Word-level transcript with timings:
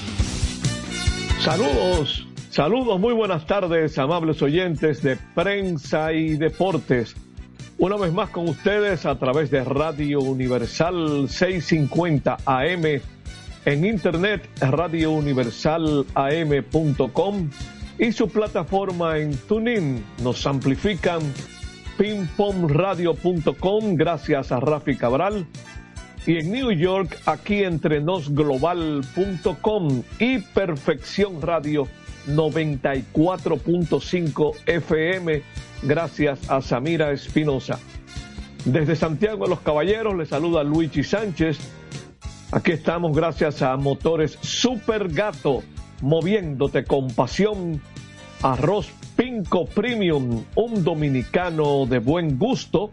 Saludos, 1.41 2.27
saludos, 2.50 2.98
muy 2.98 3.12
buenas 3.14 3.47
tardes, 3.47 3.97
amables 3.97 4.42
oyentes 4.42 5.03
de 5.03 5.17
Prensa 5.36 6.12
y 6.12 6.36
Deportes. 6.36 7.14
Una 7.78 7.97
vez 7.97 8.12
más 8.12 8.31
con 8.31 8.48
ustedes 8.48 9.06
a 9.06 9.17
través 9.20 9.53
de 9.53 9.62
Radio 9.62 10.19
Universal 10.20 11.28
650 11.28 12.39
AM, 12.44 13.00
en 13.64 13.84
internet 13.84 14.48
radiouniversalam.com 14.61 17.50
y 18.00 18.12
su 18.12 18.28
plataforma 18.28 19.19
en 19.19 19.36
TuneIn. 19.36 20.05
Nos 20.25 20.44
amplifican 20.44 21.20
pingpongradio.com 21.98 23.94
gracias 23.94 24.50
a 24.50 24.59
Rafi 24.59 24.97
Cabral 24.97 25.47
y 26.29 26.37
en 26.37 26.53
New 26.53 26.71
York 26.73 27.19
aquí 27.25 27.65
entre 27.65 28.03
nosglobal.com 28.03 30.03
y 30.19 30.41
Perfección 30.41 31.41
Radio 31.41 31.89
94.5 32.27 34.55
FM 34.67 35.43
gracias 35.84 36.50
a 36.50 36.61
Samira 36.61 37.12
Espinosa. 37.12 37.78
Desde 38.67 38.94
Santiago 38.94 39.44
de 39.44 39.50
los 39.50 39.61
Caballeros 39.61 40.15
le 40.15 40.27
saluda 40.27 40.62
Luigi 40.62 41.03
Sánchez. 41.03 41.59
Aquí 42.53 42.72
estamos 42.72 43.17
gracias 43.17 43.62
a 43.62 43.75
Motores 43.78 44.37
Super 44.43 45.09
Gato, 45.09 45.62
moviéndote 46.03 46.84
con 46.84 47.09
pasión. 47.09 47.81
Arroz 48.43 48.91
Pinco 49.17 49.65
Premium, 49.65 50.44
un 50.55 50.84
dominicano 50.84 51.87
de 51.87 52.00
buen 52.00 52.38
gusto. 52.38 52.93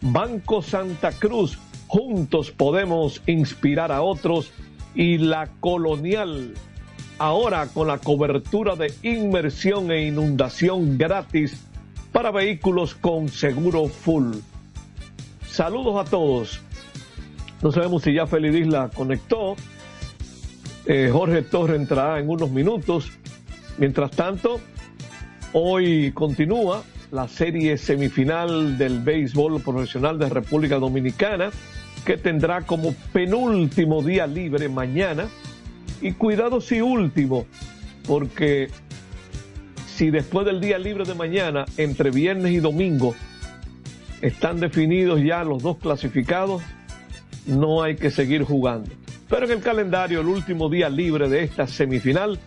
Banco 0.00 0.62
Santa 0.62 1.10
Cruz, 1.12 1.58
juntos 1.88 2.52
podemos 2.52 3.22
inspirar 3.26 3.90
a 3.90 4.02
otros. 4.02 4.52
Y 4.94 5.18
la 5.18 5.48
Colonial, 5.60 6.54
ahora 7.18 7.66
con 7.68 7.88
la 7.88 7.98
cobertura 7.98 8.76
de 8.76 8.92
inmersión 9.02 9.90
e 9.90 10.06
inundación 10.06 10.98
gratis 10.98 11.64
para 12.12 12.30
vehículos 12.30 12.94
con 12.94 13.28
seguro 13.28 13.86
full. 13.86 14.36
Saludos 15.46 16.06
a 16.06 16.08
todos. 16.08 16.60
No 17.62 17.72
sabemos 17.72 18.02
si 18.02 18.12
ya 18.12 18.26
Feliz 18.26 18.66
la 18.66 18.88
conectó. 18.88 19.56
Eh, 20.86 21.10
Jorge 21.12 21.42
Torre 21.42 21.76
entrará 21.76 22.18
en 22.18 22.28
unos 22.28 22.50
minutos. 22.50 23.10
Mientras 23.76 24.10
tanto, 24.12 24.60
hoy 25.52 26.12
continúa 26.12 26.82
la 27.10 27.28
serie 27.28 27.76
semifinal 27.78 28.76
del 28.78 29.00
béisbol 29.00 29.60
profesional 29.62 30.18
de 30.18 30.28
República 30.28 30.76
Dominicana, 30.76 31.50
que 32.08 32.16
tendrá 32.16 32.62
como 32.62 32.94
penúltimo 33.12 34.02
día 34.02 34.26
libre 34.26 34.70
mañana. 34.70 35.28
Y 36.00 36.12
cuidado 36.12 36.62
si 36.62 36.80
último, 36.80 37.44
porque 38.06 38.70
si 39.86 40.08
después 40.08 40.46
del 40.46 40.58
día 40.58 40.78
libre 40.78 41.04
de 41.04 41.12
mañana, 41.12 41.66
entre 41.76 42.10
viernes 42.10 42.52
y 42.52 42.60
domingo, 42.60 43.14
están 44.22 44.58
definidos 44.58 45.20
ya 45.20 45.44
los 45.44 45.62
dos 45.62 45.76
clasificados, 45.76 46.62
no 47.44 47.82
hay 47.82 47.96
que 47.96 48.10
seguir 48.10 48.42
jugando. 48.42 48.90
Pero 49.28 49.44
en 49.44 49.52
el 49.52 49.60
calendario, 49.60 50.22
el 50.22 50.28
último 50.28 50.70
día 50.70 50.88
libre 50.88 51.28
de 51.28 51.44
esta 51.44 51.66
semifinal 51.66 52.38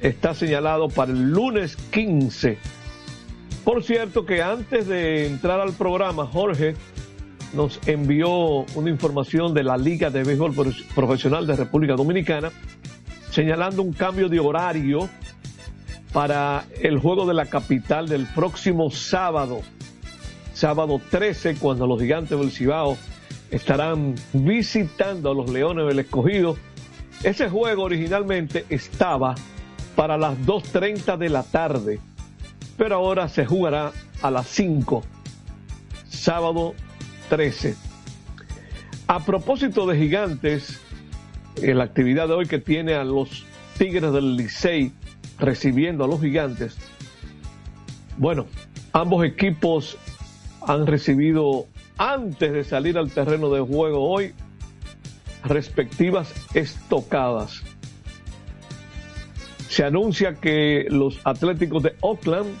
está 0.00 0.32
señalado 0.32 0.88
para 0.88 1.12
el 1.12 1.30
lunes 1.30 1.76
15. 1.90 2.56
Por 3.64 3.82
cierto 3.82 4.24
que 4.24 4.40
antes 4.40 4.86
de 4.86 5.26
entrar 5.26 5.60
al 5.60 5.74
programa, 5.74 6.24
Jorge 6.24 6.74
nos 7.54 7.80
envió 7.86 8.30
una 8.74 8.90
información 8.90 9.54
de 9.54 9.62
la 9.62 9.76
Liga 9.76 10.10
de 10.10 10.24
Béisbol 10.24 10.74
Profesional 10.94 11.46
de 11.46 11.56
República 11.56 11.94
Dominicana, 11.94 12.50
señalando 13.30 13.82
un 13.82 13.92
cambio 13.92 14.28
de 14.28 14.40
horario 14.40 15.08
para 16.12 16.64
el 16.80 16.98
juego 16.98 17.26
de 17.26 17.34
la 17.34 17.46
capital 17.46 18.08
del 18.08 18.26
próximo 18.26 18.90
sábado, 18.90 19.62
sábado 20.52 21.00
13, 21.10 21.56
cuando 21.56 21.86
los 21.86 22.00
gigantes 22.00 22.38
del 22.38 22.50
Cibao 22.50 22.96
estarán 23.50 24.14
visitando 24.32 25.30
a 25.30 25.34
los 25.34 25.50
Leones 25.50 25.86
del 25.86 26.00
Escogido. 26.00 26.56
Ese 27.22 27.48
juego 27.48 27.84
originalmente 27.84 28.64
estaba 28.68 29.34
para 29.96 30.18
las 30.18 30.38
2.30 30.38 31.16
de 31.16 31.28
la 31.28 31.42
tarde, 31.44 32.00
pero 32.76 32.96
ahora 32.96 33.28
se 33.28 33.46
jugará 33.46 33.92
a 34.22 34.30
las 34.30 34.46
5, 34.48 35.02
sábado 36.08 36.74
13. 37.28 37.76
A 39.06 39.24
propósito 39.24 39.86
de 39.86 39.98
gigantes, 39.98 40.80
en 41.56 41.78
la 41.78 41.84
actividad 41.84 42.28
de 42.28 42.34
hoy 42.34 42.46
que 42.46 42.58
tiene 42.58 42.94
a 42.94 43.04
los 43.04 43.44
Tigres 43.78 44.12
del 44.12 44.36
Licey 44.36 44.92
recibiendo 45.38 46.04
a 46.04 46.08
los 46.08 46.20
gigantes. 46.20 46.76
Bueno, 48.16 48.46
ambos 48.92 49.24
equipos 49.24 49.96
han 50.66 50.86
recibido 50.86 51.66
antes 51.98 52.52
de 52.52 52.64
salir 52.64 52.98
al 52.98 53.10
terreno 53.10 53.50
de 53.50 53.60
juego 53.60 54.08
hoy 54.08 54.32
respectivas 55.44 56.32
estocadas. 56.54 57.62
Se 59.68 59.84
anuncia 59.84 60.34
que 60.34 60.86
los 60.88 61.20
Atléticos 61.24 61.82
de 61.82 61.96
Oakland 62.00 62.54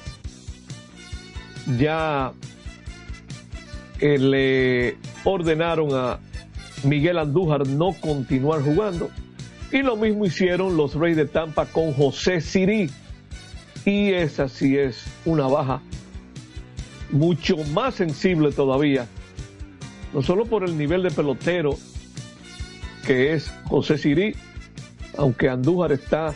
ya 1.78 2.32
le 4.00 4.96
ordenaron 5.24 5.88
a 5.92 6.18
Miguel 6.84 7.18
Andújar 7.18 7.66
no 7.66 7.92
continuar 8.00 8.62
jugando 8.62 9.10
y 9.74 9.82
lo 9.82 9.96
mismo 9.96 10.24
hicieron 10.24 10.76
los 10.76 10.94
Reyes 10.94 11.16
de 11.16 11.26
Tampa 11.26 11.66
con 11.66 11.92
José 11.92 12.40
Siri. 12.40 12.90
Y 13.84 14.12
esa 14.12 14.48
sí 14.48 14.78
es 14.78 15.04
una 15.24 15.48
baja 15.48 15.82
mucho 17.10 17.56
más 17.72 17.96
sensible 17.96 18.52
todavía. 18.52 19.08
No 20.12 20.22
solo 20.22 20.46
por 20.46 20.64
el 20.64 20.78
nivel 20.78 21.02
de 21.02 21.10
pelotero 21.10 21.76
que 23.04 23.34
es 23.34 23.52
José 23.64 23.98
Siri, 23.98 24.36
aunque 25.18 25.48
Andújar 25.48 25.90
está, 25.90 26.32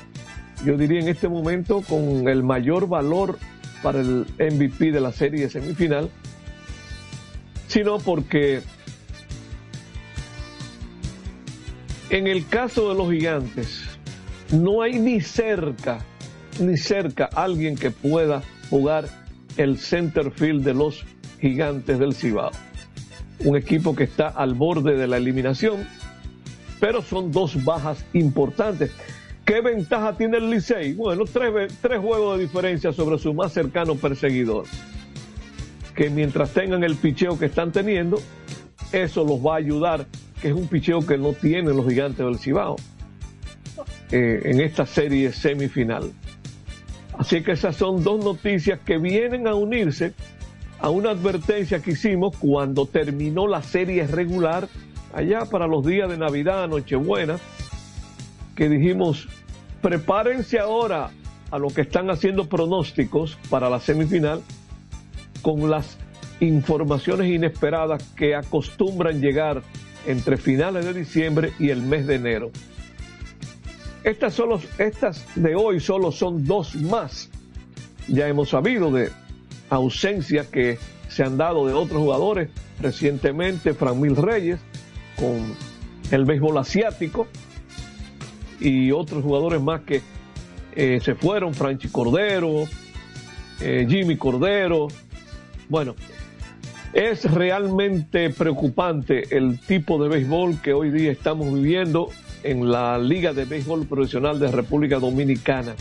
yo 0.65 0.77
diría 0.77 1.01
en 1.01 1.09
este 1.09 1.29
momento, 1.29 1.83
con 1.83 2.29
el 2.29 2.43
mayor 2.43 2.89
valor 2.89 3.39
para 3.83 4.01
el 4.01 4.27
MVP 4.39 4.91
de 4.91 5.01
la 5.01 5.13
serie 5.13 5.49
semifinal, 5.49 6.11
sino 7.69 7.99
porque 7.99 8.63
En 12.11 12.27
el 12.27 12.47
caso 12.49 12.89
de 12.89 12.95
los 12.95 13.11
gigantes, 13.11 13.85
no 14.51 14.81
hay 14.81 14.99
ni 14.99 15.21
cerca, 15.21 15.99
ni 16.59 16.79
cerca 16.79 17.27
alguien 17.27 17.77
que 17.77 17.91
pueda 17.91 18.43
jugar 18.71 19.05
el 19.59 19.79
center 19.79 20.31
field 20.31 20.65
de 20.65 20.73
los 20.73 21.05
gigantes 21.39 21.99
del 21.99 22.15
Cibao. 22.15 22.51
Un 23.45 23.59
equipo 23.59 23.95
que 23.95 24.05
está 24.05 24.29
al 24.29 24.55
borde 24.55 24.97
de 24.97 25.07
la 25.07 25.19
eliminación, 25.19 25.87
pero 26.81 27.03
son 27.03 27.31
dos 27.31 27.63
bajas 27.63 28.03
importantes. 28.15 28.91
¿Qué 29.45 29.61
ventaja 29.61 30.17
tiene 30.17 30.39
el 30.39 30.49
Licey? 30.49 30.95
Bueno, 30.95 31.25
tres, 31.31 31.75
tres 31.83 31.99
juegos 32.01 32.39
de 32.39 32.45
diferencia 32.45 32.91
sobre 32.91 33.19
su 33.19 33.35
más 33.35 33.53
cercano 33.53 33.97
perseguidor. 33.97 34.65
Que 35.99 36.11
mientras 36.11 36.55
tengan 36.55 36.85
el 36.85 36.95
picheo 36.95 37.37
que 37.37 37.47
están 37.47 37.73
teniendo, 37.73 38.21
eso 38.93 39.25
los 39.25 39.45
va 39.45 39.55
a 39.55 39.57
ayudar 39.57 40.07
que 40.41 40.47
es 40.47 40.55
un 40.55 40.69
picheo 40.69 41.05
que 41.05 41.19
no 41.19 41.33
tienen 41.33 41.77
los 41.77 41.89
gigantes 41.89 42.25
del 42.25 42.39
Cibao 42.39 42.77
eh, 44.13 44.43
en 44.45 44.61
esta 44.61 44.87
serie 44.87 45.33
semifinal. 45.33 46.13
Así 47.19 47.43
que 47.43 47.51
esas 47.51 47.75
son 47.75 48.05
dos 48.05 48.25
noticias 48.25 48.79
que 48.79 48.99
vienen 48.99 49.49
a 49.49 49.57
unirse 49.57 50.15
a 50.79 50.89
una 50.89 51.11
advertencia 51.11 51.83
que 51.83 51.91
hicimos 51.91 52.37
cuando 52.37 52.87
terminó 52.87 53.49
la 53.49 53.65
serie 53.65 54.07
regular 54.07 54.69
allá 55.13 55.47
para 55.47 55.67
los 55.67 55.85
días 55.85 56.09
de 56.09 56.17
Navidad, 56.17 56.69
Nochebuena, 56.69 57.39
que 58.55 58.69
dijimos, 58.69 59.27
prepárense 59.83 60.61
ahora 60.61 61.11
a 61.51 61.59
lo 61.59 61.71
que 61.71 61.81
están 61.81 62.09
haciendo 62.09 62.49
pronósticos 62.49 63.37
para 63.51 63.69
la 63.69 63.81
semifinal 63.81 64.43
con 65.43 65.71
las 65.71 65.99
informaciones 66.41 67.29
inesperadas 67.29 68.03
que 68.17 68.35
acostumbran 68.35 69.21
llegar 69.21 69.63
entre 70.07 70.37
finales 70.37 70.85
de 70.85 70.95
diciembre 70.95 71.53
y 71.59 71.71
el 71.71 71.83
mes 71.83 72.07
de 72.07 72.15
enero. 72.15 72.51
estas, 74.05 74.35
solo, 74.35 74.61
estas 74.79 75.27
de 75.35 75.55
hoy 75.55 75.81
solo 75.81 76.13
son 76.13 76.45
dos 76.45 76.75
más. 76.77 77.31
Ya 78.07 78.27
hemos 78.29 78.51
sabido 78.51 78.91
de 78.91 79.11
ausencias 79.69 80.47
que 80.47 80.79
se 81.09 81.25
han 81.25 81.37
dado 81.37 81.67
de 81.67 81.75
otros 81.75 82.01
jugadores. 82.01 82.49
Recientemente, 82.81 83.75
Mil 83.97 84.17
Reyes 84.17 84.61
con 85.17 85.55
el 86.11 86.25
béisbol 86.25 86.57
asiático 86.59 87.27
y 88.61 88.93
otros 88.93 89.25
jugadores 89.25 89.61
más 89.61 89.83
que 89.83 90.01
eh, 90.75 91.01
se 91.03 91.15
fueron, 91.15 91.55
Franchi 91.55 91.89
Cordero, 91.89 92.65
eh, 93.61 93.87
Jimmy 93.89 94.17
Cordero. 94.17 94.89
Bueno, 95.69 95.95
es 96.95 97.31
realmente 97.31 98.31
preocupante 98.31 99.37
el 99.37 99.59
tipo 99.61 100.03
de 100.03 100.09
béisbol 100.09 100.63
que 100.63 100.73
hoy 100.73 100.91
día 100.91 101.13
estamos 101.13 101.53
viviendo 101.53 102.09
en 102.43 102.71
la 102.71 102.99
Liga 102.99 103.35
de 103.35 103.45
Béisbol 103.45 103.87
Profesional 103.87 104.39
de 104.41 104.51
República 104.51 104.99
Dominicana. 104.99 105.75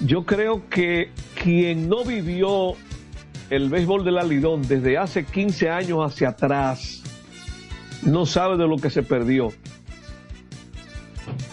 Yo 0.00 0.24
creo 0.24 0.62
que 0.70 1.10
quien 1.42 1.90
no 1.90 2.04
vivió 2.04 2.74
el 3.50 3.68
béisbol 3.68 4.04
del 4.04 4.16
alidón 4.16 4.62
desde 4.66 4.96
hace 4.96 5.24
15 5.24 5.68
años 5.68 5.98
hacia 6.00 6.30
atrás 6.30 7.02
no 8.02 8.24
sabe 8.24 8.56
de 8.56 8.66
lo 8.66 8.76
que 8.76 8.88
se 8.88 9.02
perdió. 9.02 9.52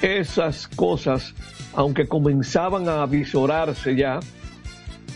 Esas 0.01 0.69
cosas, 0.69 1.33
aunque 1.73 2.07
comenzaban 2.07 2.87
a 2.87 3.05
visorarse 3.05 3.95
ya, 3.97 4.19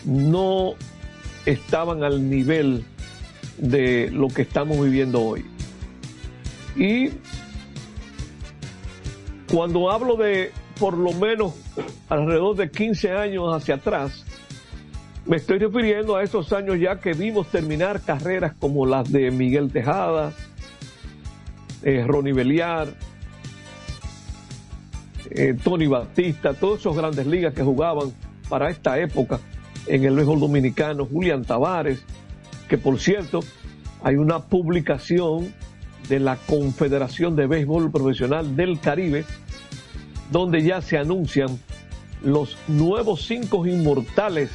no 0.04 0.74
estaban 1.46 2.02
al 2.04 2.28
nivel 2.28 2.84
de 3.58 4.10
lo 4.10 4.28
que 4.28 4.42
estamos 4.42 4.82
viviendo 4.82 5.22
hoy. 5.22 5.44
Y 6.76 7.10
cuando 9.50 9.90
hablo 9.90 10.16
de 10.16 10.52
por 10.78 10.96
lo 10.96 11.12
menos 11.12 11.54
alrededor 12.08 12.56
de 12.56 12.70
15 12.70 13.12
años 13.12 13.54
hacia 13.54 13.76
atrás, 13.76 14.24
me 15.26 15.36
estoy 15.36 15.58
refiriendo 15.58 16.16
a 16.16 16.22
esos 16.22 16.52
años 16.52 16.78
ya 16.80 16.98
que 16.98 17.12
vimos 17.12 17.48
terminar 17.48 18.00
carreras 18.00 18.54
como 18.58 18.86
las 18.86 19.10
de 19.12 19.30
Miguel 19.30 19.70
Tejada, 19.70 20.32
eh, 21.82 22.04
Ronnie 22.06 22.32
Beliar, 22.32 22.88
eh, 25.30 25.54
Tony 25.62 25.86
Batista, 25.86 26.54
todos 26.54 26.80
esos 26.80 26.96
grandes 26.96 27.26
ligas 27.26 27.54
que 27.54 27.62
jugaban 27.62 28.12
para 28.48 28.70
esta 28.70 28.98
época 28.98 29.38
en 29.86 30.04
el 30.04 30.14
béisbol 30.14 30.40
dominicano, 30.40 31.06
Julián 31.06 31.44
Tavares, 31.44 32.02
que 32.68 32.78
por 32.78 33.00
cierto 33.00 33.40
hay 34.02 34.16
una 34.16 34.40
publicación 34.40 35.52
de 36.08 36.20
la 36.20 36.36
Confederación 36.36 37.36
de 37.36 37.46
Béisbol 37.46 37.90
Profesional 37.90 38.56
del 38.56 38.80
Caribe, 38.80 39.24
donde 40.30 40.62
ya 40.62 40.80
se 40.80 40.98
anuncian 40.98 41.58
los 42.22 42.56
nuevos 42.68 43.26
cinco 43.26 43.66
inmortales 43.66 44.50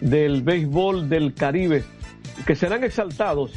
del 0.00 0.42
béisbol 0.42 1.08
del 1.08 1.34
Caribe, 1.34 1.84
que 2.46 2.54
serán 2.54 2.84
exaltados 2.84 3.52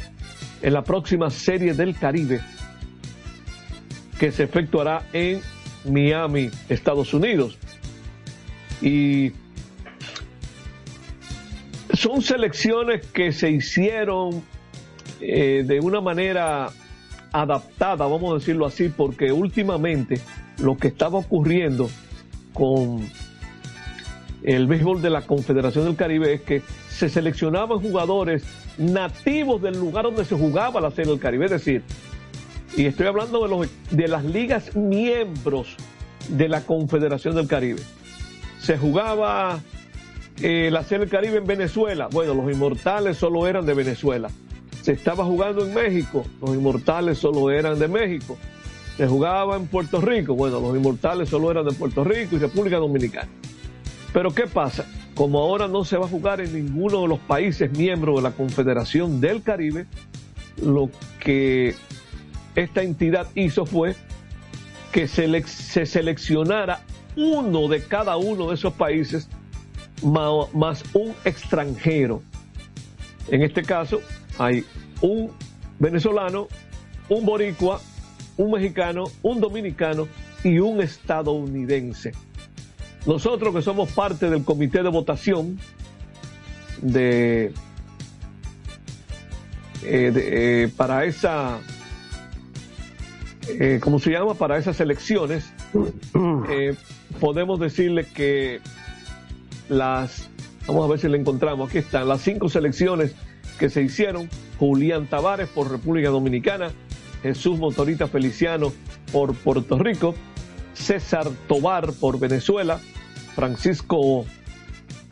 en 0.60 0.72
la 0.72 0.82
próxima 0.82 1.30
serie 1.30 1.74
del 1.74 1.96
Caribe, 1.96 2.40
que 4.18 4.32
se 4.32 4.44
efectuará 4.44 5.06
en 5.12 5.40
Miami, 5.84 6.50
Estados 6.68 7.12
Unidos. 7.14 7.58
Y 8.80 9.32
son 12.02 12.20
selecciones 12.20 13.06
que 13.06 13.30
se 13.30 13.48
hicieron 13.48 14.42
eh, 15.20 15.62
de 15.64 15.78
una 15.78 16.00
manera 16.00 16.70
adaptada, 17.30 18.08
vamos 18.08 18.32
a 18.32 18.38
decirlo 18.38 18.66
así, 18.66 18.88
porque 18.88 19.30
últimamente 19.30 20.20
lo 20.58 20.76
que 20.76 20.88
estaba 20.88 21.18
ocurriendo 21.18 21.88
con 22.52 23.08
el 24.42 24.66
béisbol 24.66 25.00
de 25.00 25.10
la 25.10 25.22
Confederación 25.22 25.84
del 25.84 25.94
Caribe 25.94 26.34
es 26.34 26.40
que 26.40 26.62
se 26.88 27.08
seleccionaban 27.08 27.78
jugadores 27.78 28.42
nativos 28.78 29.62
del 29.62 29.78
lugar 29.78 30.04
donde 30.06 30.24
se 30.24 30.34
jugaba 30.34 30.80
la 30.80 30.90
Serie 30.90 31.12
del 31.12 31.20
Caribe, 31.20 31.44
es 31.44 31.52
decir, 31.52 31.84
y 32.76 32.86
estoy 32.86 33.06
hablando 33.06 33.46
de, 33.92 34.08
las 34.08 34.24
ligas 34.24 34.74
miembros 34.74 35.76
de 36.30 36.48
la 36.48 36.62
Confederación 36.62 37.36
del 37.36 37.46
Caribe. 37.46 37.80
Se 38.58 38.76
jugaba 38.76 39.60
eh, 40.42 40.70
la 40.70 40.82
Serie 40.82 41.00
del 41.00 41.10
Caribe 41.10 41.38
en 41.38 41.46
Venezuela, 41.46 42.08
bueno, 42.10 42.34
los 42.34 42.52
inmortales 42.52 43.16
solo 43.16 43.46
eran 43.46 43.64
de 43.64 43.74
Venezuela 43.74 44.28
se 44.82 44.92
estaba 44.92 45.24
jugando 45.24 45.64
en 45.64 45.72
México, 45.72 46.24
los 46.40 46.56
inmortales 46.56 47.18
solo 47.18 47.50
eran 47.50 47.78
de 47.78 47.86
México. 47.86 48.36
Se 48.96 49.06
jugaba 49.06 49.56
en 49.56 49.66
Puerto 49.68 50.00
Rico, 50.00 50.34
bueno, 50.34 50.60
los 50.60 50.76
inmortales 50.76 51.28
solo 51.28 51.50
eran 51.50 51.64
de 51.64 51.72
Puerto 51.72 52.04
Rico 52.04 52.36
y 52.36 52.38
República 52.38 52.76
Dominicana. 52.76 53.28
Pero 54.12 54.34
¿qué 54.34 54.46
pasa? 54.46 54.84
Como 55.14 55.38
ahora 55.38 55.68
no 55.68 55.84
se 55.84 55.96
va 55.96 56.06
a 56.06 56.08
jugar 56.08 56.40
en 56.40 56.52
ninguno 56.52 57.02
de 57.02 57.08
los 57.08 57.20
países 57.20 57.70
miembros 57.78 58.16
de 58.16 58.22
la 58.22 58.32
Confederación 58.32 59.20
del 59.20 59.42
Caribe, 59.42 59.86
lo 60.60 60.90
que 61.20 61.74
esta 62.56 62.82
entidad 62.82 63.28
hizo 63.34 63.64
fue 63.64 63.94
que 64.90 65.06
se, 65.06 65.42
se 65.46 65.86
seleccionara 65.86 66.80
uno 67.16 67.68
de 67.68 67.84
cada 67.84 68.16
uno 68.16 68.48
de 68.48 68.56
esos 68.56 68.74
países 68.74 69.28
más 70.02 70.84
un 70.94 71.14
extranjero. 71.24 72.22
En 73.28 73.42
este 73.42 73.62
caso, 73.62 74.00
hay 74.38 74.64
un 75.00 75.30
venezolano, 75.78 76.48
un 77.08 77.24
boricua, 77.24 77.80
un 78.36 78.52
mexicano, 78.52 79.04
un 79.22 79.40
dominicano 79.40 80.08
y 80.44 80.58
un 80.58 80.80
estadounidense. 80.80 82.12
Nosotros 83.06 83.54
que 83.54 83.62
somos 83.62 83.90
parte 83.92 84.30
del 84.30 84.44
comité 84.44 84.82
de 84.82 84.88
votación 84.88 85.58
de, 86.80 87.52
eh, 89.84 90.12
eh, 90.14 90.72
para 90.76 91.04
esa, 91.04 91.58
eh, 93.48 93.80
¿cómo 93.82 93.98
se 93.98 94.10
llama? 94.10 94.34
Para 94.34 94.56
esas 94.56 94.78
elecciones, 94.80 95.52
podemos 97.20 97.58
decirle 97.58 98.06
que 98.06 98.60
las, 99.78 100.30
vamos 100.66 100.84
a 100.84 100.88
ver 100.88 100.98
si 100.98 101.08
le 101.08 101.18
encontramos, 101.18 101.68
aquí 101.68 101.78
están, 101.78 102.08
las 102.08 102.20
cinco 102.20 102.48
selecciones 102.48 103.14
que 103.58 103.70
se 103.70 103.82
hicieron, 103.82 104.28
Julián 104.58 105.06
Tavares 105.06 105.48
por 105.48 105.70
República 105.70 106.08
Dominicana, 106.10 106.70
Jesús 107.22 107.58
Motorita 107.58 108.08
Feliciano 108.08 108.72
por 109.12 109.34
Puerto 109.34 109.78
Rico, 109.78 110.14
César 110.74 111.28
Tobar 111.46 111.92
por 111.92 112.18
Venezuela, 112.18 112.80
Francisco 113.34 114.24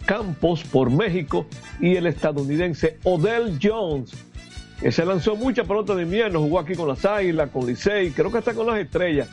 Campos 0.04 0.64
por 0.64 0.90
México 0.90 1.46
y 1.80 1.96
el 1.96 2.06
estadounidense 2.06 2.98
Odell 3.04 3.58
Jones, 3.62 4.12
que 4.80 4.90
se 4.90 5.04
lanzó 5.04 5.36
mucha 5.36 5.64
pelota 5.64 5.94
de 5.94 6.02
invierno, 6.02 6.40
jugó 6.40 6.58
aquí 6.58 6.74
con 6.74 6.88
las 6.88 7.04
Águilas, 7.04 7.50
con 7.50 7.66
Licey, 7.66 8.10
creo 8.10 8.32
que 8.32 8.38
hasta 8.38 8.54
con 8.54 8.66
las 8.66 8.78
Estrellas, 8.78 9.28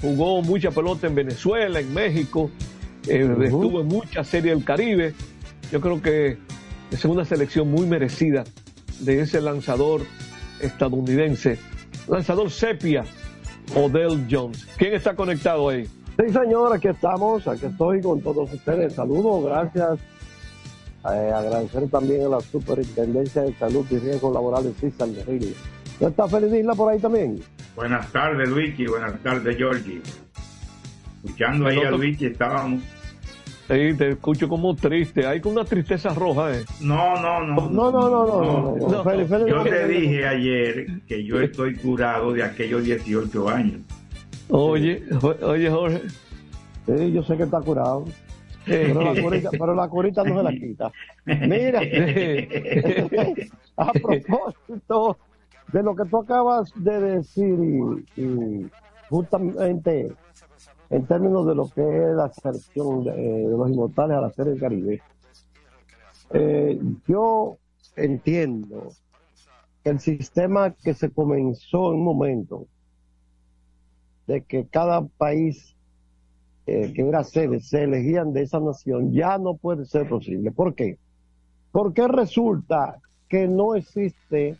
jugó 0.00 0.42
mucha 0.42 0.70
pelota 0.70 1.06
en 1.06 1.14
Venezuela, 1.14 1.80
en 1.80 1.92
México, 1.92 2.50
eh, 3.08 3.36
estuvo 3.44 3.80
en 3.80 3.88
muchas 3.88 4.26
series 4.26 4.54
del 4.54 4.64
Caribe, 4.64 5.14
yo 5.70 5.80
creo 5.80 6.02
que 6.02 6.38
es 6.90 7.04
una 7.04 7.24
selección 7.24 7.70
muy 7.70 7.86
merecida 7.86 8.44
de 9.00 9.20
ese 9.20 9.40
lanzador 9.40 10.02
estadounidense, 10.60 11.58
lanzador 12.08 12.50
sepia, 12.50 13.04
Odell 13.74 14.26
Jones. 14.30 14.66
¿Quién 14.76 14.94
está 14.94 15.14
conectado 15.14 15.68
ahí? 15.68 15.84
Sí, 15.84 16.32
señor, 16.32 16.74
aquí 16.74 16.88
estamos, 16.88 17.46
aquí 17.46 17.66
estoy 17.66 18.00
con 18.02 18.20
todos 18.20 18.52
ustedes. 18.52 18.94
Saludos, 18.94 19.44
gracias. 19.44 19.98
Eh, 21.10 21.32
agradecer 21.34 21.88
también 21.88 22.26
a 22.26 22.28
la 22.28 22.40
Superintendencia 22.40 23.42
de 23.42 23.54
Salud 23.54 23.86
y 23.90 23.98
Riesgos 23.98 24.34
Laborales, 24.34 24.74
César 24.78 25.08
de 25.08 25.54
¿No 25.98 26.08
está 26.08 26.28
Feliz 26.28 26.52
Isla 26.52 26.74
por 26.74 26.92
ahí 26.92 26.98
también? 26.98 27.40
Buenas 27.74 28.10
tardes, 28.12 28.48
Luigi. 28.48 28.86
Buenas 28.86 29.18
tardes, 29.22 29.56
Georgie. 29.56 30.02
Escuchando 31.24 31.66
ahí 31.66 31.78
a 31.78 31.90
Luigi, 31.90 32.26
estábamos 32.26 32.82
Sí, 33.70 33.94
te 33.96 34.10
escucho 34.10 34.48
como 34.48 34.74
triste. 34.74 35.24
Hay 35.24 35.40
con 35.40 35.52
una 35.52 35.64
tristeza 35.64 36.12
roja, 36.12 36.56
¿eh? 36.56 36.64
No, 36.80 37.14
no, 37.22 37.46
no. 37.46 37.70
No, 37.70 37.92
no, 37.92 38.10
no, 38.10 38.26
no. 38.26 39.04
no, 39.04 39.46
yo 39.46 39.62
te 39.62 39.86
dije 39.86 40.26
ayer 40.26 40.86
que 41.06 41.24
yo 41.24 41.40
estoy 41.40 41.76
curado 41.76 42.32
de 42.32 42.42
aquellos 42.42 42.82
18 42.82 43.48
años. 43.48 43.80
Oye, 44.48 45.04
oye, 45.42 45.70
Jorge. 45.70 46.00
Sí, 46.84 47.12
yo 47.12 47.22
sé 47.22 47.36
que 47.36 47.44
está 47.44 47.60
curado. 47.60 48.06
Pero 48.66 49.02
la, 49.02 49.22
curita, 49.22 49.50
pero 49.52 49.74
la 49.76 49.88
curita 49.88 50.24
no 50.24 50.38
se 50.38 50.42
la 50.42 50.50
quita. 50.50 50.92
Mira, 51.26 51.80
a 53.76 53.92
propósito 53.92 55.16
de 55.72 55.82
lo 55.84 55.94
que 55.94 56.04
tú 56.10 56.18
acabas 56.22 56.72
de 56.74 57.00
decir 57.00 57.56
y 58.16 58.66
justamente 59.08 60.10
en 60.90 61.06
términos 61.06 61.46
de 61.46 61.54
lo 61.54 61.68
que 61.68 61.82
es 61.82 62.14
la 62.14 62.30
selección 62.32 63.04
de, 63.04 63.10
eh, 63.10 63.48
los 63.48 63.70
inmortales 63.70 64.16
a 64.16 64.20
la 64.20 64.30
Serie 64.30 64.52
del 64.52 64.60
Caribe, 64.60 65.02
eh, 66.32 66.80
yo 67.08 67.56
entiendo 67.96 68.88
que 69.82 69.90
el 69.90 70.00
sistema 70.00 70.72
que 70.72 70.94
se 70.94 71.10
comenzó 71.10 71.92
en 71.92 72.00
un 72.00 72.04
momento 72.04 72.66
de 74.26 74.42
que 74.42 74.66
cada 74.66 75.06
país 75.06 75.76
eh, 76.66 76.92
que 76.92 77.02
era 77.02 77.24
sede, 77.24 77.58
se 77.58 77.82
elegían 77.82 78.32
de 78.32 78.42
esa 78.42 78.60
nación, 78.60 79.12
ya 79.12 79.38
no 79.38 79.56
puede 79.56 79.86
ser 79.86 80.08
posible. 80.08 80.52
¿Por 80.52 80.76
qué? 80.76 80.98
Porque 81.72 82.06
resulta 82.06 83.00
que 83.28 83.48
no 83.48 83.74
existe 83.74 84.56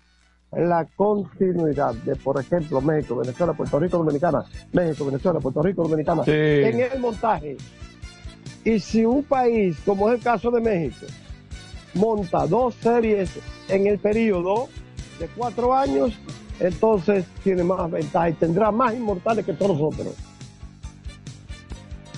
la 0.52 0.84
continuidad 0.96 1.94
de, 1.94 2.16
por 2.16 2.40
ejemplo, 2.40 2.80
México, 2.80 3.16
Venezuela, 3.16 3.52
Puerto 3.52 3.78
Rico, 3.78 3.98
Dominicana, 3.98 4.44
México, 4.72 5.06
Venezuela, 5.06 5.38
Puerto 5.38 5.62
Rico, 5.62 5.82
Dominicana, 5.84 6.22
en 6.26 6.80
el 6.80 6.98
montaje. 6.98 7.56
Y 8.64 8.78
si 8.80 9.04
un 9.04 9.22
país, 9.22 9.78
como 9.84 10.08
es 10.08 10.18
el 10.18 10.24
caso 10.24 10.50
de 10.50 10.60
México, 10.60 11.06
monta 11.94 12.46
dos 12.46 12.74
series 12.74 13.30
en 13.68 13.86
el 13.86 13.98
periodo 13.98 14.68
de 15.18 15.28
cuatro 15.28 15.74
años, 15.74 16.18
entonces 16.58 17.24
tiene 17.42 17.62
más 17.64 17.90
ventaja 17.90 18.30
y 18.30 18.32
tendrá 18.34 18.70
más 18.70 18.94
inmortales 18.94 19.46
que 19.46 19.52
todos 19.52 19.78
nosotros. 19.78 20.14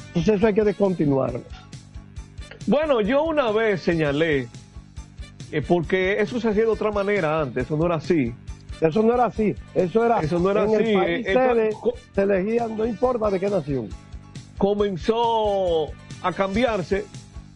Entonces 0.08 0.34
eso 0.36 0.46
hay 0.46 0.54
que 0.54 0.64
descontinuarlo. 0.64 1.42
Bueno, 2.66 3.00
yo 3.00 3.24
una 3.24 3.50
vez 3.50 3.82
señalé, 3.82 4.48
eh, 5.52 5.62
porque 5.62 6.20
eso 6.20 6.40
se 6.40 6.48
hacía 6.48 6.62
de 6.62 6.68
otra 6.68 6.90
manera 6.90 7.40
antes, 7.40 7.64
eso 7.64 7.76
no 7.76 7.86
era 7.86 7.96
así. 7.96 8.32
Eso 8.80 9.02
no 9.02 9.14
era 9.14 9.26
así, 9.26 9.54
eso 9.74 10.04
era, 10.04 10.18
eso 10.20 10.40
no 10.40 10.50
era 10.50 10.64
así. 10.64 10.74
El 10.74 10.94
país 10.94 11.26
eh, 11.28 11.70
se 12.14 12.22
elegían, 12.22 12.76
no 12.76 12.84
importa 12.84 13.30
de 13.30 13.38
qué 13.38 13.48
nación. 13.48 13.88
Comenzó 14.58 15.86
a 16.22 16.32
cambiarse 16.32 17.04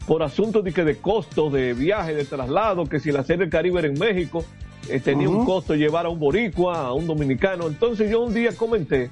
por 0.07 0.23
asuntos 0.23 0.63
de, 0.63 0.73
que 0.73 0.85
de 0.85 0.99
costo 0.99 1.51
de 1.51 1.75
viaje, 1.75 2.15
de 2.15 2.25
traslado, 2.25 2.85
que 2.85 3.01
si 3.01 3.11
la 3.11 3.25
serie 3.25 3.41
del 3.41 3.51
Caribe 3.51 3.81
era 3.81 3.89
en 3.89 3.99
México, 3.99 4.45
eh, 4.89 5.01
tenía 5.01 5.29
un 5.29 5.45
costo 5.45 5.75
llevar 5.75 6.07
a 6.07 6.11
un 6.11 6.21
boricua, 6.21 6.87
a 6.87 6.93
un 6.93 7.09
dominicano. 7.09 7.67
Entonces 7.67 8.09
yo 8.09 8.21
un 8.21 8.33
día 8.33 8.53
comenté, 8.55 9.11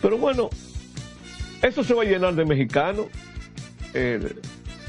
pero 0.00 0.18
bueno, 0.18 0.50
eso 1.62 1.84
se 1.84 1.94
va 1.94 2.02
a 2.02 2.06
llenar 2.06 2.34
de 2.34 2.44
mexicanos. 2.44 3.06
Eh, 3.94 4.34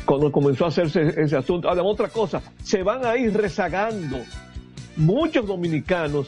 cuando 0.05 0.31
comenzó 0.31 0.65
a 0.65 0.67
hacerse 0.69 1.13
ese 1.21 1.35
asunto. 1.35 1.69
Además, 1.69 1.93
otra 1.93 2.09
cosa, 2.09 2.41
se 2.63 2.83
van 2.83 3.05
a 3.05 3.15
ir 3.17 3.33
rezagando 3.35 4.19
muchos 4.95 5.45
dominicanos 5.47 6.27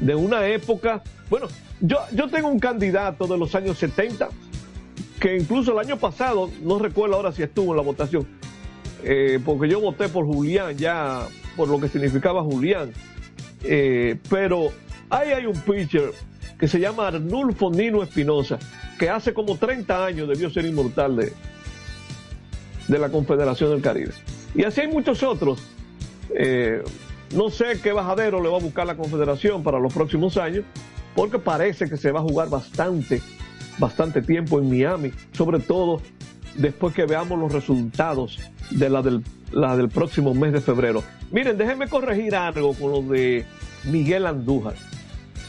de 0.00 0.14
una 0.14 0.46
época. 0.46 1.02
Bueno, 1.28 1.48
yo, 1.80 1.98
yo 2.12 2.28
tengo 2.28 2.48
un 2.48 2.58
candidato 2.58 3.26
de 3.26 3.38
los 3.38 3.54
años 3.54 3.78
70 3.78 4.28
que 5.20 5.36
incluso 5.36 5.72
el 5.72 5.78
año 5.78 5.96
pasado, 5.96 6.50
no 6.62 6.78
recuerdo 6.78 7.16
ahora 7.16 7.32
si 7.32 7.42
estuvo 7.42 7.72
en 7.72 7.76
la 7.78 7.82
votación, 7.82 8.26
eh, 9.02 9.40
porque 9.44 9.68
yo 9.68 9.80
voté 9.80 10.08
por 10.08 10.26
Julián 10.26 10.76
ya, 10.76 11.26
por 11.56 11.68
lo 11.68 11.80
que 11.80 11.88
significaba 11.88 12.42
Julián, 12.42 12.92
eh, 13.62 14.18
pero 14.28 14.72
ahí 15.08 15.30
hay 15.30 15.46
un 15.46 15.58
pitcher 15.60 16.12
que 16.58 16.68
se 16.68 16.78
llama 16.78 17.08
Arnulfo 17.08 17.70
Nino 17.70 18.02
Espinosa, 18.02 18.58
que 18.98 19.10
hace 19.10 19.34
como 19.34 19.56
30 19.56 20.04
años 20.04 20.28
debió 20.28 20.50
ser 20.50 20.64
inmortal 20.64 21.16
de, 21.16 21.32
de 22.88 22.98
la 22.98 23.08
Confederación 23.08 23.70
del 23.70 23.82
Caribe. 23.82 24.12
Y 24.54 24.64
así 24.64 24.82
hay 24.82 24.88
muchos 24.88 25.22
otros. 25.22 25.62
Eh, 26.34 26.82
no 27.34 27.50
sé 27.50 27.80
qué 27.82 27.92
bajadero 27.92 28.42
le 28.42 28.48
va 28.48 28.56
a 28.56 28.60
buscar 28.60 28.86
la 28.86 28.96
Confederación 28.96 29.62
para 29.62 29.78
los 29.78 29.92
próximos 29.92 30.36
años, 30.36 30.64
porque 31.14 31.38
parece 31.38 31.88
que 31.88 31.96
se 31.96 32.12
va 32.12 32.20
a 32.20 32.22
jugar 32.22 32.48
bastante 32.48 33.20
bastante 33.78 34.22
tiempo 34.22 34.58
en 34.58 34.70
Miami, 34.70 35.12
sobre 35.32 35.58
todo 35.60 36.00
después 36.56 36.94
que 36.94 37.04
veamos 37.04 37.38
los 37.38 37.52
resultados 37.52 38.38
de 38.70 38.88
la 38.88 39.02
del, 39.02 39.22
la 39.52 39.76
del 39.76 39.88
próximo 39.88 40.34
mes 40.34 40.52
de 40.52 40.60
febrero. 40.60 41.02
Miren, 41.30 41.58
déjenme 41.58 41.88
corregir 41.88 42.34
algo 42.34 42.74
con 42.74 42.90
lo 42.90 43.02
de 43.02 43.44
Miguel 43.84 44.26
Andújar. 44.26 44.74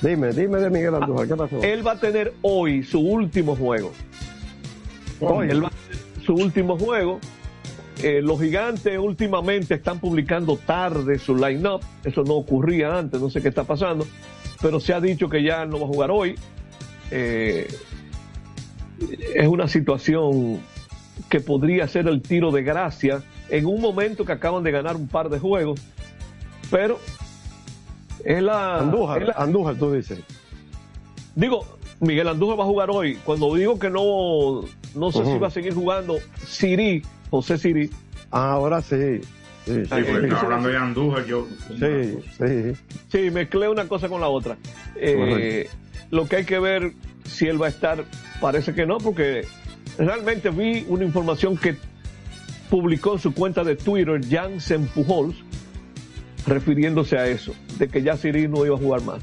Dime, 0.01 0.31
dime 0.31 0.59
de 0.59 0.69
Miguel 0.69 0.95
Andújar, 0.95 1.27
¿qué 1.27 1.35
pasó? 1.35 1.61
Él 1.61 1.85
va 1.85 1.93
a 1.93 1.99
tener 1.99 2.33
hoy 2.41 2.83
su 2.83 2.99
último 2.99 3.55
juego. 3.55 3.91
Hoy, 5.19 5.49
él 5.49 5.63
va 5.63 5.69
a 5.69 5.86
su 6.27 6.35
último 6.35 6.77
juego. 6.77 7.19
Eh, 8.03 8.21
los 8.21 8.39
gigantes 8.39 8.99
últimamente 8.99 9.73
están 9.73 9.99
publicando 9.99 10.57
tarde 10.57 11.17
su 11.17 11.35
line-up. 11.35 11.81
Eso 12.03 12.23
no 12.23 12.33
ocurría 12.35 12.95
antes, 12.95 13.19
no 13.19 13.29
sé 13.31 13.41
qué 13.41 13.47
está 13.47 13.63
pasando. 13.63 14.05
Pero 14.61 14.79
se 14.79 14.93
ha 14.93 15.01
dicho 15.01 15.29
que 15.29 15.41
ya 15.41 15.65
no 15.65 15.79
va 15.79 15.85
a 15.85 15.87
jugar 15.87 16.11
hoy. 16.11 16.35
Eh, 17.09 17.67
es 19.33 19.47
una 19.47 19.67
situación 19.67 20.59
que 21.29 21.39
podría 21.39 21.87
ser 21.87 22.07
el 22.07 22.21
tiro 22.21 22.51
de 22.51 22.61
gracia 22.61 23.23
en 23.49 23.65
un 23.65 23.81
momento 23.81 24.25
que 24.25 24.33
acaban 24.33 24.63
de 24.63 24.71
ganar 24.71 24.95
un 24.95 25.07
par 25.07 25.29
de 25.29 25.39
juegos, 25.39 25.79
pero 26.69 26.99
es 28.23 28.41
la... 28.43 28.79
Andújar, 28.79 29.33
Andújar 29.37 29.75
tú 29.75 29.93
dices. 29.93 30.19
Digo, 31.35 31.65
Miguel 31.99 32.27
Andújar 32.27 32.59
va 32.59 32.63
a 32.63 32.67
jugar 32.67 32.89
hoy. 32.91 33.15
Cuando 33.23 33.55
digo 33.55 33.79
que 33.79 33.89
no, 33.89 34.63
no 34.95 35.11
sé 35.11 35.25
si 35.25 35.37
va 35.37 35.47
a 35.47 35.51
seguir 35.51 35.73
jugando, 35.73 36.17
Siri, 36.45 37.03
José 37.29 37.57
Siri. 37.57 37.89
ahora 38.31 38.81
sí. 38.81 39.21
Sí, 39.65 39.83
sí, 39.85 39.91
hablando 39.91 40.69
de 40.69 40.77
Andújar, 40.77 41.25
yo... 41.25 41.45
Sí, 41.67 42.17
sí. 42.37 42.73
Sí, 43.11 43.31
mezclé 43.31 43.67
una 43.67 43.85
cosa 43.85 44.07
con 44.07 44.21
la 44.21 44.29
otra. 44.29 44.57
Eh, 44.95 45.69
lo 46.09 46.25
que 46.25 46.37
hay 46.37 46.45
que 46.45 46.57
ver 46.57 46.93
si 47.25 47.47
él 47.47 47.61
va 47.61 47.65
a 47.65 47.69
estar, 47.69 48.05
parece 48.39 48.73
que 48.73 48.85
no, 48.85 48.97
porque 48.97 49.45
realmente 49.97 50.51
vi 50.51 50.85
una 50.87 51.03
información 51.03 51.57
que 51.57 51.75
publicó 52.69 53.13
en 53.13 53.19
su 53.19 53.33
cuenta 53.33 53.63
de 53.65 53.75
Twitter 53.75 54.21
Jansen 54.29 54.87
Pujols, 54.87 55.35
refiriéndose 56.45 57.17
a 57.17 57.27
eso, 57.27 57.53
de 57.77 57.89
que 57.89 58.01
ya 58.01 58.15
Siri 58.15 58.47
no 58.47 58.65
iba 58.65 58.75
a 58.75 58.79
jugar 58.79 59.01
más. 59.01 59.21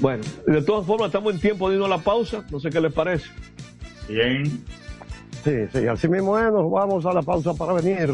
Bueno, 0.00 0.22
de 0.46 0.62
todas 0.62 0.86
formas 0.86 1.08
estamos 1.08 1.34
en 1.34 1.40
tiempo 1.40 1.68
de 1.68 1.74
irnos 1.74 1.90
a 1.90 1.96
la 1.96 2.02
pausa, 2.02 2.44
no 2.50 2.60
sé 2.60 2.70
qué 2.70 2.80
les 2.80 2.92
parece. 2.92 3.28
Bien. 4.08 4.44
Sí, 5.44 5.52
sí, 5.72 5.86
así 5.86 6.08
mismo 6.08 6.38
es, 6.38 6.52
nos 6.52 6.70
vamos 6.70 7.06
a 7.06 7.12
la 7.12 7.22
pausa 7.22 7.54
para 7.54 7.74
venir 7.74 8.10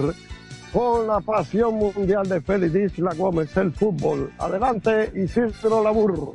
con 0.72 1.06
la 1.06 1.20
pasión 1.20 1.76
mundial 1.76 2.28
de 2.28 2.40
Félix 2.40 2.74
Isla 2.74 3.14
Gómez, 3.14 3.56
el 3.56 3.72
fútbol. 3.72 4.30
Adelante, 4.38 5.10
Isidro 5.14 5.82
Laburro 5.82 6.34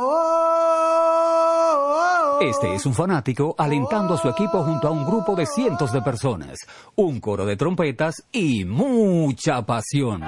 Este 2.41 2.73
es 2.73 2.87
un 2.87 2.95
fanático 2.95 3.53
alentando 3.55 4.15
a 4.15 4.17
su 4.17 4.27
equipo 4.27 4.63
junto 4.63 4.87
a 4.87 4.91
un 4.91 5.05
grupo 5.05 5.35
de 5.35 5.45
cientos 5.45 5.91
de 5.93 6.01
personas, 6.01 6.57
un 6.95 7.19
coro 7.19 7.45
de 7.45 7.55
trompetas 7.55 8.23
y 8.31 8.65
mucha 8.65 9.63
pasión. 9.63 10.23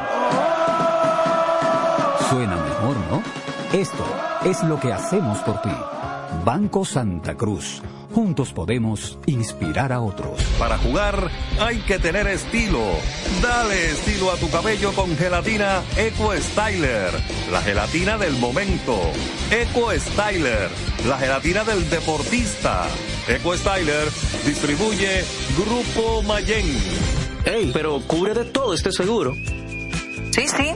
Suena 2.29 2.55
mejor, 2.55 2.97
¿no? 3.09 3.42
Esto 3.73 4.05
es 4.45 4.61
lo 4.61 4.79
que 4.79 4.93
hacemos 4.93 5.39
por 5.39 5.59
ti. 5.63 5.71
Banco 6.45 6.85
Santa 6.85 7.33
Cruz. 7.33 7.81
Juntos 8.13 8.53
podemos 8.53 9.17
inspirar 9.25 9.91
a 9.91 9.99
otros. 9.99 10.39
Para 10.59 10.77
jugar 10.77 11.31
hay 11.59 11.79
que 11.79 11.97
tener 11.97 12.27
estilo. 12.27 12.83
Dale 13.41 13.89
estilo 13.89 14.31
a 14.31 14.35
tu 14.35 14.47
cabello 14.51 14.93
con 14.93 15.17
gelatina 15.17 15.81
Eco 15.97 16.33
Styler. 16.33 17.09
La 17.51 17.61
gelatina 17.63 18.19
del 18.19 18.33
momento. 18.37 18.95
Eco 19.49 19.89
Styler. 19.91 20.69
La 21.07 21.17
gelatina 21.17 21.63
del 21.63 21.89
deportista. 21.89 22.85
Eco 23.27 23.57
Styler 23.57 24.07
distribuye 24.45 25.23
Grupo 25.57 26.21
Mayen. 26.21 26.77
Ey, 27.43 27.71
pero 27.73 27.99
cubre 28.05 28.35
de 28.35 28.45
todo 28.45 28.75
este 28.75 28.91
seguro. 28.91 29.33
Sí, 29.33 30.47
sí, 30.47 30.75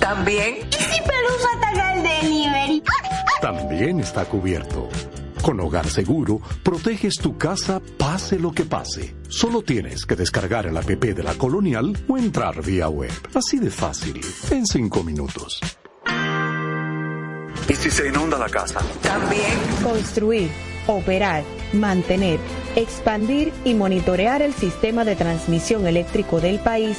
También. 0.00 0.58
¿Y 0.70 0.74
si 0.74 1.00
Pelusa 1.00 1.48
ataca 1.56 1.94
el 1.94 2.02
delivery? 2.02 2.82
También 3.40 4.00
está 4.00 4.24
cubierto. 4.24 4.88
Con 5.42 5.60
Hogar 5.60 5.86
Seguro, 5.88 6.40
proteges 6.62 7.16
tu 7.16 7.38
casa 7.38 7.80
pase 7.96 8.38
lo 8.38 8.52
que 8.52 8.64
pase. 8.64 9.14
Solo 9.28 9.62
tienes 9.62 10.04
que 10.04 10.16
descargar 10.16 10.66
el 10.66 10.76
app 10.76 10.86
de 10.86 11.22
la 11.22 11.34
Colonial 11.34 11.96
o 12.08 12.18
entrar 12.18 12.62
vía 12.62 12.88
web. 12.88 13.12
Así 13.34 13.58
de 13.58 13.70
fácil, 13.70 14.20
en 14.50 14.66
cinco 14.66 15.02
minutos. 15.04 15.60
¿Y 17.68 17.74
si 17.74 17.90
se 17.90 18.08
inunda 18.08 18.38
la 18.38 18.48
casa? 18.48 18.80
También. 19.02 19.58
Construir, 19.82 20.50
operar, 20.86 21.44
mantener, 21.72 22.40
expandir 22.76 23.52
y 23.64 23.74
monitorear 23.74 24.42
el 24.42 24.54
sistema 24.54 25.04
de 25.04 25.16
transmisión 25.16 25.86
eléctrico 25.86 26.40
del 26.40 26.58
país 26.58 26.98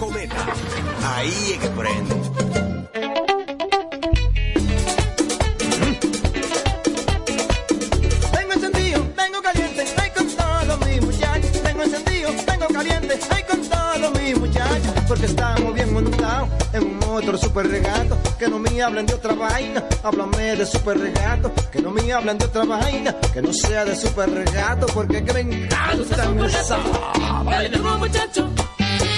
Cometa. 0.00 0.46
Ahí 1.14 1.52
es 1.52 1.58
que 1.58 1.68
prende. 1.68 2.14
Tengo 8.32 8.52
encendido, 8.54 9.02
tengo 9.14 9.42
caliente, 9.42 9.84
ay 9.98 10.10
con 10.16 10.26
todos 10.28 10.86
mis 10.86 11.02
muchachos. 11.02 11.52
Tengo 11.62 11.82
encendido, 11.82 12.30
tengo 12.46 12.66
caliente, 12.68 13.18
ay 13.28 13.42
con 13.42 13.60
todos 13.68 14.22
mis 14.22 14.38
muchachos. 14.38 14.92
Porque 15.06 15.26
estamos 15.26 15.74
bien 15.74 15.92
montados 15.92 16.48
en 16.72 16.82
un 16.82 16.98
motor 17.00 17.38
super 17.38 17.68
regato. 17.68 18.16
Que 18.38 18.48
no 18.48 18.58
me 18.58 18.82
hablen 18.82 19.04
de 19.04 19.12
otra 19.12 19.34
vaina, 19.34 19.84
háblame 20.02 20.56
de 20.56 20.64
super 20.64 20.98
regato. 20.98 21.52
Que 21.70 21.82
no 21.82 21.90
me 21.90 22.10
hablen 22.10 22.38
de 22.38 22.46
otra 22.46 22.64
vaina, 22.64 23.14
que 23.34 23.42
no 23.42 23.52
sea 23.52 23.84
de 23.84 23.94
super 23.94 24.30
regato. 24.30 24.86
Porque 24.94 25.22
que 25.22 25.34
me 25.34 25.40
encanta 25.40 26.24
esa. 26.46 26.78
Dale 27.44 27.68
duro 27.68 27.98
muchacho, 27.98 28.48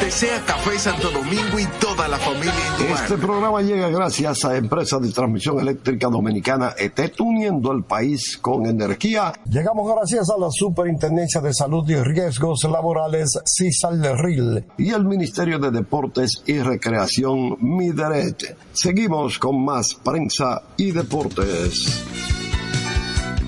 Desea 0.00 0.40
Café 0.46 0.78
Santo 0.78 1.10
Domingo 1.10 1.58
y 1.58 1.66
toda 1.80 2.08
la 2.08 2.18
familia. 2.18 2.52
Este 2.94 3.16
programa 3.18 3.62
llega 3.62 3.88
gracias 3.88 4.44
a 4.44 4.56
Empresa 4.56 4.98
de 4.98 5.10
Transmisión 5.10 5.60
Eléctrica 5.60 6.08
Dominicana 6.08 6.74
ETET, 6.78 7.20
uniendo 7.20 7.72
el 7.72 7.84
país 7.84 8.38
con 8.40 8.66
energía. 8.66 9.32
Llegamos 9.44 9.92
gracias 9.94 10.30
a 10.30 10.38
la 10.38 10.48
Superintendencia 10.50 11.40
de 11.40 11.52
Salud 11.52 11.88
y 11.88 11.96
Riesgos 11.96 12.64
Laborales, 12.64 13.38
CISALRIL, 13.44 14.64
y 14.78 14.90
el 14.90 15.04
Ministerio 15.04 15.58
de 15.58 15.70
Deportes 15.70 16.42
y 16.46 16.58
Recreación, 16.58 17.56
MIDERET. 17.60 18.56
Seguimos 18.72 19.38
con 19.38 19.64
más 19.64 19.94
prensa 19.94 20.62
y 20.76 20.90
deportes. 20.92 22.04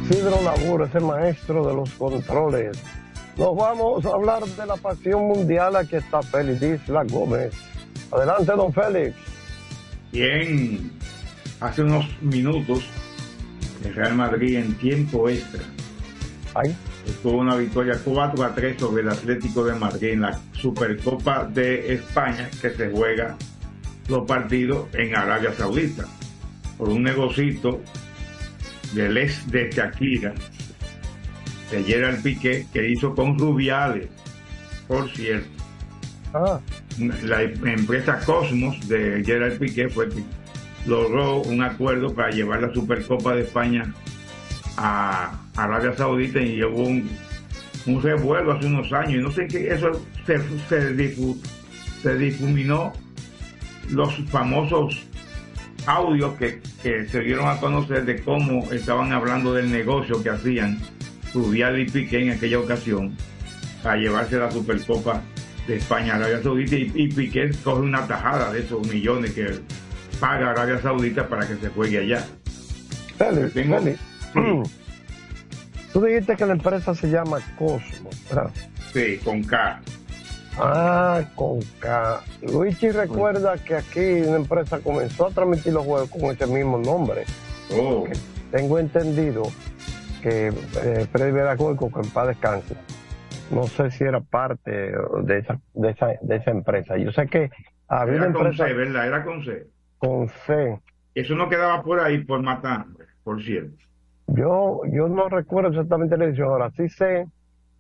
Sidro 0.09 0.43
Labur 0.43 0.83
es 0.83 0.95
el 0.95 1.05
maestro 1.05 1.67
de 1.67 1.75
los 1.75 1.91
controles. 1.91 2.79
Nos 3.37 3.57
vamos 3.57 4.07
a 4.07 4.11
hablar 4.11 4.45
de 4.45 4.67
la 4.67 4.77
pasión 4.77 5.27
mundial. 5.27 5.75
Aquí 5.75 5.97
está 5.97 6.23
Félix 6.23 6.63
Isla 6.63 7.05
Gómez. 7.05 7.53
Adelante, 8.13 8.53
don 8.57 8.73
Félix. 8.73 9.17
Bien, 10.13 10.93
hace 11.61 11.83
unos 11.83 12.07
minutos 12.23 12.85
el 13.85 13.95
Real 13.95 14.15
Madrid 14.15 14.57
en 14.57 14.75
tiempo 14.75 15.29
extra. 15.29 15.63
Tuvo 17.23 17.41
una 17.41 17.57
victoria 17.57 17.99
4 18.03 18.45
a 18.45 18.55
3 18.55 18.79
sobre 18.79 19.03
el 19.03 19.09
Atlético 19.09 19.65
de 19.65 19.75
Madrid 19.75 20.11
en 20.11 20.21
la 20.21 20.41
Supercopa 20.53 21.45
de 21.45 21.95
España 21.95 22.49
que 22.63 22.71
se 22.71 22.91
juega 22.91 23.37
los 24.09 24.25
partidos 24.27 24.87
en 24.95 25.17
Arabia 25.17 25.53
Saudita 25.53 26.05
por 26.79 26.89
un 26.89 27.03
negocito 27.03 27.81
del 28.93 29.17
ex 29.19 29.51
de 29.51 29.71
Shakira 29.71 30.33
de 31.71 31.83
Gerard 31.85 32.21
Piqué 32.23 32.67
que 32.73 32.89
hizo 32.89 33.15
con 33.15 33.39
Rubiales 33.39 34.09
por 34.87 35.11
cierto. 35.11 35.49
La 37.25 37.43
empresa 37.43 38.21
Cosmos 38.25 38.89
de 38.89 39.23
Gerard 39.25 39.59
Piqué 39.59 39.89
fue 39.89 40.09
que 40.09 40.23
logró 40.87 41.39
un 41.43 41.63
acuerdo 41.63 42.13
para 42.15 42.31
llevar 42.31 42.61
la 42.63 42.73
Supercopa 42.75 43.35
de 43.35 43.43
España 43.43 43.93
a 44.77 45.41
Arabia 45.57 45.95
Saudita 45.97 46.41
y 46.41 46.57
llevó 46.57 46.83
un, 46.85 47.09
un 47.87 48.03
revuelo 48.03 48.53
hace 48.53 48.67
unos 48.67 48.93
años. 48.93 49.15
Y 49.15 49.19
no 49.19 49.31
sé 49.31 49.47
qué 49.47 49.73
eso 49.73 49.93
se, 50.27 50.39
se, 50.69 50.95
difu- 50.97 51.41
se 52.03 52.17
difuminó 52.19 52.93
los 53.91 54.15
famosos 54.29 55.07
audios 55.87 56.35
que, 56.35 56.61
que 56.83 57.07
se 57.09 57.21
dieron 57.21 57.49
a 57.49 57.59
conocer 57.59 58.05
de 58.05 58.21
cómo 58.23 58.71
estaban 58.73 59.13
hablando 59.13 59.53
del 59.55 59.71
negocio 59.71 60.23
que 60.23 60.31
hacían 60.31 60.79
Rubial 61.35 61.79
y 61.81 61.85
Piqué 61.91 62.23
en 62.23 62.31
aquella 62.31 62.59
ocasión 62.61 63.17
para 63.83 63.97
llevarse 63.97 64.37
la 64.39 64.51
Supercopa 64.51 65.21
de 65.67 65.77
España 65.77 66.15
a 66.15 66.17
Arabia 66.17 66.43
Saudita 66.43 66.77
y, 66.77 66.93
y 66.95 67.09
Piqué 67.09 67.51
coge 67.63 67.81
una 67.83 68.07
tajada 68.07 68.53
de 68.53 68.61
esos 68.61 68.87
millones 68.89 69.33
que 69.33 69.61
paga 70.21 70.51
Arabia 70.51 70.81
Saudita 70.81 71.29
para 71.29 71.47
que 71.47 71.57
se 71.57 71.69
juegue 71.71 71.99
allá. 71.99 72.25
Tengo- 73.19 73.49
Félix, 73.81 74.01
Tú 75.93 76.03
dijiste 76.03 76.35
que 76.37 76.45
la 76.47 76.53
empresa 76.55 76.95
se 76.95 77.09
llama 77.09 77.39
Cosmos, 77.57 78.17
¿verdad? 78.29 78.51
Sí, 78.93 79.19
con 79.25 79.45
K. 79.45 79.81
Ah, 80.59 81.23
con 81.37 81.61
K. 81.81 82.21
Luigi 82.43 82.91
recuerda 82.91 83.57
que 83.59 83.77
aquí 83.77 84.01
una 84.27 84.37
empresa 84.37 84.79
comenzó 84.81 85.27
a 85.27 85.31
transmitir 85.31 85.73
los 85.73 85.85
juegos 85.85 86.11
con 86.11 86.23
ese 86.35 86.47
mismo 86.49 86.79
nombre. 86.79 87.25
Oh. 87.73 88.07
Tengo 88.51 88.79
entendido 88.79 89.45
que 90.25 90.49
eh, 90.49 91.07
Freddy 91.13 91.33
Veracruz, 91.33 91.79
que 91.79 92.01
en 92.01 92.11
paz 92.11 92.29
descanse, 92.29 92.75
no 93.51 93.65
sé 93.65 93.91
si 93.91 94.05
era 94.05 94.21
parte 94.21 94.71
de 94.71 95.39
esa, 95.39 95.61
de 95.75 95.91
esa, 95.91 96.07
de 96.23 96.37
esa 96.37 96.51
empresa. 96.51 96.97
Yo 96.97 97.13
sé 97.13 97.27
que 97.27 97.51
había 97.89 98.17
una 98.17 98.25
Era 98.27 98.33
con 98.33 98.55
C, 98.55 98.73
¿verdad? 98.73 99.07
Era 99.07 99.23
con 99.23 99.45
C. 99.45 99.67
con 99.99 100.29
C. 100.47 100.81
Eso 101.15 101.35
no 101.35 101.51
quedaba 101.51 101.83
por 101.83 102.01
ahí 102.01 102.25
por 102.25 102.43
matar, 102.43 102.87
por 103.23 103.43
cierto. 103.43 103.77
Yo, 104.29 104.81
yo 104.91 105.09
no 105.09 105.29
recuerdo 105.29 105.69
exactamente 105.69 106.17
la 106.17 106.25
edición, 106.25 106.49
ahora 106.49 106.71
sí 106.71 106.89
sé 106.89 107.27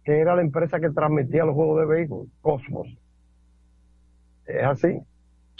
que 0.04 0.20
era 0.20 0.36
la 0.36 0.42
empresa 0.42 0.78
que 0.78 0.90
transmitía 0.90 1.46
los 1.46 1.54
juegos 1.54 1.80
de 1.80 1.86
vehículos, 1.86 2.28
Cosmos. 2.42 2.88
¿Es 4.44 4.64
así? 4.64 4.98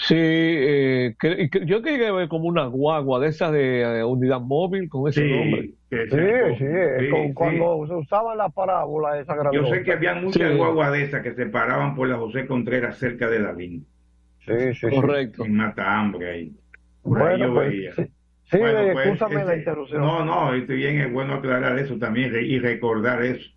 Sí, 0.07 0.15
eh, 0.19 1.15
que- 1.19 1.43
y 1.45 1.49
que- 1.51 1.65
yo 1.65 1.81
quería 1.81 2.13
ver 2.13 2.29
como 2.29 2.45
una 2.45 2.67
guagua 2.67 3.21
de 3.21 3.29
esas 3.29 3.53
de 3.53 4.01
eh, 4.01 4.05
unidad 4.05 4.41
móvil 4.41 4.89
con 4.89 5.09
ese 5.09 5.25
nombre. 5.27 5.63
Sí, 5.91 5.97
sí, 6.11 6.17
es 6.19 6.59
sí, 6.59 7.11
con- 7.11 7.29
sí. 7.29 7.33
cuando 7.35 7.87
se 7.87 7.95
usaba 7.95 8.35
la 8.35 8.49
parábola 8.51 9.19
esa 9.19 9.35
grandota. 9.35 9.57
Yo 9.69 9.75
sé 9.75 9.83
que 9.83 9.93
había 9.93 10.15
muchas 10.17 10.51
Sí. 10.53 10.57
guaguas 10.59 10.93
de 10.93 11.05
esas 11.05 11.23
que 11.23 11.35
se 11.35 11.47
paraban 11.47 11.95
por 11.95 12.09
la 12.09 12.17
José 12.17 12.47
Contreras 12.47 12.99
cerca 12.99 13.29
de 13.31 13.43
Davín. 13.43 13.87
Sí, 14.45 14.75
sí, 14.75 14.87
Correcto. 14.95 15.45
En 15.47 15.55
Matahambre 15.57 16.31
ahí. 16.31 16.53
Por 17.03 17.23
ahí 17.23 17.39
Bueno, 17.39 17.47
yo 17.47 17.55
pues, 17.55 17.69
veía. 17.71 17.93
sí, 17.95 18.03
sí, 18.51 18.59
Bueno, 18.59 18.79
pues, 18.93 19.07
excúsame 19.07 19.35
la 19.37 19.41
este, 19.43 19.57
interrupción. 19.59 20.01
No, 20.03 20.25
no, 20.25 20.53
estoy 20.55 20.77
bien, 20.77 21.01
es 21.01 21.13
bueno 21.13 21.35
aclarar 21.35 21.79
eso 21.79 21.97
también 21.99 22.31
y 22.43 22.59
recordar 22.59 23.23
eso. 23.25 23.49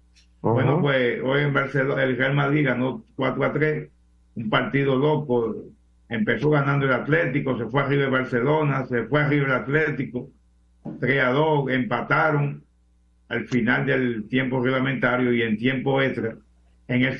Bueno, 0.41 0.73
Ujú. 0.75 0.81
pues 0.83 1.19
hoy 1.25 1.41
en 1.41 1.53
Barcelona 1.53 2.03
el 2.03 2.15
Real 2.15 2.35
Madrid 2.35 2.65
ganó 2.67 3.03
4 3.17 3.43
a 3.43 3.51
3, 3.51 3.89
un 4.35 4.49
partido 4.49 4.95
loco. 4.95 5.55
Empezó 6.09 6.49
ganando 6.49 6.85
el 6.85 6.93
Atlético, 6.93 7.57
se 7.57 7.65
fue 7.65 7.81
arriba 7.81 8.05
el 8.05 8.11
Barcelona, 8.11 8.85
se 8.85 9.03
fue 9.03 9.21
arriba 9.21 9.45
el 9.47 9.51
Atlético, 9.53 10.29
3 10.99 11.23
a 11.23 11.29
2, 11.31 11.71
empataron 11.71 12.63
al 13.29 13.45
final 13.47 13.85
del 13.85 14.27
tiempo 14.29 14.63
reglamentario 14.63 15.33
y 15.33 15.41
en 15.41 15.57
tiempo 15.57 16.01
extra. 16.01 16.37
En 16.87 17.03
el, 17.03 17.17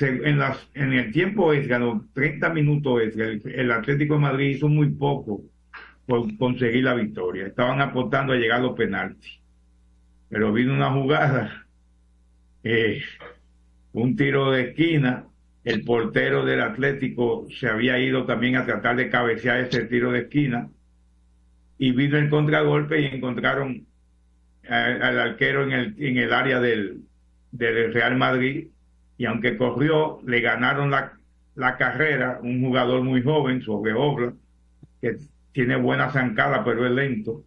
en 0.76 0.93
el 0.93 1.12
tiempo 1.12 1.54
extra, 1.54 1.80
los 1.80 2.13
30 2.13 2.50
minutos 2.52 3.02
extra, 3.02 3.26
el, 3.28 3.71
Atlético 3.71 4.13
de 4.13 4.19
Madrid 4.21 4.56
hizo 4.56 4.69
muy 4.69 4.89
poco 4.91 5.41
por 6.06 6.38
conseguir 6.38 6.86
la 6.86 6.93
victoria. 6.93 7.47
Estaban 7.47 7.82
apostando 7.82 8.32
a 8.32 8.38
llegar 8.38 8.60
a 8.60 8.63
los 8.63 8.78
penaltis. 8.78 9.41
Pero 10.30 10.54
vino 10.54 10.73
una 10.73 10.91
jugada, 10.93 11.67
eh, 12.63 13.02
un 13.91 14.15
tiro 14.15 14.52
de 14.52 14.69
esquina, 14.69 15.26
el 15.67 15.84
portero 15.84 16.45
del 16.45 16.62
Atlético 16.62 17.45
se 17.60 17.67
había 17.67 17.99
ido 17.99 18.25
también 18.25 18.56
a 18.56 18.65
tratar 18.65 18.95
de 18.95 19.10
cabecear 19.10 19.60
ese 19.60 19.84
tiro 19.84 20.13
de 20.13 20.19
esquina 20.19 20.69
y 21.77 21.91
vino 21.91 22.17
el 22.17 22.30
contragolpe 22.30 23.01
y 23.01 23.06
encontraron 23.08 23.86
al, 24.69 25.19
arquero 25.19 25.63
en 25.63 25.73
el, 25.73 25.95
en 25.97 26.17
el 26.19 26.32
área 26.32 26.62
del, 26.62 27.01
del 27.51 27.93
Real 27.93 28.15
Madrid 28.15 28.67
y 29.17 29.25
aunque 29.25 29.58
corrió, 29.58 30.21
le 30.25 30.39
ganaron 30.39 30.89
la, 30.89 31.17
la 31.56 31.75
carrera 31.75 32.39
un 32.41 32.62
jugador 32.62 33.03
muy 33.03 33.21
joven 33.21 33.62
sobre 33.62 33.91
Obla, 33.91 34.32
que 35.01 35.17
tiene 35.51 35.75
buena 35.75 36.12
zancada 36.12 36.63
pero 36.63 36.86
es 36.86 36.93
lento 36.93 37.43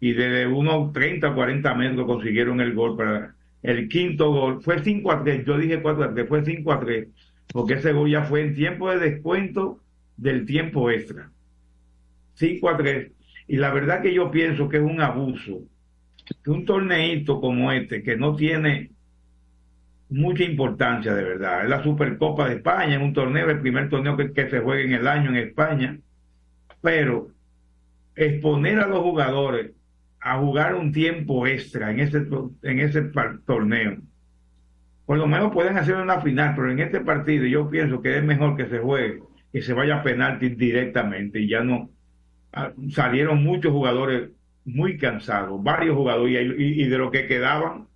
y 0.00 0.14
desde 0.14 0.48
unos 0.48 0.92
30 0.92 1.30
o 1.30 1.34
40 1.36 1.74
metros 1.76 2.06
consiguieron 2.06 2.60
el 2.60 2.74
gol 2.74 2.96
para 2.96 3.36
el 3.62 3.88
quinto 3.88 4.32
gol. 4.32 4.62
Fue 4.62 4.82
5 4.82 5.12
a 5.12 5.22
3, 5.22 5.44
yo 5.46 5.56
dije 5.58 5.80
4 5.80 6.04
a 6.04 6.12
3, 6.12 6.28
fue 6.28 6.44
5 6.44 6.72
a 6.72 6.80
3, 6.80 7.08
porque 7.52 7.74
ese 7.74 7.92
gol 7.92 8.10
ya 8.10 8.22
fue 8.24 8.42
en 8.42 8.54
tiempo 8.54 8.90
de 8.90 8.98
descuento 8.98 9.80
del 10.16 10.46
tiempo 10.46 10.90
extra. 10.90 11.30
5 12.34 12.68
a 12.68 12.76
3. 12.76 13.12
Y 13.48 13.56
la 13.56 13.72
verdad 13.72 14.02
que 14.02 14.12
yo 14.12 14.30
pienso 14.30 14.68
que 14.68 14.78
es 14.78 14.82
un 14.82 15.00
abuso 15.00 15.62
que 16.42 16.50
un 16.50 16.64
torneito 16.64 17.40
como 17.40 17.70
este, 17.72 18.02
que 18.02 18.16
no 18.16 18.34
tiene 18.34 18.90
mucha 20.08 20.44
importancia 20.44 21.14
de 21.14 21.24
verdad, 21.24 21.64
es 21.64 21.70
la 21.70 21.82
Supercopa 21.82 22.48
de 22.48 22.56
España, 22.56 22.96
es 22.96 23.02
un 23.02 23.12
torneo, 23.12 23.50
el 23.50 23.60
primer 23.60 23.88
torneo 23.88 24.16
que, 24.16 24.48
se 24.48 24.60
juega 24.60 24.82
en 24.82 24.92
el 24.92 25.06
año 25.06 25.30
en 25.30 25.36
España, 25.36 25.98
pero 26.80 27.28
exponer 28.14 28.78
a 28.80 28.86
los 28.86 29.00
jugadores 29.00 29.72
a 30.20 30.38
jugar 30.38 30.74
un 30.74 30.92
tiempo 30.92 31.46
extra 31.46 31.90
en 31.90 32.00
ese, 32.00 32.26
en 32.62 32.80
ese 32.80 33.02
torneo. 33.44 33.98
Por 35.06 35.18
lo 35.18 35.26
menos 35.28 35.52
pueden 35.52 35.78
hacer 35.78 35.96
una 35.96 36.20
final, 36.20 36.54
pero 36.56 36.70
en 36.72 36.80
este 36.80 37.00
partido 37.00 37.46
yo 37.46 37.70
pienso 37.70 38.02
que 38.02 38.18
es 38.18 38.24
mejor 38.24 38.56
que 38.56 38.66
se 38.68 38.78
juegue, 38.80 39.22
que 39.52 39.62
se 39.62 39.72
vaya 39.74 39.96
a 39.98 40.02
penalti 40.02 40.50
directamente 40.50 41.40
y 41.40 41.48
ya 41.48 41.62
no 41.62 41.90
ah, 42.52 42.72
salieron 42.90 43.42
muchos 43.44 43.72
jugadores 43.72 44.30
muy 44.64 44.98
cansados, 44.98 45.62
varios 45.62 45.96
jugadores 45.96 46.54
y, 46.58 46.82
y- 46.84 46.88
de 46.88 46.98
lo 46.98 47.10
que 47.10 47.26
quedaban 47.28 47.88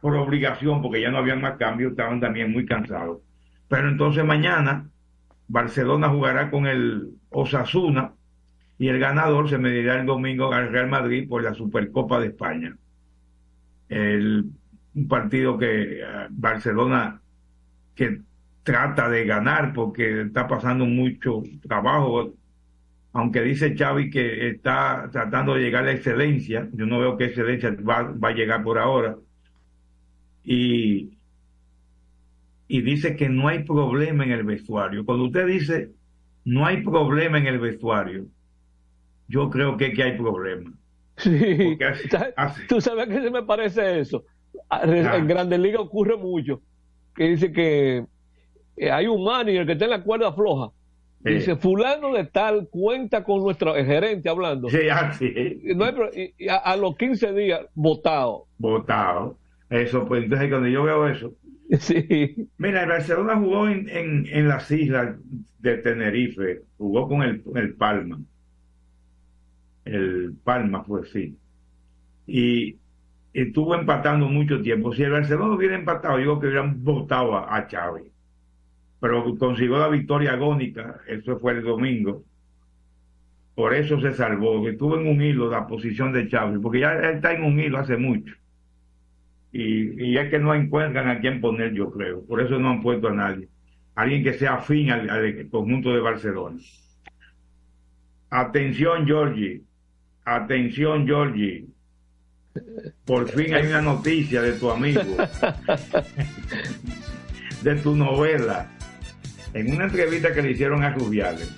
por 0.00 0.16
obligación, 0.16 0.82
porque 0.82 1.00
ya 1.02 1.10
no 1.10 1.18
habían 1.18 1.40
más 1.42 1.58
cambios, 1.58 1.92
estaban 1.92 2.20
también 2.20 2.52
muy 2.52 2.66
cansados. 2.66 3.20
Pero 3.68 3.88
entonces 3.88 4.24
mañana 4.24 4.90
Barcelona 5.48 6.08
jugará 6.10 6.50
con 6.50 6.66
el 6.66 7.10
Osasuna 7.30 8.14
y 8.78 8.88
el 8.88 8.98
ganador 9.00 9.48
se 9.50 9.58
medirá 9.58 10.00
el 10.00 10.06
domingo 10.06 10.52
al 10.52 10.70
Real 10.72 10.88
Madrid 10.88 11.28
por 11.28 11.42
la 11.44 11.54
Supercopa 11.54 12.20
de 12.20 12.28
España. 12.28 12.76
El, 13.88 14.52
un 14.94 15.08
partido 15.08 15.58
que 15.58 16.00
eh, 16.00 16.04
Barcelona 16.30 17.22
que 17.94 18.22
trata 18.64 19.08
de 19.10 19.24
ganar 19.26 19.72
porque 19.74 20.22
está 20.22 20.48
pasando 20.48 20.86
mucho 20.86 21.42
trabajo, 21.62 22.34
aunque 23.12 23.42
dice 23.42 23.76
Xavi 23.76 24.10
que 24.10 24.50
está 24.50 25.08
tratando 25.12 25.54
de 25.54 25.62
llegar 25.62 25.84
a 25.84 25.86
la 25.88 25.92
excelencia, 25.92 26.68
yo 26.72 26.86
no 26.86 27.00
veo 27.00 27.16
que 27.16 27.26
excelencia 27.26 27.70
va, 27.88 28.02
va 28.04 28.28
a 28.30 28.32
llegar 28.34 28.62
por 28.64 28.78
ahora, 28.78 29.16
y, 30.44 31.10
y 32.68 32.82
dice 32.82 33.16
que 33.16 33.28
no 33.28 33.48
hay 33.48 33.64
problema 33.64 34.24
en 34.24 34.32
el 34.32 34.44
vestuario. 34.44 35.04
Cuando 35.04 35.24
usted 35.26 35.46
dice 35.46 35.92
no 36.44 36.66
hay 36.66 36.82
problema 36.82 37.38
en 37.38 37.46
el 37.46 37.58
vestuario, 37.58 38.26
yo 39.28 39.50
creo 39.50 39.76
que, 39.76 39.92
que 39.92 40.02
hay 40.02 40.16
problema. 40.16 40.72
Sí. 41.16 41.78
Hace- 41.84 42.32
hace- 42.36 42.66
¿Tú 42.66 42.80
sabes 42.80 43.06
a 43.06 43.08
qué 43.10 43.20
se 43.22 43.30
me 43.30 43.42
parece 43.42 44.00
eso? 44.00 44.24
Ah. 44.70 44.82
En 44.86 45.26
Grandes 45.26 45.58
Ligas 45.60 45.82
ocurre 45.82 46.16
mucho. 46.16 46.62
Que 47.14 47.24
dice 47.30 47.52
que 47.52 48.06
eh, 48.76 48.90
hay 48.90 49.06
un 49.08 49.24
manager 49.24 49.66
que 49.66 49.72
está 49.72 49.84
en 49.86 49.90
la 49.92 50.02
cuerda 50.04 50.32
floja. 50.32 50.72
Sí. 51.24 51.30
Dice, 51.34 51.56
fulano 51.56 52.12
de 52.14 52.24
tal 52.26 52.68
cuenta 52.70 53.24
con 53.24 53.42
nuestro 53.42 53.74
gerente 53.74 54.28
hablando. 54.30 54.68
Sí, 54.68 54.88
así. 54.88 55.60
No 55.76 55.84
hay 55.84 56.34
a, 56.48 56.56
a 56.56 56.76
los 56.76 56.96
15 56.96 57.32
días, 57.34 57.60
votado. 57.74 58.48
votado. 58.58 59.38
Eso, 59.68 60.06
pues 60.06 60.24
entonces 60.24 60.48
cuando 60.50 60.68
yo 60.68 60.84
veo 60.84 61.08
eso. 61.08 61.34
Sí. 61.78 62.50
Mira, 62.58 62.82
el 62.82 62.88
Barcelona 62.88 63.36
jugó 63.38 63.68
en, 63.68 63.88
en, 63.88 64.26
en 64.26 64.48
las 64.48 64.70
islas 64.72 65.16
de 65.58 65.76
Tenerife, 65.78 66.62
jugó 66.76 67.06
con 67.08 67.22
el, 67.22 67.42
el 67.54 67.76
Palma. 67.76 68.20
el 69.84 70.36
Palma 70.44 70.84
fue 70.84 71.06
sí. 71.06 71.38
Y 72.26 72.78
estuvo 73.32 73.74
empatando 73.74 74.28
mucho 74.28 74.60
tiempo. 74.62 74.92
Si 74.94 75.02
el 75.02 75.12
Barcelona 75.12 75.54
hubiera 75.54 75.74
empatado, 75.74 76.18
yo 76.18 76.24
creo 76.24 76.40
que 76.40 76.46
hubieran 76.48 76.84
votado 76.84 77.36
a, 77.36 77.66
Chávez. 77.66 78.04
Pero 79.00 79.36
consiguió 79.38 79.78
la 79.78 79.88
victoria 79.88 80.32
agónica, 80.32 81.00
eso 81.06 81.38
fue 81.38 81.52
el 81.52 81.62
domingo. 81.62 82.24
Por 83.54 83.74
eso 83.74 84.00
se 84.00 84.14
salvó, 84.14 84.66
estuvo 84.68 84.98
en 84.98 85.06
un 85.06 85.22
hilo 85.22 85.50
la 85.50 85.66
posición 85.66 86.12
de 86.12 86.28
Chávez, 86.28 86.58
porque 86.62 86.80
ya 86.80 86.94
está 86.94 87.32
en 87.32 87.44
un 87.44 87.58
hilo 87.58 87.78
hace 87.78 87.96
mucho. 87.96 88.34
Y, 89.52 90.10
y 90.10 90.16
es 90.16 90.30
que 90.30 90.38
no 90.38 90.54
encuentran 90.54 91.08
a 91.08 91.20
quién 91.20 91.40
poner, 91.40 91.72
yo 91.72 91.90
creo. 91.90 92.24
Por 92.24 92.40
eso 92.40 92.58
no 92.58 92.70
han 92.70 92.82
puesto 92.82 93.08
a 93.08 93.14
nadie. 93.14 93.48
Alguien 93.94 94.22
que 94.22 94.34
sea 94.34 94.54
afín 94.54 94.90
al, 94.90 95.10
al 95.10 95.48
conjunto 95.50 95.92
de 95.92 96.00
Barcelona. 96.00 96.58
Atención, 98.30 99.06
Georgie. 99.06 99.62
Atención, 100.24 101.06
Georgie. 101.06 101.66
Por 103.04 103.28
fin 103.30 103.54
hay 103.54 103.66
una 103.66 103.80
noticia 103.82 104.42
de 104.42 104.52
tu 104.54 104.70
amigo, 104.70 105.00
de 107.62 107.74
tu 107.76 107.94
novela. 107.96 108.68
En 109.54 109.72
una 109.72 109.84
entrevista 109.84 110.32
que 110.32 110.42
le 110.42 110.52
hicieron 110.52 110.82
a 110.84 110.90
Rubiales, 110.90 111.48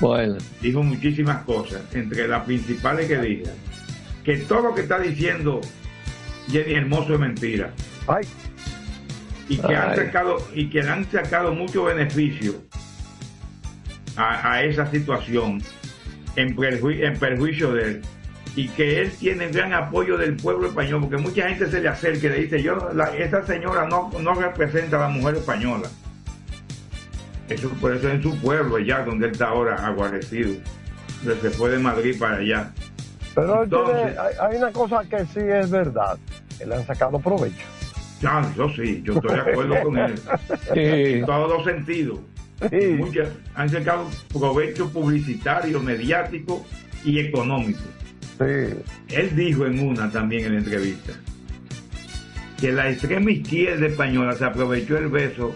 Bueno. 0.00 0.36
dijo 0.60 0.82
muchísimas 0.82 1.44
cosas, 1.44 1.82
entre 1.94 2.28
las 2.28 2.44
principales 2.44 3.08
que 3.08 3.18
dijo, 3.18 3.50
que 4.24 4.36
todo 4.38 4.62
lo 4.62 4.74
que 4.74 4.82
está 4.82 4.98
diciendo 4.98 5.60
Jenny 6.50 6.74
Hermoso 6.74 7.14
es 7.14 7.20
mentira. 7.20 7.72
Y 9.48 9.56
que 9.58 9.74
han 9.76 9.90
Ay. 9.90 9.96
sacado, 9.96 10.48
y 10.54 10.68
que 10.68 10.82
le 10.82 10.90
han 10.90 11.10
sacado 11.10 11.54
mucho 11.54 11.84
beneficio 11.84 12.54
a, 14.16 14.52
a 14.52 14.62
esa 14.64 14.90
situación 14.90 15.62
en, 16.36 16.54
perju- 16.56 17.02
en 17.04 17.18
perjuicio 17.18 17.72
de 17.72 17.82
él. 17.84 18.02
Y 18.56 18.68
que 18.68 19.02
él 19.02 19.12
tiene 19.12 19.48
gran 19.48 19.72
apoyo 19.74 20.16
del 20.16 20.34
pueblo 20.36 20.68
español, 20.68 21.02
porque 21.02 21.18
mucha 21.18 21.46
gente 21.48 21.70
se 21.70 21.80
le 21.80 21.88
acerca 21.88 22.26
y 22.26 22.30
le 22.30 22.38
dice, 22.44 22.62
yo, 22.62 22.88
la, 22.94 23.14
esa 23.16 23.44
señora 23.46 23.86
no, 23.86 24.10
no 24.18 24.34
representa 24.34 24.96
a 24.96 25.00
la 25.00 25.08
mujer 25.08 25.36
española. 25.36 25.88
Eso 27.48 27.68
por 27.80 27.94
eso 27.94 28.08
es 28.08 28.14
en 28.14 28.22
su 28.22 28.36
pueblo, 28.40 28.76
allá 28.76 29.04
donde 29.04 29.26
él 29.26 29.32
está 29.32 29.48
ahora 29.48 29.74
aguarecido. 29.86 30.54
Se 31.22 31.50
fue 31.50 31.70
de 31.70 31.78
Madrid 31.78 32.16
para 32.18 32.36
allá. 32.38 32.72
Pero 33.34 33.52
tiene- 33.52 33.62
Entonces- 33.64 34.18
hay, 34.18 34.34
hay 34.50 34.56
una 34.56 34.72
cosa 34.72 35.02
que 35.08 35.18
sí 35.26 35.40
es 35.40 35.70
verdad, 35.70 36.18
que 36.58 36.66
le 36.66 36.74
han 36.76 36.86
sacado 36.86 37.18
provecho. 37.20 37.64
Ya, 38.22 38.50
yo 38.56 38.70
sí, 38.70 39.02
yo 39.04 39.12
estoy 39.14 39.34
de 39.34 39.40
acuerdo 39.42 39.82
con 39.82 39.98
él. 39.98 40.14
Sí. 40.74 40.80
En 40.80 41.26
todos 41.26 41.50
los 41.50 41.64
sentidos. 41.64 42.18
Muchas 42.96 43.28
han 43.54 43.68
sacado 43.68 44.08
provecho 44.32 44.90
publicitario, 44.90 45.78
mediático 45.80 46.64
y 47.04 47.20
económico. 47.20 47.80
Él 49.08 49.34
dijo 49.36 49.66
en 49.66 49.80
una 49.80 50.10
también 50.10 50.44
en 50.46 50.52
la 50.54 50.58
entrevista 50.58 51.12
que 52.60 52.72
la 52.72 52.90
extrema 52.90 53.30
izquierda 53.30 53.86
española 53.86 54.32
se 54.34 54.44
aprovechó 54.44 54.94
del 54.94 55.08
beso 55.08 55.54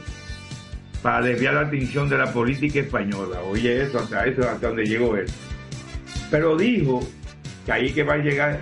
para 1.02 1.22
desviar 1.22 1.54
la 1.54 1.60
atención 1.62 2.08
de 2.10 2.18
la 2.18 2.30
política 2.32 2.80
española. 2.80 3.40
Oye, 3.42 3.82
eso 3.82 3.98
hasta 4.00 4.26
eso 4.26 4.42
hasta 4.48 4.66
donde 4.68 4.84
llegó 4.84 5.16
él. 5.16 5.26
Pero 6.30 6.56
dijo 6.56 7.00
que 7.64 7.72
ahí 7.72 7.92
que 7.92 8.02
va 8.02 8.14
a 8.14 8.18
llegar 8.18 8.60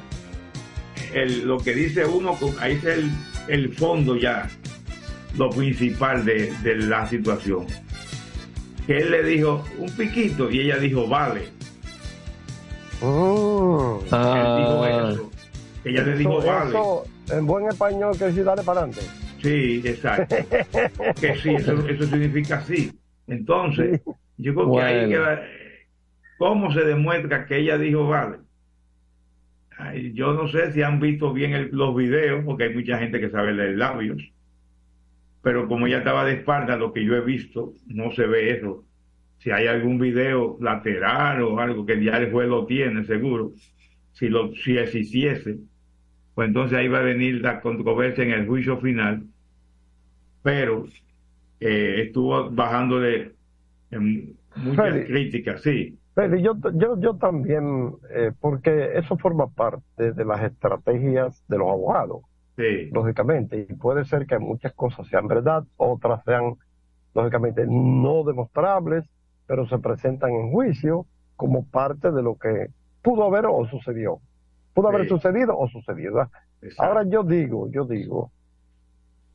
el- 1.13 1.47
lo 1.47 1.59
que 1.59 1.75
dice 1.75 2.05
uno, 2.07 2.39
ahí 2.61 2.75
es 2.75 2.85
el, 2.85 3.11
el 3.49 3.75
fondo 3.75 4.17
ya, 4.17 4.49
lo 5.37 5.51
principal 5.51 6.25
de, 6.25 6.53
de 6.63 6.77
la 6.77 7.09
situación. 7.09 7.67
Que 8.87 8.99
él 8.99 9.11
le 9.11 9.23
dijo 9.25 9.65
un 9.79 9.91
piquito 9.91 10.49
y 10.51 10.61
ella 10.61 10.79
dijo 10.79 11.09
vale. 11.09 11.49
Él 13.01 14.57
dijo 14.59 14.87
eso. 14.87 15.31
Ella 15.85 16.03
le 16.03 16.17
dijo 16.17 16.39
vale. 16.43 16.71
eso, 16.71 17.05
en 17.33 17.47
buen 17.47 17.67
español 17.69 18.13
quiere 18.13 18.27
decir 18.29 18.45
dale 18.45 18.63
para 18.63 18.81
adelante. 18.83 19.03
Sí, 19.41 19.81
exacto. 19.85 20.37
que 21.21 21.37
sí, 21.37 21.55
eso, 21.55 21.89
eso 21.89 22.05
significa 22.05 22.61
sí. 22.63 22.93
Entonces, 23.29 24.01
yo 24.37 24.55
creo 24.55 24.73
que 24.73 24.81
ahí 24.83 25.07
Bueno. 25.07 25.09
queda. 25.25 25.43
¿Cómo 26.39 26.73
se 26.73 26.81
demuestra 26.83 27.47
que 27.47 27.59
ella 27.59 27.79
dijo 27.79 28.07
vale? 28.09 28.39
Ay, 29.77 30.13
yo 30.13 30.33
no 30.33 30.49
sé 30.49 30.73
si 30.73 30.83
han 30.83 30.99
visto 30.99 31.33
bien 31.33 31.53
el- 31.53 31.71
los 31.73 31.95
videos, 31.95 32.45
porque 32.45 32.65
hay 32.65 32.75
mucha 32.75 32.99
gente 32.99 33.21
que 33.21 33.31
sabe 33.31 33.53
leer 33.53 33.77
labios. 33.77 34.21
Pero 35.43 35.69
como 35.69 35.87
ella 35.87 35.99
estaba 35.99 36.25
de 36.25 36.35
espalda, 36.35 36.77
lo 36.77 36.93
que 36.93 37.05
yo 37.05 37.15
he 37.15 37.21
visto, 37.21 37.73
no 37.87 38.11
se 38.13 38.27
ve 38.27 38.51
eso. 38.57 38.85
Si 39.39 39.51
hay 39.51 39.67
algún 39.67 39.99
video 39.99 40.59
lateral 40.61 41.43
o 41.43 41.61
algo 41.61 41.87
que 41.87 42.03
ya 42.03 42.19
el 42.19 42.31
juez 42.33 42.49
lo 42.49 42.67
tiene, 42.67 43.05
seguro. 43.05 43.53
Si, 44.13 44.29
lo, 44.29 44.53
si 44.55 44.77
existiese, 44.79 45.59
pues 46.35 46.49
entonces 46.49 46.79
ahí 46.79 46.89
va 46.89 47.01
a 47.01 47.03
venir 47.03 47.41
la 47.43 47.61
controversia 47.61 48.25
en 48.25 48.33
el 48.33 48.47
juicio 48.47 48.79
final, 48.79 49.25
pero 50.43 50.87
eh, 51.61 52.03
estuvo 52.07 52.51
bajándole 52.51 53.35
en 53.91 54.37
muchas 54.55 54.95
Feli. 54.95 55.07
críticas, 55.07 55.63
sí. 55.63 55.99
Pero 56.15 56.37
yo, 56.37 56.55
yo, 56.75 57.01
yo 57.01 57.17
también, 57.17 57.93
eh, 58.11 58.33
porque 58.41 58.99
eso 58.99 59.17
forma 59.19 59.49
parte 59.49 60.13
de 60.13 60.25
las 60.25 60.43
estrategias 60.43 61.45
de 61.49 61.59
los 61.59 61.69
abogados, 61.69 62.23
Sí. 62.57 62.91
lógicamente, 62.93 63.67
y 63.69 63.75
puede 63.75 64.05
ser 64.05 64.27
que 64.27 64.39
muchas 64.39 64.75
cosas 64.75 65.07
sean 65.09 65.29
verdad, 65.29 65.65
otras 65.77 66.25
sean, 66.25 66.55
lógicamente, 67.15 67.65
no 67.69 68.25
demostrables, 68.25 69.05
pero 69.49 69.67
se 69.67 69.79
presentan 69.79 70.31
en 70.31 70.53
juicio 70.53 71.07
como 71.35 71.65
parte 71.65 72.13
de 72.13 72.23
lo 72.23 72.37
que 72.37 72.69
pudo 73.03 73.25
haber 73.25 73.47
o 73.47 73.67
sucedió. 73.67 74.21
Pudo 74.75 74.89
haber 74.89 75.09
sucedido 75.09 75.59
o 75.59 75.67
sucedió. 75.69 76.13
¿verdad? 76.15 76.31
Ahora 76.79 77.03
yo 77.05 77.23
digo, 77.25 77.69
yo 77.71 77.85
digo, 77.85 78.31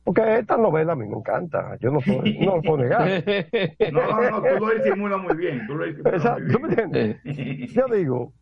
porque 0.04 0.38
esta 0.38 0.56
novela 0.56 0.92
a 0.92 0.96
mí 0.96 1.06
me 1.06 1.16
encanta, 1.16 1.76
yo 1.80 1.90
no, 1.90 2.00
soy- 2.00 2.38
no 2.38 2.56
lo 2.56 2.62
puedo 2.62 2.78
negar. 2.78 3.24
No, 3.92 4.00
no, 4.20 4.30
no, 4.30 4.42
tú 4.58 4.66
lo 4.66 4.74
disimulas 4.74 5.20
muy 5.20 5.36
bien, 5.36 5.66
tú 5.66 5.74
lo 5.74 5.84
disimulas 5.84 6.40
muy 6.40 6.52
¿tú 6.52 6.60
me 6.60 6.68
entiendes? 6.68 7.72
Yo 7.74 7.86
digo, 7.88 8.32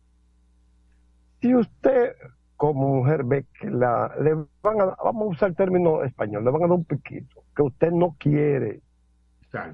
si 1.41 1.55
usted 1.55 2.13
como 2.57 2.87
mujer 2.97 3.23
ve 3.23 3.45
que 3.59 3.69
la, 3.69 4.13
le 4.21 4.35
van 4.61 4.79
a, 4.81 4.85
vamos 5.03 5.23
a 5.23 5.29
usar 5.31 5.49
el 5.49 5.55
término 5.55 6.03
español, 6.03 6.45
le 6.45 6.51
van 6.51 6.63
a 6.63 6.67
dar 6.67 6.77
un 6.77 6.85
piquito, 6.85 7.41
que 7.55 7.61
usted 7.63 7.91
no 7.91 8.15
quiere 8.19 8.79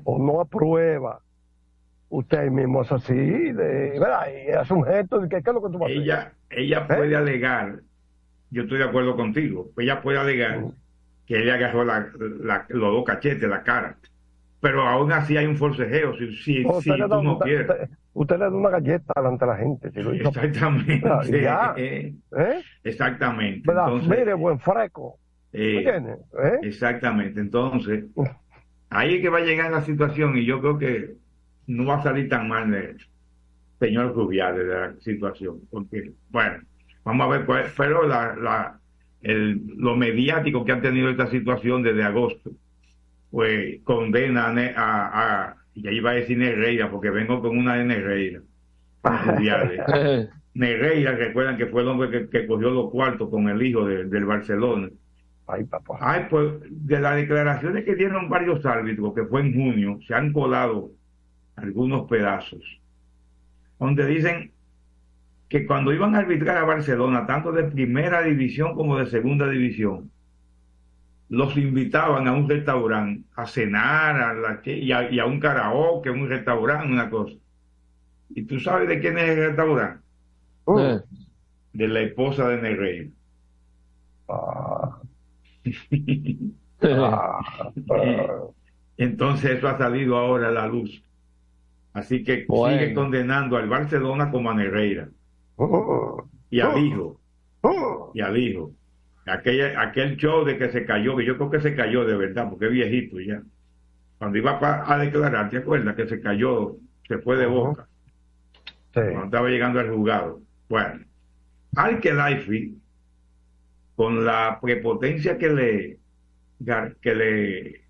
o 0.05 0.17
no 0.17 0.41
aprueba, 0.41 1.19
usted 2.09 2.49
mismo 2.49 2.81
es 2.81 2.91
así, 2.91 3.13
de, 3.15 3.97
¿verdad? 3.99 4.27
Y 4.47 4.51
hace 4.51 4.73
un 4.73 4.83
gesto 4.83 5.19
de 5.19 5.29
que, 5.29 5.41
¿qué 5.43 5.49
es 5.49 5.53
lo 5.53 5.61
que 5.63 5.71
tú 5.71 5.77
vas 5.77 5.89
a 5.89 5.93
hacer? 5.93 6.01
Ella, 6.01 6.33
ella 6.49 6.87
puede 6.87 7.15
alegar, 7.15 7.79
yo 8.51 8.63
estoy 8.63 8.79
de 8.79 8.83
acuerdo 8.85 9.15
contigo, 9.15 9.69
ella 9.77 10.01
puede 10.01 10.17
alegar 10.19 10.63
que 11.25 11.41
ella 11.43 11.55
agarró 11.55 11.85
la, 11.85 12.07
la- 12.41 12.65
los 12.69 12.91
dos 12.93 13.03
cachetes, 13.05 13.47
la 13.47 13.61
cara, 13.63 13.97
pero 14.61 14.81
aún 14.81 15.11
así 15.11 15.37
hay 15.37 15.45
un 15.45 15.55
forcejeo, 15.57 16.15
si, 16.17 16.33
si, 16.37 16.65
O 16.65 16.81
si 16.81 16.89
usted, 16.89 17.03
le 17.03 17.07
da, 17.07 17.17
tú 17.17 17.23
no 17.23 17.33
usted- 17.33 17.45
quieres. 17.45 17.69
usted- 17.69 17.89
usted 18.13 18.35
le 18.37 18.43
da 18.45 18.49
una 18.51 18.69
galleta 18.71 19.13
delante 19.15 19.45
de 19.45 19.51
la 19.51 19.57
gente. 19.57 19.91
Si 19.91 20.01
lo 20.01 20.13
hizo. 20.15 20.29
Exactamente. 20.29 21.01
Ah, 21.07 21.21
ya. 21.23 21.73
Eh, 21.77 22.13
¿Eh? 22.37 22.61
Exactamente. 22.83 23.61
¿Verdad? 23.65 23.85
Entonces, 23.93 24.09
Mire, 24.19 24.33
buen 24.33 24.59
freco. 24.59 25.17
eh. 25.53 25.85
¿Eh? 25.87 26.57
Exactamente. 26.63 27.39
Entonces, 27.39 28.05
ahí 28.89 29.15
es 29.15 29.21
que 29.21 29.29
va 29.29 29.37
a 29.37 29.41
llegar 29.41 29.71
la 29.71 29.81
situación 29.81 30.35
y 30.37 30.45
yo 30.45 30.59
creo 30.59 30.77
que 30.77 31.13
no 31.69 31.85
va 31.85 31.97
a 31.99 32.03
salir 32.03 32.29
tan 32.29 32.47
mal 32.49 32.97
señor 33.79 34.13
Rubiales 34.13 34.67
de 34.67 34.73
la 34.73 34.95
situación. 34.99 35.61
Porque, 35.69 36.13
bueno, 36.29 36.63
vamos 37.03 37.27
a 37.27 37.29
ver 37.29 37.45
cuál 37.45 37.65
pero 37.77 38.07
la, 38.07 38.35
la, 38.35 38.79
el, 39.21 39.61
lo 39.77 39.95
mediático 39.95 40.65
que 40.65 40.71
ha 40.73 40.81
tenido 40.81 41.09
esta 41.09 41.27
situación 41.27 41.83
desde 41.83 42.03
agosto, 42.03 42.51
pues 43.31 43.81
condena 43.83 44.47
a, 44.47 44.73
a, 44.75 45.49
a 45.49 45.55
y 45.75 45.87
ahí 45.87 45.99
va 46.01 46.11
a 46.11 46.15
decir 46.15 46.37
Negreira, 46.37 46.91
porque 46.91 47.09
vengo 47.09 47.41
con 47.41 47.57
una 47.57 47.75
de 47.75 47.85
Negreira. 47.85 48.41
Rubiales. 49.03 49.81
Negreira, 50.53 51.13
recuerdan 51.13 51.57
que 51.57 51.67
fue 51.67 51.83
el 51.83 51.87
hombre 51.89 52.09
que, 52.11 52.29
que 52.29 52.47
cogió 52.47 52.71
los 52.71 52.91
cuartos 52.91 53.29
con 53.29 53.47
el 53.49 53.61
hijo 53.63 53.85
de- 53.85 54.05
del 54.05 54.25
Barcelona. 54.25 54.89
Ay, 55.47 55.63
papá. 55.65 55.97
Ay, 56.01 56.27
pues 56.29 56.45
de 56.69 56.99
las 56.99 57.15
declaraciones 57.15 57.85
que 57.85 57.95
dieron 57.95 58.29
varios 58.29 58.65
árbitros, 58.65 59.13
que 59.15 59.25
fue 59.25 59.41
en 59.41 59.53
junio, 59.53 59.99
se 60.07 60.13
han 60.13 60.33
colado 60.33 60.91
algunos 61.63 62.07
pedazos, 62.09 62.81
donde 63.79 64.05
dicen 64.05 64.53
que 65.49 65.65
cuando 65.67 65.93
iban 65.93 66.15
a 66.15 66.19
arbitrar 66.19 66.57
a 66.57 66.63
Barcelona, 66.65 67.25
tanto 67.27 67.51
de 67.51 67.63
primera 67.65 68.21
división 68.23 68.75
como 68.75 68.97
de 68.97 69.07
segunda 69.07 69.49
división, 69.49 70.11
los 71.29 71.55
invitaban 71.57 72.27
a 72.27 72.33
un 72.33 72.49
restaurante 72.49 73.23
a 73.35 73.45
cenar 73.47 74.19
a 74.21 74.33
la, 74.33 74.61
que- 74.61 74.77
y, 74.77 74.91
a, 74.91 75.09
y 75.11 75.19
a 75.19 75.25
un 75.25 75.39
karaoke, 75.39 76.09
un 76.09 76.27
restaurante, 76.27 76.87
una 76.91 77.09
cosa. 77.09 77.35
¿Y 78.29 78.43
tú 78.45 78.59
sabes 78.59 78.89
de 78.89 78.99
quién 78.99 79.17
es 79.17 79.29
el 79.29 79.37
restaurante? 79.47 80.03
Eh. 80.67 81.01
De 81.73 81.87
la 81.89 82.01
esposa 82.01 82.49
de 82.49 82.61
Negreira. 82.61 83.11
Entonces 88.97 89.51
eso 89.57 89.67
ha 89.67 89.77
salido 89.77 90.17
ahora 90.17 90.49
a 90.49 90.51
la 90.51 90.67
luz. 90.67 91.03
Así 91.93 92.23
que 92.23 92.45
sigue 92.79 92.93
condenando 92.93 93.57
al 93.57 93.67
Barcelona 93.67 94.31
como 94.31 94.51
a 94.51 94.53
Negreira. 94.55 95.09
y 96.49 96.59
al 96.61 96.77
hijo. 96.83 97.19
Y 98.13 98.21
al 98.21 98.37
hijo. 98.37 98.71
Aquel, 99.25 99.75
aquel 99.77 100.15
show 100.17 100.43
de 100.45 100.57
que 100.57 100.69
se 100.69 100.85
cayó, 100.85 101.15
que 101.17 101.25
yo 101.25 101.37
creo 101.37 101.49
que 101.51 101.61
se 101.61 101.75
cayó 101.75 102.05
de 102.05 102.15
verdad, 102.17 102.49
porque 102.49 102.65
es 102.67 102.71
viejito 102.71 103.19
ya. 103.19 103.41
Cuando 104.17 104.37
iba 104.37 104.51
a, 104.57 104.93
a 104.93 104.97
declarar, 104.97 105.49
¿te 105.49 105.57
acuerdas? 105.57 105.95
Que 105.95 106.07
se 106.07 106.19
cayó, 106.21 106.77
se 107.07 107.17
fue 107.19 107.37
de 107.37 107.45
boca. 107.45 107.87
Cuando 109.11 109.25
estaba 109.25 109.49
llegando 109.49 109.79
al 109.79 109.89
juzgado. 109.91 110.41
Bueno, 110.67 111.05
al 111.75 111.99
Kelaifi, 111.99 112.75
con 113.95 114.25
la 114.25 114.59
prepotencia 114.61 115.37
que 115.37 115.49
le, 115.49 115.99
que 117.01 117.15
le 117.15 117.81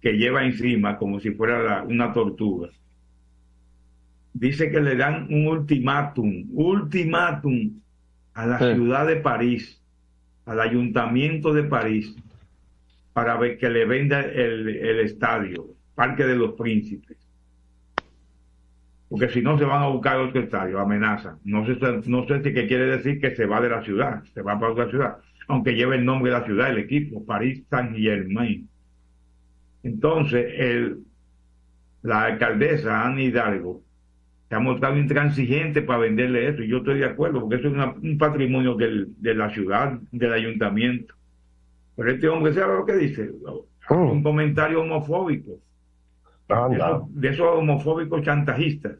que 0.00 0.12
lleva 0.14 0.44
encima 0.44 0.98
como 0.98 1.20
si 1.20 1.30
fuera 1.30 1.62
la- 1.62 1.82
una 1.84 2.12
tortuga, 2.12 2.68
dice 4.32 4.70
que 4.70 4.80
le 4.80 4.96
dan 4.96 5.26
un 5.30 5.46
ultimátum, 5.46 6.46
ultimátum 6.52 7.70
a 8.34 8.46
la 8.46 8.58
Sí. 8.58 8.74
ciudad 8.74 9.06
de 9.06 9.16
París, 9.16 9.82
al 10.46 10.60
ayuntamiento 10.60 11.52
de 11.52 11.64
París, 11.64 12.14
para 13.12 13.36
ver 13.36 13.58
que 13.58 13.68
le 13.68 13.84
venda 13.84 14.20
el, 14.20 14.68
el 14.68 15.00
estadio, 15.00 15.66
Parque 15.94 16.24
de 16.24 16.36
los 16.36 16.52
Príncipes. 16.52 17.18
Porque 19.08 19.28
si 19.28 19.42
no 19.42 19.58
se 19.58 19.64
van 19.66 19.82
a 19.82 19.88
buscar 19.88 20.16
otro 20.18 20.40
estadio, 20.40 20.80
amenazan. 20.80 21.38
No 21.44 21.66
sé, 21.66 21.76
no 22.06 22.26
sé 22.26 22.42
si 22.42 22.54
qué 22.54 22.66
quiere 22.66 22.86
decir 22.86 23.20
que 23.20 23.36
se 23.36 23.44
va 23.44 23.60
de 23.60 23.68
la 23.68 23.82
ciudad, 23.82 24.22
se 24.32 24.40
va 24.40 24.58
para 24.58 24.72
otra 24.72 24.88
ciudad, 24.88 25.18
aunque 25.48 25.74
lleve 25.74 25.96
el 25.96 26.04
nombre 26.06 26.32
de 26.32 26.38
la 26.38 26.46
ciudad, 26.46 26.70
el 26.70 26.78
equipo, 26.78 27.24
París 27.26 27.62
Saint 27.68 27.94
Germain. 27.94 28.66
Entonces, 29.82 30.46
el, 30.56 31.00
la 32.02 32.24
alcaldesa 32.24 33.04
Ana 33.04 33.20
Hidalgo 33.22 33.82
se 34.52 34.56
ha 34.56 34.60
mostrado 34.60 34.98
intransigente 34.98 35.80
para 35.80 36.00
venderle 36.00 36.46
eso, 36.46 36.62
y 36.62 36.68
yo 36.68 36.76
estoy 36.76 36.98
de 36.98 37.06
acuerdo, 37.06 37.40
porque 37.40 37.56
eso 37.56 37.68
es 37.68 37.72
una- 37.72 37.94
un 37.94 38.18
patrimonio 38.18 38.74
del- 38.74 39.08
de 39.16 39.34
la 39.34 39.48
ciudad, 39.48 39.98
del 40.10 40.30
ayuntamiento. 40.30 41.14
Pero 41.96 42.10
este 42.10 42.28
hombre, 42.28 42.52
¿sabe 42.52 42.74
lo 42.74 42.84
que 42.84 42.96
dice? 42.96 43.30
Hace 43.86 43.94
un 43.94 44.22
comentario 44.22 44.82
homofóbico. 44.82 45.52
De 46.68 46.76
esos, 46.76 47.14
de 47.14 47.28
esos 47.30 47.46
homofóbicos 47.46 48.20
chantajistas. 48.20 48.92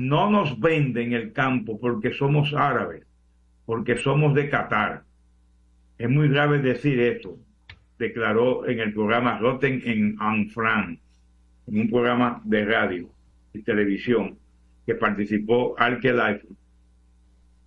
No 0.00 0.30
nos 0.30 0.58
venden 0.58 1.12
el 1.12 1.34
campo 1.34 1.78
porque 1.78 2.10
somos 2.14 2.54
árabes, 2.54 3.04
porque 3.66 3.96
somos 3.98 4.32
de 4.34 4.48
Qatar. 4.48 5.02
Es 5.98 6.08
muy 6.08 6.30
grave 6.30 6.58
decir 6.60 6.98
eso, 7.00 7.36
declaró 7.98 8.66
en 8.66 8.80
el 8.80 8.94
programa 8.94 9.38
Rotten 9.38 9.82
en 9.84 10.16
Anfran, 10.18 10.98
en 11.66 11.80
un 11.80 11.90
programa 11.90 12.40
de 12.44 12.64
radio 12.64 13.08
y 13.52 13.62
televisión 13.62 14.38
que 14.86 14.94
participó 14.94 15.74
Alke 15.78 16.12
Life. 16.12 16.46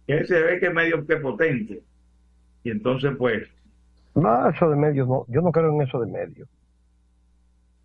Que 0.08 0.26
se 0.26 0.39
ve 0.41 0.60
que 0.60 0.67
es 0.67 0.74
medio 0.74 1.06
prepotente. 1.06 1.82
Y 2.63 2.71
entonces, 2.71 3.12
pues, 3.17 3.48
No, 4.15 4.50
eso 4.50 4.69
de 4.69 4.76
medio, 4.76 5.06
no. 5.06 5.26
Yo 5.28 5.41
no 5.41 5.52
creo 5.52 5.69
en 5.74 5.82
eso 5.82 6.00
de 6.00 6.12
medio. 6.12 6.45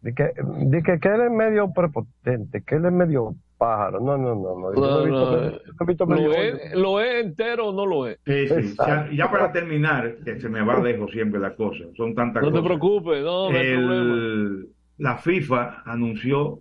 De 0.02 0.14
que, 0.14 0.32
de 0.44 0.82
que, 0.82 0.98
que 0.98 1.08
él 1.08 1.20
es 1.22 1.30
medio 1.30 1.70
prepotente, 1.72 2.62
que 2.62 2.76
él 2.76 2.86
es 2.86 2.92
medio 2.92 3.34
pájaro. 3.58 4.00
No, 4.00 4.16
no, 4.16 4.34
no. 4.34 4.58
no. 4.58 4.74
Yo 4.74 4.80
No, 4.80 4.86
lo 4.86 5.02
he 5.02 5.06
visto, 5.06 5.26
no, 5.30 5.36
medio- 5.36 5.50
yo 5.50 5.72
lo 5.76 5.84
he 5.84 5.86
visto 5.86 6.06
medio 6.06 6.28
¿Lo 6.28 6.34
es, 6.34 6.74
¿Lo 6.74 7.00
es 7.00 7.24
entero 7.24 7.68
o 7.68 7.72
no 7.74 7.84
lo 7.84 8.06
es? 8.06 8.18
Sí, 8.24 8.48
sí. 8.48 8.74
Ya, 8.78 9.10
ya 9.12 9.30
para 9.30 9.52
terminar, 9.52 10.16
que 10.24 10.40
se 10.40 10.48
me 10.48 10.62
va 10.62 10.80
lejos 10.80 11.10
siempre 11.10 11.38
la 11.38 11.54
cosa, 11.54 11.84
son 11.96 12.14
tantas 12.14 12.42
No 12.42 12.48
te 12.48 12.52
cosas. 12.60 12.66
preocupes, 12.66 13.22
no, 13.22 13.50
no 13.50 13.58
hay 13.58 13.74
problema. 13.74 14.14
El- 14.14 14.68
la 14.98 15.16
FIFA 15.18 15.82
anunció 15.84 16.60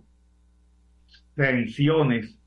sanciones 1.36 2.38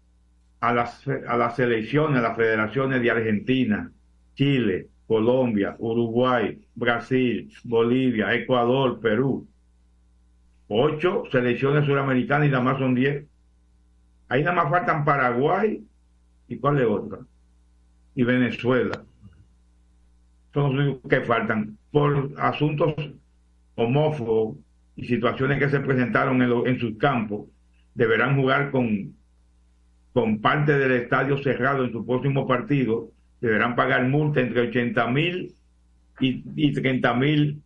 a 0.61 0.73
las, 0.73 1.07
a 1.07 1.37
las 1.37 1.55
selecciones, 1.57 2.19
a 2.19 2.23
las 2.23 2.37
federaciones 2.37 3.01
de 3.01 3.11
Argentina, 3.11 3.91
Chile, 4.35 4.89
Colombia, 5.07 5.75
Uruguay, 5.79 6.61
Brasil, 6.75 7.51
Bolivia, 7.65 8.33
Ecuador, 8.35 8.99
Perú. 9.01 9.47
Ocho 10.67 11.23
selecciones 11.31 11.85
suramericanas 11.85 12.47
y 12.47 12.51
nada 12.51 12.63
más 12.63 12.77
son 12.77 12.95
diez. 12.95 13.25
Ahí 14.27 14.43
nada 14.43 14.55
más 14.63 14.69
faltan 14.71 15.05
Paraguay 15.05 15.87
y 16.47 16.59
cuál 16.59 16.79
es 16.81 16.87
otra. 16.87 17.19
Y 18.15 18.23
Venezuela. 18.23 19.05
Son 20.53 20.63
los 20.75 20.85
únicos 20.85 21.09
que 21.09 21.21
faltan 21.21 21.77
por 21.91 22.31
asuntos 22.37 22.93
homófobos 23.75 24.57
y 24.95 25.05
situaciones 25.05 25.59
que 25.59 25.69
se 25.69 25.79
presentaron 25.81 26.41
en, 26.41 26.49
lo- 26.49 26.65
en 26.67 26.79
sus 26.79 26.97
campos. 26.97 27.47
Deberán 27.95 28.35
jugar 28.35 28.71
con, 28.71 29.15
con 30.13 30.41
parte 30.41 30.77
del 30.77 30.91
estadio 30.93 31.37
cerrado 31.43 31.85
en 31.85 31.91
su 31.91 32.05
próximo 32.05 32.47
partido. 32.47 33.09
Deberán 33.41 33.75
pagar 33.75 34.07
multa 34.07 34.41
entre 34.41 34.61
80 34.61 35.07
mil 35.07 35.53
y, 36.19 36.43
y 36.55 36.73
30 36.73 37.13
mil 37.15 37.61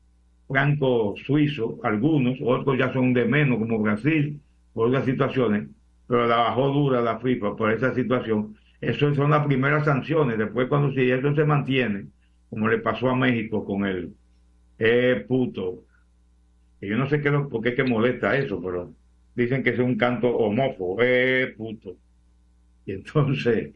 francos 0.48 1.20
suizos, 1.26 1.76
algunos, 1.84 2.38
otros 2.42 2.78
ya 2.78 2.92
son 2.94 3.13
de 3.13 3.26
menos, 3.26 3.60
como 3.60 3.80
Brasil, 3.80 4.40
por 4.74 4.88
otras 4.88 5.06
situaciones, 5.06 5.68
pero 6.08 6.26
la 6.26 6.38
bajó 6.38 6.70
dura 6.70 7.02
la 7.02 7.20
FIFA 7.20 7.56
por 7.56 7.72
esa 7.72 7.94
situación. 7.94 8.56
Eso 8.80 9.13
son 9.16 9.32
las 9.32 9.46
primeras 9.46 9.86
sanciones. 9.86 10.38
Después, 10.38 10.68
cuando 10.68 10.92
si 10.94 11.10
eso 11.10 11.34
se 11.36 11.44
mantiene, 11.44 12.08
como 12.50 12.70
le 12.70 12.78
pasó 12.80 13.10
a 13.10 13.16
México 13.16 13.66
con 13.66 13.86
el 13.86 14.13
eh, 14.80 15.26
puto, 15.28 15.84
que 16.80 16.88
yo 16.88 16.98
no 16.98 17.10
sé 17.10 17.22
qué, 17.22 17.32
por 17.32 17.62
qué 17.62 17.76
que 17.76 17.84
molesta 17.84 18.38
eso, 18.38 18.62
pero 18.62 18.94
dicen 19.38 19.63
que 19.63 19.69
es 19.69 19.80
un 19.80 19.95
canto 19.97 20.36
homófobo, 20.36 20.97
eh, 21.02 21.54
puto. 21.56 21.95
Y 22.86 22.93
entonces, 22.93 23.71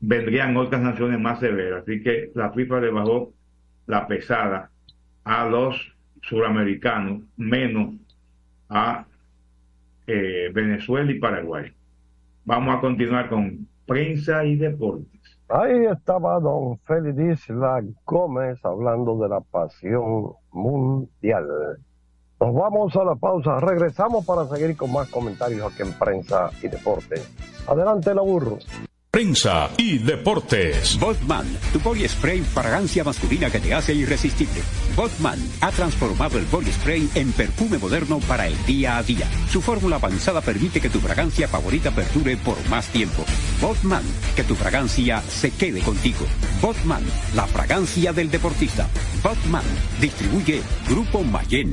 vendrían 0.00 0.56
otras 0.56 0.82
sanciones 0.82 1.20
más 1.20 1.40
severas. 1.40 1.82
Así 1.82 2.02
que 2.02 2.32
la 2.34 2.50
FIFA 2.50 2.80
le 2.80 2.90
bajó 2.90 3.32
la 3.86 4.06
pesada 4.06 4.70
a 5.24 5.48
los 5.48 5.76
suramericanos, 6.22 7.22
menos 7.36 7.94
a 8.68 9.06
eh, 10.06 10.50
Venezuela 10.52 11.10
y 11.12 11.18
Paraguay. 11.18 11.72
Vamos 12.44 12.76
a 12.76 12.80
continuar 12.80 13.28
con 13.28 13.68
prensa 13.86 14.44
y 14.44 14.56
deportes. 14.56 15.06
Ahí 15.48 15.86
estaba 15.86 16.40
don 16.40 16.78
Félix 16.80 17.48
Isla 17.48 17.82
Gómez 18.04 18.58
hablando 18.64 19.18
de 19.18 19.28
la 19.28 19.40
pasión 19.40 20.32
mundial. 20.50 21.46
Nos 22.40 22.54
vamos 22.54 22.94
a 22.94 23.04
la 23.04 23.16
pausa, 23.16 23.58
regresamos 23.60 24.24
para 24.24 24.46
seguir 24.46 24.76
con 24.76 24.92
más 24.92 25.08
comentarios 25.08 25.72
aquí 25.72 25.82
en 25.82 25.92
Prensa 25.92 26.50
y 26.62 26.68
Deportes. 26.68 27.28
Adelante, 27.66 28.14
la 28.14 28.22
burro. 28.22 28.58
Prensa 29.10 29.70
y 29.78 29.98
deportes. 29.98 30.98
Botman, 31.00 31.46
tu 31.72 31.80
body 31.80 32.06
spray 32.06 32.40
fragancia 32.42 33.02
masculina 33.02 33.50
que 33.50 33.58
te 33.58 33.72
hace 33.72 33.94
irresistible. 33.94 34.60
Botman 34.94 35.38
ha 35.62 35.70
transformado 35.70 36.38
el 36.38 36.44
body 36.44 36.70
spray 36.70 37.08
en 37.14 37.32
perfume 37.32 37.78
moderno 37.78 38.20
para 38.28 38.46
el 38.46 38.66
día 38.66 38.98
a 38.98 39.02
día. 39.02 39.26
Su 39.50 39.62
fórmula 39.62 39.96
avanzada 39.96 40.42
permite 40.42 40.80
que 40.80 40.90
tu 40.90 41.00
fragancia 41.00 41.48
favorita 41.48 41.90
perdure 41.90 42.36
por 42.36 42.56
más 42.68 42.86
tiempo. 42.88 43.24
Botman, 43.62 44.04
que 44.36 44.44
tu 44.44 44.54
fragancia 44.54 45.22
se 45.22 45.52
quede 45.52 45.80
contigo. 45.80 46.26
Botman, 46.60 47.02
la 47.34 47.46
fragancia 47.46 48.12
del 48.12 48.30
deportista. 48.30 48.86
Botman, 49.22 49.64
distribuye 50.00 50.60
Grupo 50.86 51.24
Mayen. 51.24 51.72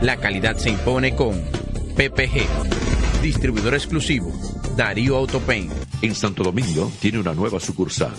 La 0.00 0.16
calidad 0.16 0.56
se 0.56 0.70
impone 0.70 1.16
con 1.16 1.42
PPG, 1.96 3.20
distribuidor 3.20 3.74
exclusivo, 3.74 4.32
Darío 4.76 5.16
Autopain. 5.16 5.68
En 6.02 6.14
Santo 6.14 6.44
Domingo 6.44 6.92
tiene 7.00 7.18
una 7.18 7.34
nueva 7.34 7.58
sucursal, 7.58 8.14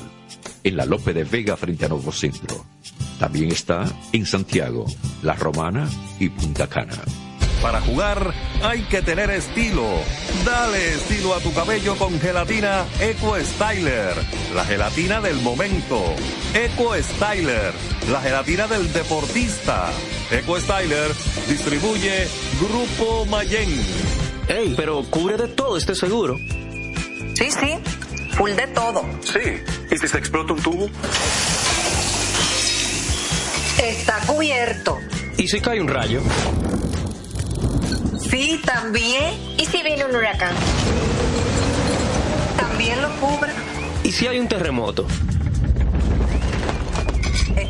en 0.62 0.76
la 0.76 0.86
Lope 0.86 1.14
de 1.14 1.24
Vega 1.24 1.56
frente 1.56 1.86
a 1.86 1.90
Nuevo 1.90 2.12
Centro. 2.12 2.66
También 3.18 3.52
está 3.52 3.86
en 4.12 4.26
Santiago, 4.26 4.86
La 5.24 5.36
Romana 5.36 5.90
y 6.20 6.28
Punta 6.28 6.68
Cana. 6.68 7.02
Para 7.62 7.82
jugar 7.82 8.34
hay 8.64 8.82
que 8.84 9.02
tener 9.02 9.30
estilo. 9.30 9.86
Dale 10.46 10.96
estilo 10.96 11.34
a 11.34 11.40
tu 11.40 11.54
cabello 11.54 11.96
con 11.96 12.18
gelatina 12.20 12.86
Eco 13.02 13.36
Styler, 13.38 14.16
la 14.54 14.64
gelatina 14.64 15.20
del 15.20 15.38
momento. 15.42 16.02
Eco 16.54 16.94
Styler, 16.96 17.74
la 18.08 18.22
gelatina 18.22 18.68
del 18.68 18.92
deportista. 18.92 19.90
Eco 20.32 20.60
Styler 20.60 21.12
distribuye 21.48 22.28
Grupo 22.60 23.26
Mayen. 23.26 23.70
Ey, 24.48 24.74
pero 24.76 25.04
cubre 25.10 25.38
de 25.38 25.48
todo 25.50 25.78
este 25.78 25.94
seguro. 25.94 26.38
Sí, 26.38 27.52
sí, 27.52 27.78
full 28.32 28.52
de 28.52 28.68
todo. 28.68 29.06
Sí. 29.24 29.40
¿Y 29.92 29.98
si 29.98 30.08
se 30.08 30.18
explota 30.18 30.54
un 30.54 30.62
tubo? 30.62 30.90
Está 33.82 34.20
cubierto. 34.26 34.98
¿Y 35.38 35.48
si 35.48 35.62
cae 35.62 35.80
un 35.80 35.88
rayo? 35.88 36.22
Sí, 38.30 38.60
también. 38.66 39.34
¿Y 39.58 39.66
si 39.66 39.82
viene 39.84 40.06
un 40.06 40.16
huracán? 40.16 40.54
También 42.58 43.02
lo 43.02 43.10
cubre. 43.20 43.52
¿Y 44.04 44.12
si 44.12 44.28
hay 44.28 44.40
un 44.40 44.48
terremoto? 44.48 45.06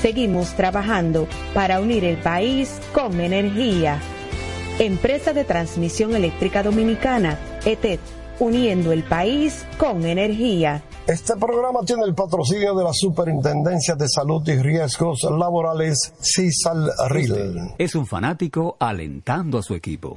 Seguimos 0.00 0.54
trabajando 0.54 1.28
para 1.52 1.80
unir 1.80 2.04
el 2.04 2.16
país 2.16 2.80
con 2.94 3.20
energía. 3.20 4.00
Empresa 4.78 5.34
de 5.34 5.44
Transmisión 5.44 6.14
Eléctrica 6.14 6.62
Dominicana, 6.62 7.38
ETED, 7.66 8.00
uniendo 8.38 8.92
el 8.92 9.02
país 9.02 9.66
con 9.78 10.06
energía. 10.06 10.82
Este 11.06 11.36
programa 11.36 11.80
tiene 11.84 12.04
el 12.04 12.14
patrocinio 12.14 12.74
de 12.74 12.84
la 12.84 12.92
Superintendencia 12.94 13.94
de 13.94 14.08
Salud 14.08 14.42
y 14.48 14.56
Riesgos 14.56 15.22
Laborales, 15.24 16.14
CISAL-RIL. 16.22 17.74
Es 17.76 17.94
un 17.94 18.06
fanático 18.06 18.76
alentando 18.80 19.58
a 19.58 19.62
su 19.62 19.74
equipo. 19.74 20.16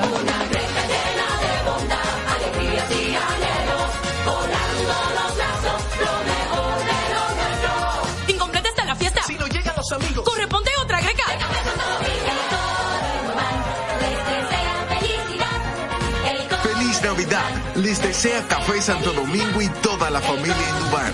Les 17.91 18.01
desea 18.01 18.47
Café 18.47 18.81
Santo 18.81 19.11
Domingo 19.11 19.61
y 19.61 19.67
toda 19.83 20.09
la 20.09 20.21
familia 20.21 20.55
Indubán. 20.79 21.13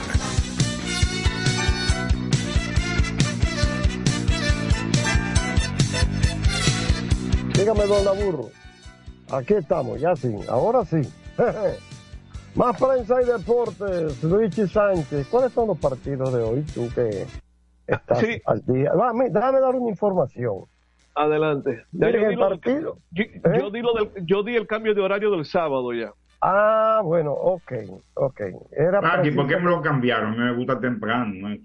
Dígame, 7.54 7.86
don 7.88 8.08
Aburro. 8.08 8.50
Aquí 9.32 9.56
estamos, 9.56 10.00
ya 10.00 10.16
sí, 10.16 10.34
ahora 10.48 10.86
sí. 10.86 11.02
Más 12.56 12.80
prensa 12.82 13.22
y 13.22 13.26
deportes, 13.26 14.24
Luigi 14.24 14.68
Sánchez. 14.68 15.28
¿Cuáles 15.30 15.52
son 15.54 15.68
los 15.68 15.78
partidos 15.78 16.34
de 16.34 16.42
hoy? 16.42 16.62
Tú 16.74 16.90
que 16.96 17.26
estás 17.86 18.20
Sí. 18.20 18.42
al 18.46 18.62
día. 18.66 18.92
Dame, 18.96 19.30
déjame 19.30 19.60
dar 19.60 19.76
una 19.76 19.90
información. 19.90 20.66
Adelante. 21.14 21.84
Ya 21.92 22.08
Miren 22.08 22.22
yo, 22.24 22.28
di 22.30 22.34
el 22.34 22.40
lo 22.40 22.50
del- 22.50 22.60
partido. 22.60 22.98
yo- 23.12 23.24
yo 23.60 23.72
di 23.72 23.82
lo 23.82 23.94
del- 23.94 24.26
yo 24.26 24.44
di 24.44 24.56
el 24.56 24.68
cambio 24.68 24.94
de 24.96 25.02
horario 25.02 25.32
del 25.32 25.46
sábado 25.46 25.94
ya. 25.94 26.14
Ah, 26.42 27.02
bueno, 27.04 27.32
ok, 27.32 27.74
ok. 28.14 28.42
Era 28.72 29.00
Ah, 29.04 29.22
¿y 29.24 29.32
por 29.32 29.48
qué 29.48 29.58
me 29.58 29.70
lo 29.70 29.82
cambiaron? 29.82 30.38
Me 30.38 30.54
gusta 30.54 30.80
temprano. 30.80 31.50
¿no? 31.50 31.56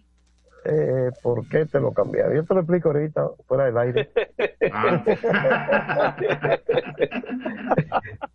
Eh, 0.64 1.10
¿Por 1.22 1.46
qué 1.48 1.66
te 1.66 1.80
lo 1.80 1.92
cambiaron? 1.92 2.34
Yo 2.34 2.44
te 2.44 2.54
lo 2.54 2.60
explico 2.60 2.88
ahorita, 2.88 3.28
fuera 3.46 3.66
del 3.66 3.78
aire. 3.78 4.10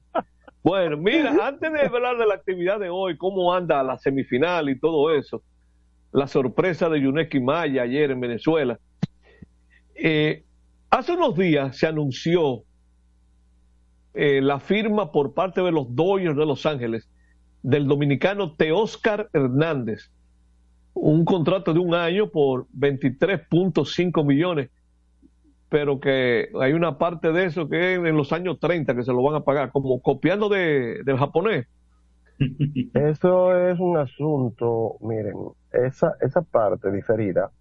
Bueno, 0.68 0.98
mira, 0.98 1.48
antes 1.48 1.72
de 1.72 1.80
hablar 1.80 2.18
de 2.18 2.28
la 2.28 2.34
actividad 2.34 2.78
de 2.78 2.90
hoy, 2.90 3.16
cómo 3.16 3.54
anda 3.54 3.82
la 3.84 3.98
semifinal 3.98 4.68
y 4.68 4.78
todo 4.78 5.16
eso, 5.16 5.42
la 6.12 6.28
sorpresa 6.28 6.90
de 6.90 7.00
Yuneki 7.00 7.40
Maya 7.40 7.84
ayer 7.84 8.12
en 8.12 8.20
Venezuela. 8.20 8.78
Eh, 9.96 10.44
hace 10.90 11.14
unos 11.14 11.38
días 11.38 11.78
se 11.78 11.88
anunció 11.88 12.64
eh, 14.18 14.42
la 14.42 14.60
firma 14.60 15.12
por 15.12 15.34
parte 15.34 15.62
de 15.62 15.72
los 15.72 15.96
Dodgers 15.96 16.38
de 16.38 16.46
Los 16.46 16.66
Ángeles 16.66 17.10
del 17.64 17.88
dominicano 17.88 18.56
Teóscar 18.56 19.30
Hernández, 19.34 20.12
un 20.94 21.26
contrato 21.26 21.74
de 21.74 21.80
un 21.80 21.94
año 21.96 22.30
por 22.32 22.68
23.5 22.74 24.26
millones, 24.26 24.72
pero 25.70 26.00
que 26.00 26.50
hay 26.62 26.74
una 26.74 26.98
parte 26.98 27.32
de 27.32 27.46
eso 27.46 27.70
que 27.70 27.94
es 27.96 28.00
en 28.00 28.18
los 28.18 28.34
años 28.34 28.60
30 28.60 28.96
que 28.96 29.04
se 29.04 29.12
lo 29.14 29.24
van 29.24 29.36
a 29.36 29.44
pagar, 29.46 29.72
como 29.72 30.02
copiando 30.02 30.50
de, 30.50 31.02
del 31.06 31.18
japonés. 31.18 31.68
Eso 32.94 33.58
es 33.70 33.80
un 33.80 33.98
asunto, 33.98 34.98
miren, 35.02 35.34
esa, 35.72 36.14
esa 36.22 36.42
parte 36.42 36.92
diferida 36.92 37.52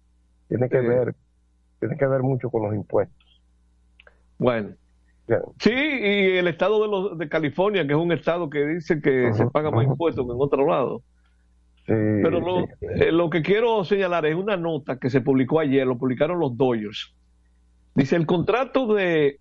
tiene 0.47 0.69
que 0.69 0.81
Sí. 0.81 0.85
ver, 0.85 1.15
tiene 1.79 1.97
que 1.97 2.07
ver 2.07 2.23
mucho 2.23 2.49
con 2.51 2.63
los 2.63 2.75
impuestos. 2.75 3.43
Bueno. 4.39 4.75
Sí, 5.59 5.71
y 5.71 6.37
el 6.37 6.47
estado 6.47 6.81
de, 6.81 6.87
los, 6.87 7.17
de 7.17 7.27
California, 7.27 7.85
que 7.85 7.93
es 7.93 7.99
un 7.99 8.11
estado 8.11 8.49
que 8.49 8.65
dice 8.65 9.01
que 9.01 9.33
se 9.33 9.45
paga 9.47 9.71
más 9.71 9.85
impuestos 9.85 10.25
que 10.25 10.31
en 10.31 10.37
otro 10.39 10.67
lado. 10.67 11.01
Pero 11.85 12.39
lo, 12.41 12.65
eh, 12.81 13.11
lo 13.11 13.29
que 13.29 13.41
quiero 13.41 13.83
señalar 13.85 14.25
es 14.25 14.35
una 14.35 14.57
nota 14.57 14.97
que 14.99 15.09
se 15.09 15.21
publicó 15.21 15.59
ayer, 15.59 15.87
lo 15.87 15.97
publicaron 15.97 16.39
los 16.39 16.57
Dodgers. 16.57 17.13
Dice, 17.95 18.15
el 18.15 18.25
contrato 18.25 18.93
de, 18.93 19.39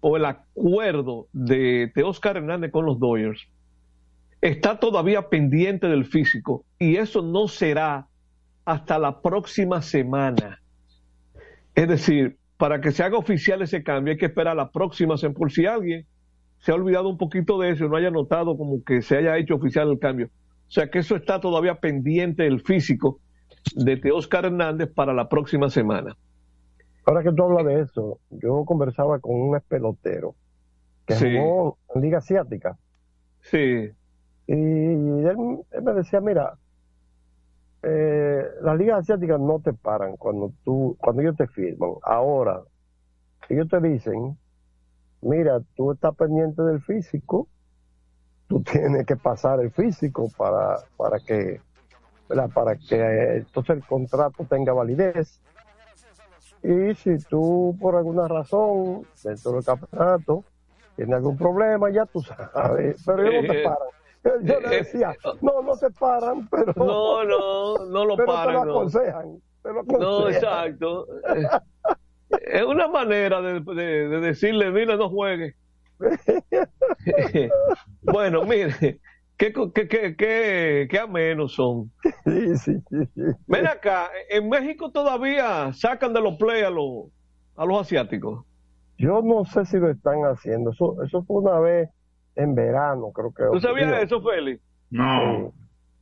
o 0.00 0.16
el 0.16 0.24
acuerdo 0.24 1.28
de 1.32 1.90
Teóscar 1.94 2.38
Hernández 2.38 2.70
con 2.70 2.86
los 2.86 2.98
Dodgers 2.98 3.46
está 4.40 4.78
todavía 4.78 5.28
pendiente 5.28 5.88
del 5.88 6.04
físico 6.04 6.64
y 6.78 6.96
eso 6.96 7.22
no 7.22 7.48
será 7.48 8.06
hasta 8.64 8.98
la 8.98 9.20
próxima 9.20 9.82
semana. 9.82 10.60
Es 11.74 11.88
decir, 11.88 12.38
para 12.56 12.80
que 12.80 12.90
se 12.92 13.02
haga 13.02 13.18
oficial 13.18 13.62
ese 13.62 13.82
cambio 13.82 14.12
hay 14.12 14.18
que 14.18 14.26
esperar 14.26 14.56
la 14.56 14.70
próxima 14.70 15.16
semana. 15.16 15.38
Por 15.38 15.52
si 15.52 15.66
alguien 15.66 16.06
se 16.58 16.72
ha 16.72 16.74
olvidado 16.74 17.08
un 17.08 17.18
poquito 17.18 17.58
de 17.58 17.70
eso 17.70 17.84
y 17.84 17.88
no 17.88 17.96
haya 17.96 18.10
notado 18.10 18.56
como 18.56 18.82
que 18.82 19.02
se 19.02 19.16
haya 19.18 19.36
hecho 19.36 19.56
oficial 19.56 19.90
el 19.90 19.98
cambio. 19.98 20.28
O 20.68 20.70
sea 20.70 20.90
que 20.90 20.98
eso 20.98 21.16
está 21.16 21.40
todavía 21.40 21.76
pendiente 21.76 22.44
del 22.44 22.60
físico 22.60 23.20
de 23.74 23.96
Teóscar 23.96 24.46
Hernández 24.46 24.90
para 24.92 25.12
la 25.12 25.28
próxima 25.28 25.68
semana. 25.70 26.16
Ahora 27.04 27.22
que 27.22 27.32
tú 27.32 27.42
hablas 27.44 27.66
de 27.66 27.82
eso, 27.82 28.18
yo 28.30 28.64
conversaba 28.64 29.20
con 29.20 29.36
un 29.36 29.60
pelotero 29.68 30.34
que 31.06 31.14
Sí. 31.14 31.36
jugó 31.36 31.78
en 31.94 32.02
Liga 32.02 32.18
Asiática 32.18 32.76
Sí, 33.42 33.90
y 34.48 34.52
él, 34.52 35.36
él 35.70 35.82
me 35.84 35.92
decía, 35.94 36.20
mira, 36.20 36.54
eh, 37.82 38.44
las 38.62 38.76
ligas 38.78 39.00
asiáticas 39.00 39.40
no 39.40 39.60
te 39.60 39.72
paran 39.74 40.16
cuando 40.16 40.52
tú, 40.64 40.96
cuando 41.00 41.22
ellos 41.22 41.36
te 41.36 41.46
firman. 41.48 41.92
Ahora, 42.02 42.62
ellos 43.48 43.68
te 43.68 43.80
dicen, 43.80 44.38
mira, 45.22 45.60
tú 45.76 45.92
estás 45.92 46.16
pendiente 46.16 46.62
del 46.62 46.82
físico, 46.82 47.50
tú 48.48 48.62
tienes 48.64 49.06
que 49.06 49.16
pasar 49.16 49.60
el 49.60 49.72
físico 49.72 50.32
para, 50.36 50.86
para 50.96 51.20
que, 51.20 51.64
¿verdad? 52.28 52.50
para 52.52 52.76
que 52.78 52.96
eh, 52.96 53.36
entonces 53.38 53.76
el 53.78 53.86
contrato 53.86 54.46
tenga 54.50 54.72
validez. 54.74 55.42
Y 56.62 56.94
si 56.96 57.18
tú 57.24 57.76
por 57.80 57.96
alguna 57.96 58.26
razón 58.28 59.06
dentro 59.22 59.52
del 59.52 59.64
campeonato 59.64 60.46
tienes 60.96 61.14
algún 61.16 61.36
problema, 61.36 61.90
ya 61.90 62.06
tú 62.06 62.20
sabes, 62.52 62.96
pero 63.04 63.22
ellos 63.22 63.34
no 63.34 63.44
te 63.44 63.54
Eh, 63.54 63.56
paran. 63.56 63.88
Yo 64.42 64.60
le 64.60 64.68
decía, 64.76 65.14
no, 65.42 65.62
no 65.62 65.76
te 65.76 65.90
paran, 65.90 66.48
pero 66.48 66.72
No, 66.76 67.24
no, 67.24 67.86
no 67.86 68.04
lo 68.04 68.16
pero 68.16 68.26
paran, 68.26 68.46
te 68.46 68.52
lo 68.52 68.64
no. 68.64 68.72
aconsejan. 68.72 69.38
Te 69.62 69.68
lo 69.72 69.82
No, 69.84 70.18
aconsejan. 70.18 70.32
exacto. 70.34 71.06
Eh, 71.34 71.48
Es 72.40 72.62
una 72.64 72.88
manera 72.88 73.40
de, 73.40 73.60
de- 73.60 74.08
de 74.08 74.20
decirle, 74.20 74.70
mira, 74.70 74.96
no 74.96 75.08
juegue. 75.08 75.54
bueno, 78.02 78.44
mire, 78.44 79.00
qué, 79.36 79.52
qué, 79.52 79.88
qué, 79.88 80.16
qué, 80.16 80.88
qué 80.90 80.98
amenos 80.98 81.54
son. 81.54 81.92
Sí, 82.24 82.56
sí, 82.58 82.72
sí, 82.90 82.96
sí. 83.14 83.22
Ven 83.46 83.66
acá, 83.66 84.10
en 84.30 84.48
México 84.48 84.90
todavía 84.90 85.72
sacan 85.72 86.12
de 86.12 86.20
los 86.20 86.36
play 86.36 86.62
a 86.62 86.70
los, 86.70 87.06
a 87.56 87.64
los 87.64 87.80
asiáticos. 87.80 88.44
Yo 88.98 89.20
no 89.22 89.44
sé 89.44 89.64
si 89.66 89.78
lo 89.78 89.90
están 89.90 90.22
haciendo. 90.22 90.70
Eso, 90.70 90.96
eso 91.04 91.22
fue 91.24 91.42
una 91.42 91.58
vez 91.60 91.90
en 92.36 92.54
verano, 92.54 93.10
creo 93.12 93.32
que. 93.34 93.44
¿Tú 93.52 93.60
sabías 93.60 94.02
eso, 94.02 94.20
Félix? 94.22 94.62
No. 94.90 95.52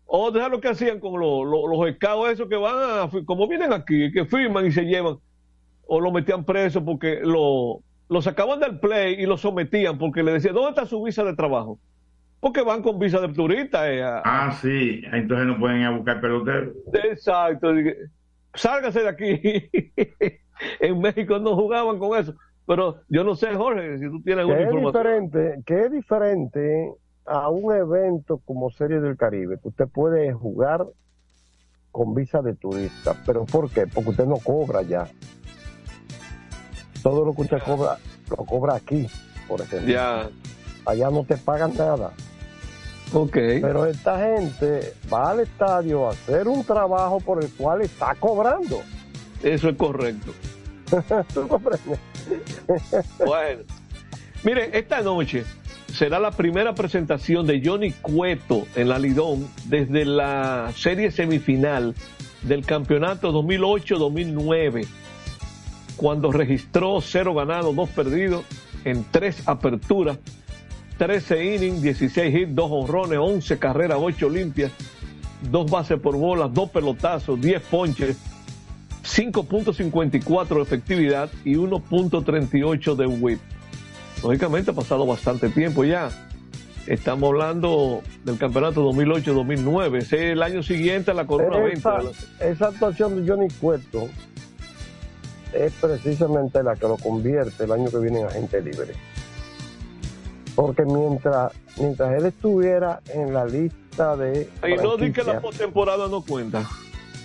O 0.06 0.30
deja 0.30 0.48
lo 0.48 0.60
que 0.60 0.68
hacían 0.68 1.00
con 1.00 1.18
los, 1.18 1.46
los, 1.46 1.62
los 1.70 1.88
escados 1.88 2.28
esos 2.30 2.48
que 2.48 2.56
van, 2.56 2.74
a, 2.76 3.10
como 3.24 3.48
vienen 3.48 3.72
aquí, 3.72 4.12
que 4.12 4.26
firman 4.26 4.66
y 4.66 4.70
se 4.72 4.84
llevan, 4.84 5.16
o 5.86 6.00
lo 6.00 6.12
metían 6.12 6.44
preso 6.44 6.84
porque 6.84 7.20
lo, 7.22 7.80
lo 8.08 8.22
sacaban 8.22 8.60
del 8.60 8.78
play 8.80 9.14
y 9.14 9.26
lo 9.26 9.36
sometían 9.38 9.96
porque 9.98 10.22
le 10.22 10.32
decían, 10.32 10.54
¿dónde 10.54 10.70
está 10.70 10.86
su 10.86 11.02
visa 11.02 11.24
de 11.24 11.34
trabajo? 11.34 11.78
Porque 12.40 12.60
van 12.62 12.82
con 12.82 12.98
visa 12.98 13.20
de 13.20 13.28
turista. 13.32 13.90
eh, 13.90 14.02
a- 14.02 14.20
Ah, 14.24 14.52
sí. 14.52 15.00
Entonces 15.12 15.46
no 15.46 15.58
pueden 15.58 15.80
ir 15.80 15.86
a 15.86 15.90
buscar 15.96 16.20
peloteros. 16.20 16.74
Exacto. 16.92 17.72
Sálgase 18.52 19.00
de 19.00 19.08
aquí. 19.08 19.40
en 20.80 21.00
México 21.00 21.38
no 21.38 21.56
jugaban 21.56 21.98
con 21.98 22.18
eso. 22.18 22.34
Pero 22.66 23.02
yo 23.08 23.24
no 23.24 23.34
sé, 23.34 23.54
Jorge, 23.54 23.98
si 23.98 24.06
tú 24.06 24.22
tienes 24.22 24.42
alguna 24.42 24.60
es 24.60 24.66
información. 24.66 24.92
diferente, 24.92 25.62
que 25.66 25.80
es 25.80 25.90
diferente 25.90 26.92
a 27.26 27.48
un 27.50 27.74
evento 27.74 28.40
como 28.44 28.70
Serie 28.70 29.00
del 29.00 29.16
Caribe, 29.16 29.58
que 29.60 29.68
usted 29.68 29.88
puede 29.88 30.32
jugar 30.32 30.86
con 31.90 32.14
visa 32.14 32.40
de 32.42 32.54
turista. 32.54 33.14
¿Pero 33.26 33.44
por 33.44 33.70
qué? 33.70 33.86
Porque 33.86 34.10
usted 34.10 34.26
no 34.26 34.36
cobra 34.36 34.82
ya. 34.82 35.06
Todo 37.02 37.24
lo 37.24 37.34
que 37.34 37.42
usted 37.42 37.58
cobra, 37.64 37.98
lo 38.30 38.36
cobra 38.36 38.74
aquí, 38.74 39.06
por 39.46 39.60
ejemplo. 39.60 39.92
Ya. 39.92 40.28
Allá 40.86 41.10
no 41.10 41.24
te 41.24 41.36
pagan 41.36 41.74
nada. 41.76 42.12
Ok. 43.12 43.34
Pero 43.34 43.86
esta 43.86 44.18
gente 44.18 44.94
va 45.12 45.30
al 45.30 45.40
estadio 45.40 46.08
a 46.08 46.10
hacer 46.10 46.48
un 46.48 46.64
trabajo 46.64 47.20
por 47.20 47.44
el 47.44 47.50
cual 47.52 47.82
está 47.82 48.14
cobrando. 48.14 48.80
Eso 49.42 49.68
es 49.68 49.76
correcto. 49.76 50.32
¿Tú 51.34 51.46
comprendes? 51.46 51.98
Bueno, 53.24 53.62
miren, 54.42 54.70
esta 54.72 55.02
noche 55.02 55.44
será 55.92 56.18
la 56.18 56.30
primera 56.30 56.74
presentación 56.74 57.46
de 57.46 57.62
Johnny 57.64 57.92
Cueto 57.92 58.66
en 58.74 58.88
la 58.88 58.98
Lidón 58.98 59.48
desde 59.66 60.04
la 60.04 60.72
serie 60.76 61.10
semifinal 61.10 61.94
del 62.42 62.64
campeonato 62.66 63.32
2008-2009, 63.32 64.86
cuando 65.96 66.32
registró 66.32 67.00
cero 67.00 67.34
ganados, 67.34 67.74
dos 67.74 67.88
perdidos 67.90 68.44
en 68.84 69.04
tres 69.10 69.42
aperturas, 69.46 70.18
13 70.98 71.54
innings, 71.54 71.82
16 71.82 72.34
hits, 72.34 72.54
dos 72.54 72.70
honrones, 72.70 73.18
11 73.18 73.58
carreras, 73.58 73.98
8 74.00 74.28
limpias, 74.28 74.72
dos 75.50 75.70
bases 75.70 75.98
por 76.00 76.16
bolas, 76.16 76.52
dos 76.52 76.70
pelotazos, 76.70 77.40
10 77.40 77.62
ponches, 77.62 78.16
5.54 79.04 80.56
de 80.56 80.62
efectividad 80.62 81.30
y 81.44 81.54
1.38 81.54 82.96
de 82.96 83.06
whip. 83.06 83.40
Lógicamente 84.22 84.70
ha 84.70 84.74
pasado 84.74 85.06
bastante 85.06 85.48
tiempo 85.50 85.84
ya. 85.84 86.08
Estamos 86.86 87.28
hablando 87.30 88.02
del 88.24 88.38
campeonato 88.38 88.82
2008-2009. 88.90 89.98
Ese 89.98 90.16
es 90.16 90.32
el 90.32 90.42
año 90.42 90.62
siguiente 90.62 91.10
a 91.10 91.14
la 91.14 91.26
Corona 91.26 91.58
20. 91.58 91.78
Esa, 91.78 92.00
esa 92.40 92.66
actuación 92.68 93.24
de 93.24 93.30
Johnny 93.30 93.48
Cueto 93.60 94.08
es 95.52 95.72
precisamente 95.74 96.62
la 96.62 96.74
que 96.74 96.86
lo 96.86 96.96
convierte 96.96 97.64
el 97.64 97.72
año 97.72 97.90
que 97.90 97.98
viene 97.98 98.20
en 98.20 98.26
agente 98.26 98.60
libre. 98.60 98.94
Porque 100.54 100.84
mientras, 100.84 101.52
mientras 101.78 102.14
él 102.18 102.26
estuviera 102.26 103.00
en 103.12 103.32
la 103.32 103.44
lista 103.44 104.16
de, 104.16 104.48
Y 104.68 104.82
no 104.82 104.96
di 104.96 105.12
que 105.12 105.22
la 105.22 105.40
postemporada 105.40 106.08
no 106.08 106.22
cuenta. 106.22 106.68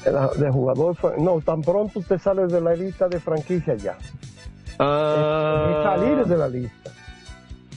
De 0.03 0.51
jugador, 0.51 0.95
no, 1.19 1.41
tan 1.41 1.61
pronto 1.61 1.99
usted 1.99 2.19
sale 2.19 2.47
de 2.47 2.61
la 2.61 2.73
lista 2.73 3.07
de 3.07 3.19
franquicia 3.19 3.75
ya. 3.75 3.97
Ah. 4.79 5.67
Es 5.69 5.83
salir 5.83 6.25
de 6.25 6.37
la 6.37 6.47
lista. 6.47 6.91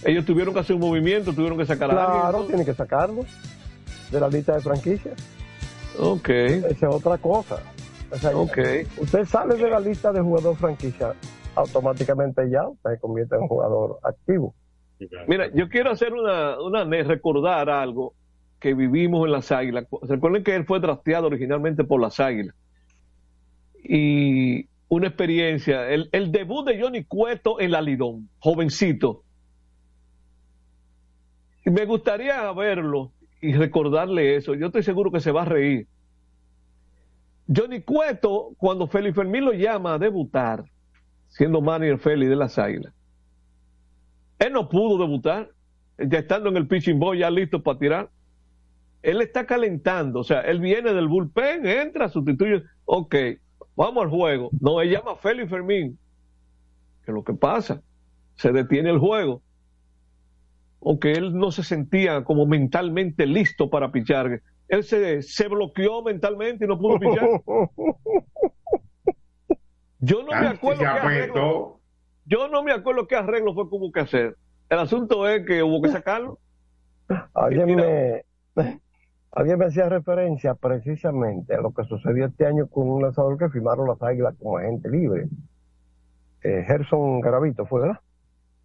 Ellos 0.05 0.25
tuvieron 0.25 0.55
que 0.55 0.61
hacer 0.61 0.75
un 0.75 0.83
movimiento, 0.83 1.33
tuvieron 1.33 1.59
que 1.59 1.67
sacar 1.67 1.91
a 1.91 2.05
alguien. 2.05 2.21
Claro, 2.21 2.45
tienen 2.45 2.65
que 2.65 2.75
sacarlo 2.75 3.25
de 4.11 4.21
la 4.21 4.29
lista 4.29 4.55
de 4.55 4.61
franquicias. 4.61 5.15
Ok. 5.99 6.29
Esa 6.29 6.89
es 6.89 6.95
otra 6.95 7.19
cosa. 7.19 7.59
O 8.11 8.17
sea, 8.17 8.37
Ok. 8.37 8.59
Usted 8.99 9.25
sale 9.25 9.57
de 9.57 9.71
la 9.71 9.81
lista 9.81 10.13
de 10.13 10.21
jugador 10.21 10.57
franquicia, 10.57 11.15
automáticamente 11.55 12.49
ya 12.51 12.63
se 12.83 12.99
convierte 13.01 13.37
en 13.37 13.47
jugador 13.47 13.99
activo. 14.03 14.55
Mira, 15.27 15.49
yo 15.53 15.69
quiero 15.69 15.91
hacer 15.91 16.13
una, 16.13 16.61
una 16.61 16.85
recordar 16.85 17.69
algo 17.69 18.15
que 18.63 18.75
vivimos 18.75 19.27
en 19.27 19.33
las 19.33 19.51
Águilas. 19.51 19.87
Recuerden 20.03 20.45
que 20.45 20.55
él 20.55 20.65
fue 20.65 20.79
drafteado 20.79 21.27
originalmente 21.27 21.83
por 21.83 22.01
las 22.01 22.21
Águilas. 22.21 22.55
Y 23.83 24.69
una 24.89 25.09
experiencia, 25.09 25.89
el, 25.91 26.09
el 26.13 26.31
debut 26.31 26.65
de 26.65 26.81
Johnny 26.81 27.03
Cueto 27.03 27.59
en 27.61 27.73
la 27.73 27.81
Lidón, 27.83 28.29
jovencito. 28.39 29.25
Y 31.67 31.71
me 31.71 31.85
gustaría 31.87 32.51
verlo 32.53 33.11
y 33.41 33.53
recordarle 33.53 34.37
eso. 34.37 34.55
Yo 34.55 34.67
estoy 34.67 34.85
seguro 34.85 35.11
que 35.11 35.19
se 35.19 35.33
va 35.33 35.43
a 35.43 35.47
reír. 35.47 35.89
Johnny 37.55 37.83
Cueto, 37.83 38.51
cuando 38.59 38.87
Félix 38.87 39.17
Fermín 39.17 39.45
lo 39.45 39.53
llama 39.53 39.95
a 39.95 39.99
debutar, 39.99 40.65
siendo 41.31 41.61
manager 41.61 41.99
Félix 41.99 42.31
de 42.31 42.37
las 42.37 42.59
Águilas, 42.59 42.95
él 44.39 44.53
no 44.53 44.69
pudo 44.69 45.05
debutar, 45.05 45.51
ya 45.99 46.21
estando 46.21 46.49
en 46.49 46.57
el 46.59 46.69
pitching 46.69 47.01
boy, 47.01 47.19
ya 47.19 47.31
listo 47.31 47.61
para 47.61 47.79
tirar. 47.79 48.11
Él 49.03 49.21
está 49.21 49.47
calentando, 49.47 50.21
o 50.21 50.25
sea, 50.25 50.41
él 50.43 50.61
viene 50.61 50.93
del 50.93 51.09
bullpen, 51.09 51.67
entra, 51.67 52.09
sustituye, 52.09 52.63
ok, 52.85 53.15
vamos 53.75 54.05
al 54.05 54.11
juego. 54.11 54.51
No, 54.61 54.81
él 54.81 54.91
llama 54.91 55.13
a 55.13 55.17
Félix 55.17 55.51
Fermín. 55.51 55.99
¿Qué 57.05 57.11
es 57.11 57.15
lo 57.15 57.25
que 57.25 57.35
pasa? 57.35 57.83
Se 58.37 58.53
detiene 58.53 58.91
el 58.91 58.99
juego. 58.99 59.43
Aunque 60.85 61.13
él 61.13 61.37
no 61.37 61.51
se 61.51 61.65
sentía 61.65 62.23
como 62.25 62.47
mentalmente 62.47 63.27
listo 63.27 63.71
para 63.71 63.91
pichar. 63.91 64.41
Él 64.69 64.85
se, 64.85 65.23
se 65.23 65.49
bloqueó 65.49 66.03
mentalmente 66.03 66.65
y 66.65 66.69
no 66.69 66.79
pudo 66.79 66.99
pichar. 66.99 67.29
Yo 69.99 70.23
no 70.23 70.31
me 70.31 70.49
acuerdo 70.49 70.81
qué 70.81 70.87
arreglo, 70.87 71.81
yo 72.25 72.49
no 72.49 72.65
me 72.65 72.73
acuerdo 72.73 73.07
qué 73.07 73.15
arreglo 73.15 73.55
fue 73.55 73.69
que 73.69 73.77
hubo 73.77 73.93
que 73.93 74.01
hacer. 74.01 74.37
El 74.69 74.81
asunto 74.81 75.29
es 75.29 75.47
que 75.47 75.63
hubo 75.63 75.81
que 75.81 75.91
sacarlo. 75.91 76.41
Alguien 77.35 77.77
me, 77.77 78.25
alguien 79.33 79.59
me 79.59 79.67
hacía 79.67 79.89
referencia 79.89 80.55
precisamente 80.55 81.55
a 81.55 81.61
lo 81.61 81.73
que 81.73 81.85
sucedió 81.85 82.27
este 82.27 82.47
año 82.47 82.67
con 82.69 82.89
un 82.89 83.03
lanzador 83.03 83.39
que 83.39 83.49
firmaron 83.49 83.89
las 83.89 84.01
águilas 84.03 84.35
como 84.39 84.59
agente 84.59 84.89
libre. 84.91 85.29
Eh, 86.43 86.65
Gerson 86.67 87.21
Garavito 87.21 87.67
fue, 87.67 87.83
¿verdad? 87.83 88.01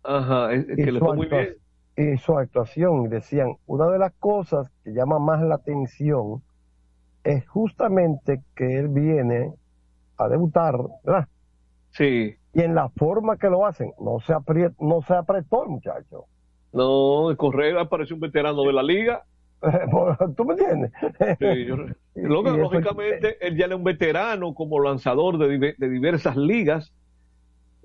Ajá, 0.04 0.54
es- 0.54 0.68
es 0.70 0.80
Y 0.80 0.84
que 0.84 0.92
le 0.92 1.00
fue 1.00 1.16
muy 1.16 1.28
bien. 1.28 1.56
Y 1.96 2.18
su 2.18 2.38
actuación, 2.38 3.10
decían, 3.10 3.56
una 3.66 3.88
de 3.88 3.98
las 4.00 4.14
cosas 4.20 4.70
que 4.84 4.92
llama 4.94 5.20
más 5.20 5.42
la 5.42 5.56
atención 5.56 6.42
es 7.24 7.48
justamente 7.48 8.42
que 8.56 8.78
él 8.80 8.88
viene 8.90 9.54
a 10.18 10.28
debutar, 10.30 10.76
¿verdad? 11.04 11.28
Sí. 11.92 12.36
Y 12.54 12.62
en 12.62 12.76
la 12.76 12.90
forma 12.90 13.38
que 13.38 13.50
lo 13.50 13.66
hacen, 13.66 13.94
no 14.00 14.20
se, 14.20 14.34
no 14.80 15.02
se 15.02 15.14
apretó 15.14 15.64
el 15.64 15.70
muchacho. 15.70 16.26
No, 16.74 17.30
el 17.32 17.38
Correa 17.38 17.82
apareció 17.82 18.16
un 18.16 18.20
veterano 18.22 18.64
de 18.64 18.74
la 18.74 18.84
liga. 18.84 19.24
¿Tú 20.38 20.46
me 20.46 20.54
entiendes? 20.54 20.92
Sí, 21.40 21.66
yo- 21.66 21.78
Luego, 22.16 22.50
Y 22.50 22.52
eso- 22.52 22.58
lógicamente, 22.72 23.38
él 23.46 23.58
ya 23.58 23.66
era 23.66 23.76
un 23.76 23.84
veterano 23.84 24.54
como 24.54 24.80
lanzador 24.80 25.38
de, 25.38 25.48
dive- 25.58 25.76
de 25.78 25.90
diversas 25.90 26.36
ligas. 26.38 26.94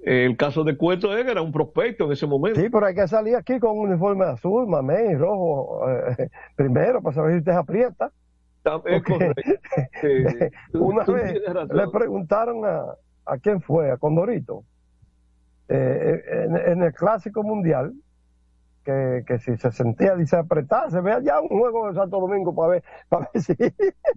Eh, 0.04 0.24
El 0.26 0.36
caso 0.36 0.64
de 0.64 0.76
Cueto 0.76 1.16
era 1.16 1.40
un 1.42 1.52
prospecto 1.52 2.06
en 2.06 2.12
ese 2.12 2.26
momento. 2.26 2.60
Sí, 2.60 2.68
pero 2.68 2.86
hay 2.86 2.94
que 2.94 3.06
salir 3.06 3.36
aquí 3.36 3.58
con 3.60 3.78
un 3.78 3.88
uniforme 3.88 4.24
azul, 4.24 4.66
mamey, 4.66 5.14
rojo, 5.14 5.88
eh, 5.88 6.28
primero, 6.56 7.00
para 7.02 7.14
saber 7.14 7.32
si 7.34 7.38
usted 7.38 7.52
aprieta. 7.52 8.10
Tam- 8.64 8.82
Es 8.84 9.02
Porque 9.02 9.12
correcto. 9.12 9.42
Sí, 10.00 10.24
tú- 10.72 10.84
Una 10.86 11.04
tú 11.04 11.12
vez 11.14 11.34
le 11.72 11.88
preguntaron 11.88 12.64
a, 12.64 12.84
a 13.26 13.38
quién 13.38 13.60
fue, 13.60 13.90
a 13.90 13.96
Condorito, 13.96 14.64
eh, 15.68 16.20
en, 16.46 16.56
en 16.56 16.82
el 16.82 16.92
Clásico 16.92 17.42
Mundial, 17.42 17.92
que, 18.84 19.22
que 19.26 19.38
si 19.38 19.56
se 19.56 19.70
sentía, 19.72 20.14
dice, 20.16 20.36
apretar, 20.36 20.90
se 20.90 21.00
ve 21.00 21.12
allá 21.12 21.40
un 21.40 21.48
juego 21.48 21.88
de 21.88 21.94
Santo 21.94 22.20
Domingo 22.20 22.54
para 22.54 22.68
ver, 22.72 22.84
para 23.08 23.28
ver 23.32 23.42
si... 23.42 23.54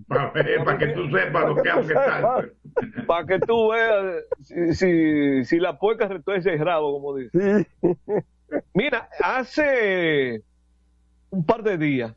Para, 0.07 0.77
que 0.77 0.87
tú 0.87 1.09
sepas 1.09 1.45
lo 1.47 1.55
que 1.55 1.69
estar. 1.69 2.49
Para 3.07 3.25
que 3.25 3.39
tú 3.39 3.69
veas 3.69 4.23
si, 4.41 4.73
si, 4.73 5.45
si 5.45 5.59
la 5.59 5.77
puerca 5.79 6.07
retuerce 6.07 6.53
el 6.53 6.59
rabo, 6.59 6.91
como 6.93 7.15
dice. 7.15 7.67
Mira, 8.73 9.09
hace 9.21 10.41
un 11.29 11.45
par 11.45 11.63
de 11.63 11.77
días, 11.77 12.13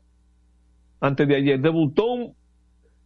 antes 0.99 1.27
de 1.27 1.35
ayer, 1.35 1.59
debutó 1.59 2.11
un, 2.11 2.35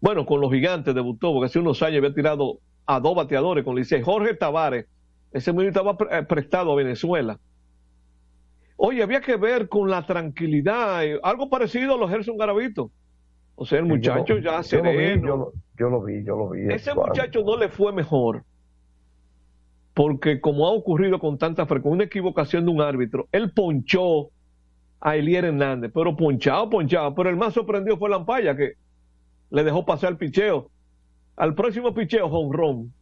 bueno, 0.02 0.26
con 0.26 0.41
los 0.41 0.52
gigantes 0.52 0.96
debutó, 0.96 1.32
porque 1.34 1.46
hace 1.46 1.60
unos 1.60 1.82
años 1.84 1.98
había 2.00 2.14
tirado 2.14 2.60
a 2.86 3.00
dos 3.00 3.16
bateadores 3.16 3.64
con 3.64 3.76
Licey. 3.76 4.02
Jorge 4.02 4.34
Tavares, 4.34 4.88
ese 5.32 5.54
mismo 5.54 5.68
estaba 5.70 5.96
pre- 5.98 6.18
eh, 6.18 6.24
prestado 6.24 6.72
a 6.72 6.76
Venezuela. 6.76 7.39
Oye, 8.76 9.03
había 9.03 9.21
que 9.21 9.38
ver 9.38 9.69
con 9.69 9.89
la 9.89 10.05
tranquilidad, 10.05 11.05
eh, 11.05 11.19
algo 11.24 11.49
parecido 11.49 11.95
a 11.95 11.97
los 11.97 12.09
Gerson 12.09 12.38
Garavito. 12.38 12.91
O 13.55 13.65
sea, 13.65 13.80
el 13.80 13.86
muchacho 13.86 14.38
ya 14.39 14.51
yo 14.51 14.57
lo 14.57 14.63
sereno. 14.63 15.28
yo 15.28 15.38
lo, 15.38 15.53
yo 15.78 15.89
lo 15.89 16.01
vi, 16.01 16.24
yo 16.24 16.36
lo 16.36 16.49
vi. 16.49 16.74
Ese 16.74 16.93
muchacho 16.93 17.43
no 17.43 17.57
le 17.57 17.69
fue 17.69 17.93
mejor. 17.93 18.43
Porque 19.93 20.41
como 20.41 20.67
ha 20.67 20.71
ocurrido 20.71 21.19
con 21.19 21.38
tanta 21.38 21.67
frecuencia, 21.67 21.95
una 21.95 22.03
equivocación 22.05 22.65
de 22.65 22.71
un 22.71 22.82
árbitro, 22.82 23.28
él 23.32 23.51
ponchó 23.51 24.30
a 24.99 25.15
Elier 25.17 25.45
Hernández, 25.45 25.91
pero 25.93 26.15
ponchado, 26.15 26.69
ponchado. 26.69 27.13
Pero 27.13 27.30
el 27.30 27.36
más 27.36 27.53
sorprendido 27.53 27.97
fue 27.97 28.09
Lampaya, 28.09 28.55
que 28.55 28.74
le 29.51 29.63
dejó 29.63 29.86
pasar 29.86 30.11
el 30.11 30.17
picheo. 30.17 30.71
Al 31.36 31.53
próximo 31.53 31.93
picheo, 31.93 32.26
home 32.26 32.57
run. 32.57 32.93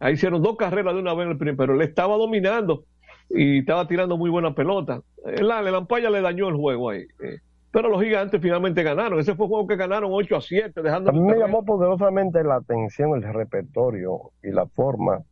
Ahí 0.00 0.14
hicieron 0.14 0.42
dos 0.42 0.56
carreras 0.56 0.94
de 0.94 1.00
una 1.00 1.14
vez 1.14 1.26
en 1.26 1.32
el 1.32 1.38
primer, 1.38 1.56
pero 1.56 1.74
él 1.74 1.82
estaba 1.82 2.16
dominando 2.16 2.84
y 3.30 3.60
estaba 3.60 3.86
tirando 3.86 4.16
muy 4.16 4.30
buena 4.30 4.54
pelota. 4.54 5.00
El, 5.24 5.50
el 5.50 5.72
Lampaya 5.72 6.10
le 6.10 6.20
dañó 6.20 6.48
el 6.48 6.56
juego 6.56 6.90
ahí. 6.90 7.02
eh. 7.22 7.38
Pero 7.70 7.88
los 7.88 8.02
gigantes 8.02 8.38
finalmente 8.42 8.82
ganaron. 8.82 9.18
Ese 9.18 9.34
fue 9.34 9.46
un 9.46 9.50
juego 9.52 9.66
que 9.66 9.76
ganaron 9.76 10.10
8 10.12 10.36
a 10.36 10.40
7, 10.42 10.82
dejando 10.82 11.08
A 11.08 11.12
mí 11.14 11.20
me 11.20 11.38
llamó 11.38 11.64
poderosamente 11.64 12.44
la 12.44 12.56
atención 12.56 13.14
el 13.14 13.22
repertorio 13.32 14.32
y 14.42 14.50
la 14.50 14.66
forma 14.66 15.22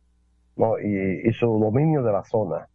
¿no? 0.55 0.79
y, 0.79 1.21
y 1.23 1.33
su 1.33 1.45
dominio 1.45 2.01
de 2.01 2.11
la 2.11 2.23
zona. 2.23 2.67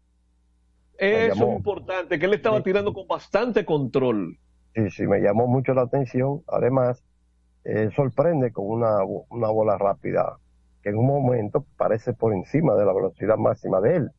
Eso 0.98 1.50
es 1.50 1.56
importante, 1.56 2.18
que 2.18 2.26
él 2.26 2.34
estaba 2.34 2.62
tirando 2.62 2.92
con 2.92 3.06
bastante 3.08 3.64
control. 3.64 4.38
Sí, 4.74 4.90
sí, 4.90 5.06
me 5.06 5.20
llamó 5.20 5.46
mucho 5.46 5.74
la 5.74 5.82
atención. 5.82 6.42
Además, 6.46 7.02
eh, 7.64 7.90
sorprende 7.96 8.52
con 8.52 8.66
una, 8.66 9.02
una 9.28 9.48
bola 9.48 9.76
rápida 9.76 10.36
que 10.82 10.90
en 10.90 10.96
un 10.98 11.06
momento 11.06 11.64
parece 11.76 12.12
por 12.12 12.32
encima 12.32 12.76
de 12.76 12.84
la 12.84 12.92
velocidad 12.92 13.36
máxima 13.36 13.80
de 13.80 13.96
él. 13.96 14.10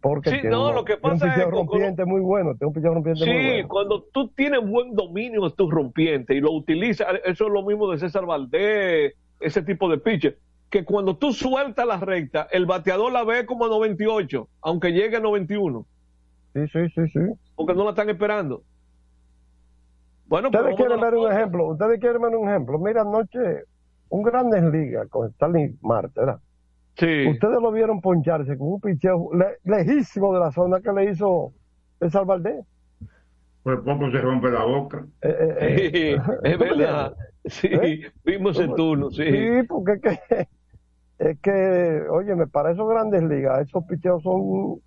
Porque 0.00 0.30
Sí, 0.30 0.40
no, 0.44 0.72
lo 0.72 0.84
que 0.84 0.96
tiene 0.96 1.14
un 1.14 1.18
pasa 1.20 1.34
es 1.34 1.50
rompiente 1.50 2.04
muy 2.04 2.20
bueno, 2.20 2.54
tiene 2.54 2.68
un 2.68 2.72
picheo 2.74 2.94
rompiente 2.94 3.24
muy 3.26 3.34
Sí, 3.34 3.46
bueno. 3.54 3.68
cuando 3.68 4.02
tú 4.12 4.28
tienes 4.28 4.60
buen 4.64 4.94
dominio 4.94 5.42
de 5.42 5.50
tus 5.50 5.68
rompientes 5.70 6.36
y 6.36 6.40
lo 6.40 6.52
utilizas, 6.52 7.08
eso 7.24 7.46
es 7.46 7.52
lo 7.52 7.64
mismo 7.64 7.90
de 7.90 7.98
César 7.98 8.24
Valdés, 8.24 9.14
ese 9.40 9.62
tipo 9.62 9.88
de 9.90 9.98
pitcher, 9.98 10.38
que 10.70 10.84
cuando 10.84 11.16
tú 11.16 11.32
sueltas 11.32 11.86
la 11.86 11.98
recta, 11.98 12.46
el 12.52 12.66
bateador 12.66 13.10
la 13.12 13.24
ve 13.24 13.46
como 13.46 13.64
a 13.64 13.68
98, 13.68 14.48
aunque 14.62 14.92
llegue 14.92 15.16
a 15.16 15.20
91, 15.20 15.84
Sí, 16.52 16.60
sí, 16.72 16.88
sí, 16.94 17.08
sí. 17.08 17.18
porque 17.56 17.74
no 17.74 17.82
la 17.82 17.90
están 17.90 18.08
esperando. 18.10 18.62
Bueno, 20.26 20.48
Ustedes 20.48 20.76
quieren 20.76 21.00
ver 21.00 21.14
un 21.14 21.30
ejemplo, 21.32 21.66
ustedes 21.68 21.98
quieren 22.00 22.22
ver 22.22 22.34
un 22.36 22.48
ejemplo. 22.48 22.78
Mira, 22.78 23.02
anoche, 23.02 23.64
un 24.08 24.22
Grandes 24.22 24.62
Ligas 24.64 25.08
con 25.10 25.28
Stanley 25.30 25.74
Marte, 25.82 26.12
¿verdad? 26.20 26.38
Sí. 26.96 27.26
Ustedes 27.28 27.60
lo 27.60 27.72
vieron 27.72 28.00
poncharse 28.00 28.56
con 28.56 28.74
un 28.74 28.80
picheo 28.80 29.30
le- 29.34 29.58
lejísimo 29.64 30.32
de 30.34 30.40
la 30.40 30.52
zona 30.52 30.80
que 30.80 30.92
le 30.92 31.10
hizo 31.10 31.52
César 31.98 32.24
Valdés. 32.24 32.64
Pues 33.62 33.78
poco 33.80 34.10
se 34.10 34.18
rompe 34.20 34.50
la 34.50 34.64
boca. 34.64 35.04
Eh, 35.22 35.28
eh, 35.40 35.56
eh. 35.60 35.88
Sí, 35.90 36.32
es 36.44 36.58
verdad. 36.58 37.14
Sí, 37.46 37.68
¿Eh? 37.70 38.10
vimos 38.24 38.58
el 38.58 38.74
turno, 38.74 39.10
sí. 39.10 39.24
Sí, 39.24 39.62
porque 39.68 39.92
es 39.92 40.00
que, 40.00 40.48
es 41.18 41.38
que, 41.40 42.02
oye, 42.10 42.34
me 42.36 42.46
para 42.46 42.72
esos 42.72 42.88
grandes 42.88 43.22
ligas, 43.22 43.66
esos 43.66 43.84
picheos 43.84 44.22
son 44.22 44.80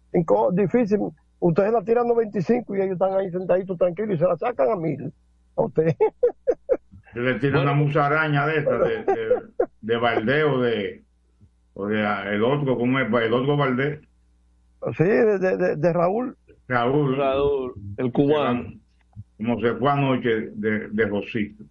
difíciles. 0.56 1.02
Ustedes 1.40 1.72
la 1.72 1.84
tiran 1.84 2.08
95 2.08 2.76
y 2.76 2.82
ellos 2.82 2.94
están 2.94 3.14
ahí 3.14 3.30
sentaditos 3.32 3.78
tranquilos 3.78 4.16
y 4.16 4.18
se 4.20 4.26
la 4.26 4.38
sacan 4.38 4.70
a 4.72 4.76
mil. 4.76 5.14
A 5.56 5.64
usted. 5.64 5.96
Se 7.14 7.20
le 7.20 7.36
tira 7.36 7.62
una 7.62 7.74
musaraña 7.74 8.46
de 8.48 8.58
esta, 8.58 8.78
de, 8.78 9.04
de, 9.04 9.42
de 9.82 9.98
Valdés 9.98 10.44
o 10.46 10.60
de, 10.62 11.04
o 11.80 11.86
de 11.88 12.06
ah, 12.06 12.24
el 12.32 12.44
otro, 12.44 12.78
¿cómo 12.78 13.00
es? 13.00 13.08
El 13.08 13.34
otro 13.34 13.56
Valdés. 13.58 14.00
Sí, 14.98 15.04
de, 15.04 15.38
de- 15.40 15.58
de- 15.58 15.76
de 15.76 15.94
Raúl. 15.94 16.36
Raúl. 16.68 17.16
Raúl, 17.18 17.74
el 17.98 18.12
cubano. 18.12 18.74
Como 19.38 19.60
se 19.62 19.74
fue 19.76 19.90
anoche 19.92 20.50
de, 20.56 20.88
de 20.90 21.06
Rosito. 21.06 21.64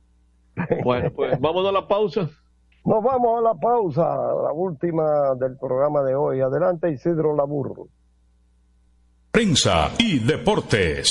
Bueno, 0.85 1.11
pues 1.11 1.39
vámonos 1.41 1.71
a 1.71 1.73
la 1.73 1.87
pausa. 1.89 2.31
Nos 2.85 3.03
vamos 3.03 3.39
a 3.41 3.43
la 3.43 3.55
pausa, 3.55 4.03
la 4.45 4.53
última 4.53 5.35
del 5.41 5.57
programa 5.59 6.03
de 6.03 6.15
hoy. 6.15 6.41
Adelante, 6.41 6.91
Isidro 6.93 7.35
Laburro. 7.35 7.89
prensa 9.33 9.91
y 9.99 10.21
deportes. 10.21 11.11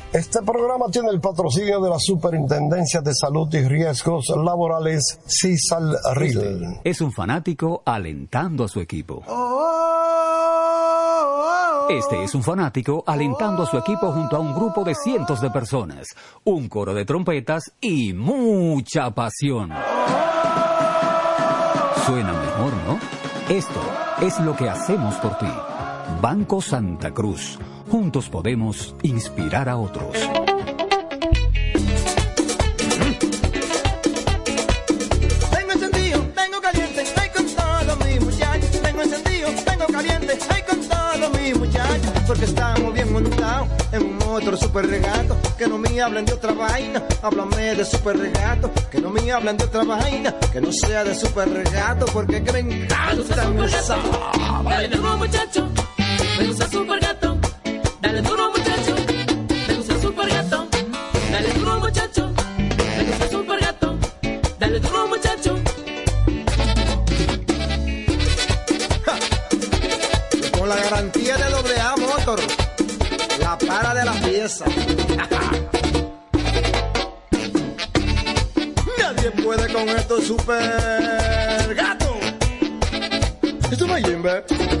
Este 0.13 0.41
programa 0.41 0.87
tiene 0.91 1.09
el 1.09 1.21
patrocinio 1.21 1.79
de 1.79 1.89
la 1.89 1.97
Superintendencia 1.97 2.99
de 2.99 3.15
Salud 3.15 3.47
y 3.53 3.61
Riesgos 3.61 4.25
Laborales, 4.35 5.21
CISAL 5.25 5.95
RIL. 6.15 6.81
Es 6.83 6.99
un 6.99 7.13
fanático 7.13 7.81
alentando 7.85 8.65
a 8.65 8.67
su 8.67 8.81
equipo. 8.81 9.23
Este 11.89 12.23
es 12.23 12.35
un 12.35 12.43
fanático 12.43 13.05
alentando 13.07 13.63
a 13.63 13.65
su 13.65 13.77
equipo 13.77 14.11
junto 14.11 14.35
a 14.35 14.39
un 14.39 14.53
grupo 14.53 14.83
de 14.83 14.95
cientos 14.95 15.39
de 15.39 15.49
personas, 15.49 16.07
un 16.43 16.67
coro 16.67 16.93
de 16.93 17.05
trompetas 17.05 17.71
y 17.79 18.11
mucha 18.11 19.11
pasión. 19.11 19.69
Suena 22.05 22.33
mejor, 22.33 22.73
¿no? 22.85 22.99
Esto 23.47 23.79
es 24.21 24.37
lo 24.41 24.57
que 24.57 24.67
hacemos 24.67 25.15
por 25.15 25.37
ti. 25.37 25.47
Banco 26.21 26.61
Santa 26.61 27.11
Cruz. 27.11 27.57
Juntos 27.91 28.29
podemos 28.29 28.95
inspirar 29.03 29.67
a 29.67 29.75
otros. 29.75 30.15
Tengo 35.51 35.71
encendido, 35.73 36.21
tengo 36.33 36.61
caliente, 36.61 37.03
hay 37.19 37.29
con 37.31 37.45
todos 37.47 38.05
mis 38.05 38.21
muchachos. 38.21 38.81
Tengo 38.81 39.01
encendido, 39.01 39.49
tengo 39.65 39.87
caliente, 39.87 40.39
hay 40.47 40.61
con 40.61 40.79
todos 40.87 41.41
mis 41.41 41.57
muchachos. 41.57 42.11
Porque 42.25 42.45
estamos 42.45 42.93
bien 42.93 43.11
montados 43.11 43.67
en 43.91 44.03
un 44.03 44.23
otro 44.23 44.55
super 44.55 44.87
regato. 44.87 45.35
Que 45.57 45.67
no 45.67 45.77
me 45.77 46.01
hablen 46.01 46.23
de 46.23 46.31
otra 46.31 46.53
vaina, 46.53 47.03
háblame 47.21 47.75
de 47.75 47.83
super 47.83 48.17
regato. 48.17 48.71
Que 48.89 49.01
no 49.01 49.09
me 49.09 49.29
hablen 49.33 49.57
de 49.57 49.65
otra 49.65 49.83
vaina, 49.83 50.33
que 50.53 50.61
no 50.61 50.71
sea 50.71 51.03
de 51.03 51.13
super 51.13 51.49
regato. 51.49 52.05
Porque 52.05 52.41
que 52.41 52.53
me 52.53 52.59
encanta 52.59 53.49
me 53.49 53.63
gusta 53.63 53.95
super 54.01 54.89
gato, 54.89 55.17
muchacho, 55.17 55.67
me 56.39 56.47
gusta 56.47 56.69
super 56.69 56.99
gato. 57.01 57.30
Dale 58.01 58.21
duro 58.23 58.49
muchacho, 58.51 58.95
me 59.67 59.75
gusta 59.75 60.01
super 60.01 60.27
gato. 60.27 60.67
Dale 61.31 61.53
duro 61.53 61.79
muchacho, 61.79 62.33
me 62.67 63.03
gusta 63.03 63.29
super 63.29 63.59
gato. 63.59 63.97
Dale 64.59 64.79
duro 64.79 65.07
muchacho. 65.07 65.59
Con 70.57 70.69
la 70.69 70.75
garantía 70.75 71.37
de 71.37 71.49
doble 71.51 71.79
A 71.79 71.95
Motor, 71.97 72.39
la 73.39 73.57
para 73.57 73.93
de 73.93 74.05
la 74.05 74.13
pieza. 74.13 74.65
Nadie 78.97 79.31
puede 79.43 79.71
con 79.71 79.89
estos 79.89 80.23
super 80.25 81.75
gatos. 81.75 82.17
Esto 83.71 83.87
no 83.87 83.95
es 83.95 84.05
Jimbe. 84.05 84.80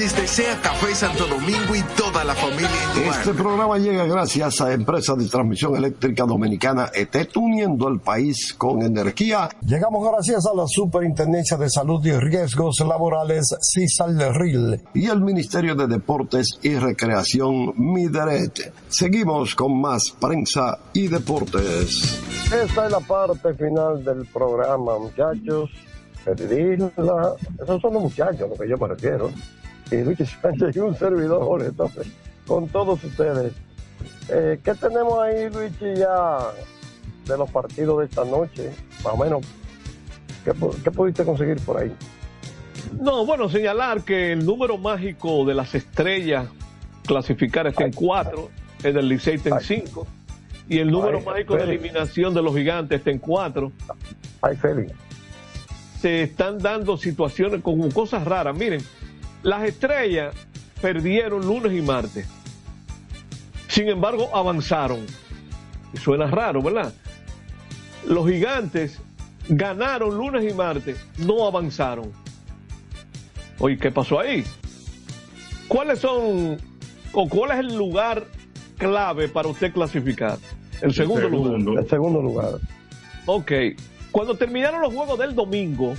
Les 0.00 0.16
desea 0.16 0.58
Café 0.62 0.94
Santo 0.94 1.26
Domingo 1.26 1.76
y 1.76 1.82
toda 1.94 2.24
la 2.24 2.34
familia 2.34 2.70
Este 3.06 3.34
programa 3.34 3.76
llega 3.76 4.06
gracias 4.06 4.62
a 4.62 4.72
Empresa 4.72 5.14
de 5.14 5.28
Transmisión 5.28 5.76
Eléctrica 5.76 6.24
Dominicana 6.24 6.90
ET, 6.94 7.36
uniendo 7.36 7.86
el 7.86 8.00
país 8.00 8.54
con 8.54 8.80
energía. 8.80 9.50
Llegamos 9.60 10.10
gracias 10.10 10.46
a 10.46 10.56
la 10.56 10.66
Superintendencia 10.66 11.58
de 11.58 11.68
Salud 11.68 12.02
y 12.06 12.12
Riesgos 12.12 12.80
Laborales, 12.80 13.54
CISALRIL, 13.60 14.80
y 14.94 15.06
el 15.06 15.20
Ministerio 15.20 15.74
de 15.74 15.86
Deportes 15.86 16.58
y 16.62 16.76
Recreación, 16.76 17.74
MIDERET. 17.76 18.72
Seguimos 18.88 19.54
con 19.54 19.82
más 19.82 20.14
prensa 20.18 20.78
y 20.94 21.08
deportes. 21.08 22.22
Esta 22.50 22.86
es 22.86 22.90
la 22.90 23.00
parte 23.00 23.52
final 23.52 24.02
del 24.02 24.24
programa, 24.32 24.98
muchachos. 24.98 25.68
Pedirla. 26.24 27.34
Esos 27.62 27.82
son 27.82 27.92
los 27.92 28.02
muchachos 28.04 28.40
a 28.40 28.46
los 28.46 28.58
que 28.58 28.66
yo 28.66 28.78
me 28.78 28.88
refiero. 28.88 29.30
Y 29.90 29.96
Luis 30.02 30.18
Sánchez 30.40 30.76
y 30.76 30.78
un 30.78 30.96
servidor, 30.96 31.62
entonces, 31.62 32.06
con 32.46 32.68
todos 32.68 33.02
ustedes. 33.02 33.52
Eh, 34.28 34.60
¿Qué 34.62 34.74
tenemos 34.74 35.18
ahí, 35.18 35.50
Luigi, 35.50 35.96
ya 35.98 36.38
de 37.26 37.36
los 37.36 37.50
partidos 37.50 37.98
de 37.98 38.04
esta 38.06 38.24
noche? 38.24 38.70
Más 39.04 39.14
o 39.14 39.16
menos, 39.16 39.40
¿qué, 40.44 40.52
pu- 40.52 40.74
qué 40.82 40.90
pudiste 40.90 41.24
conseguir 41.24 41.58
por 41.60 41.78
ahí? 41.78 41.92
No, 43.00 43.26
bueno, 43.26 43.48
señalar 43.48 44.02
que 44.02 44.32
el 44.32 44.44
número 44.46 44.78
mágico 44.78 45.44
de 45.44 45.54
las 45.54 45.74
estrellas 45.74 46.46
clasificar 47.06 47.66
está 47.66 47.84
en 47.84 47.92
cuatro, 47.92 48.50
el 48.82 48.94
del 48.94 49.08
Licey 49.08 49.34
está 49.36 49.50
en 49.50 49.60
cinco, 49.60 50.06
y 50.68 50.78
el 50.78 50.90
número 50.90 51.18
Ay, 51.18 51.24
mágico 51.24 51.56
de 51.56 51.64
eliminación 51.64 52.32
de 52.32 52.42
los 52.42 52.54
gigantes 52.54 52.98
está 52.98 53.10
en 53.10 53.18
cuatro. 53.18 53.72
Ay, 54.40 54.56
Félix. 54.56 54.92
Se 56.00 56.22
están 56.22 56.58
dando 56.58 56.96
situaciones 56.96 57.60
como 57.62 57.88
cosas 57.90 58.24
raras. 58.24 58.56
Miren, 58.56 58.80
las 59.42 59.64
estrellas 59.64 60.34
perdieron 60.80 61.46
lunes 61.46 61.72
y 61.72 61.82
martes. 61.82 62.26
Sin 63.68 63.88
embargo, 63.88 64.28
avanzaron. 64.34 65.06
Y 65.92 65.98
suena 65.98 66.26
raro, 66.26 66.62
¿verdad? 66.62 66.92
Los 68.06 68.28
gigantes 68.28 68.98
ganaron 69.48 70.16
lunes 70.16 70.50
y 70.50 70.54
martes, 70.54 70.96
no 71.18 71.46
avanzaron. 71.46 72.12
Oye, 73.58 73.76
¿qué 73.76 73.90
pasó 73.90 74.20
ahí? 74.20 74.44
¿Cuáles 75.68 75.98
son 76.00 76.58
o 77.12 77.28
cuál 77.28 77.52
es 77.52 77.58
el 77.58 77.76
lugar 77.76 78.24
clave 78.78 79.28
para 79.28 79.48
usted 79.48 79.72
clasificar? 79.72 80.38
El 80.80 80.94
segundo, 80.94 81.28
lugar. 81.28 81.82
El 81.84 81.88
segundo 81.88 82.22
lugar. 82.22 82.54
Ok. 83.26 83.52
Cuando 84.10 84.36
terminaron 84.36 84.80
los 84.80 84.92
juegos 84.92 85.18
del 85.18 85.34
domingo, 85.34 85.94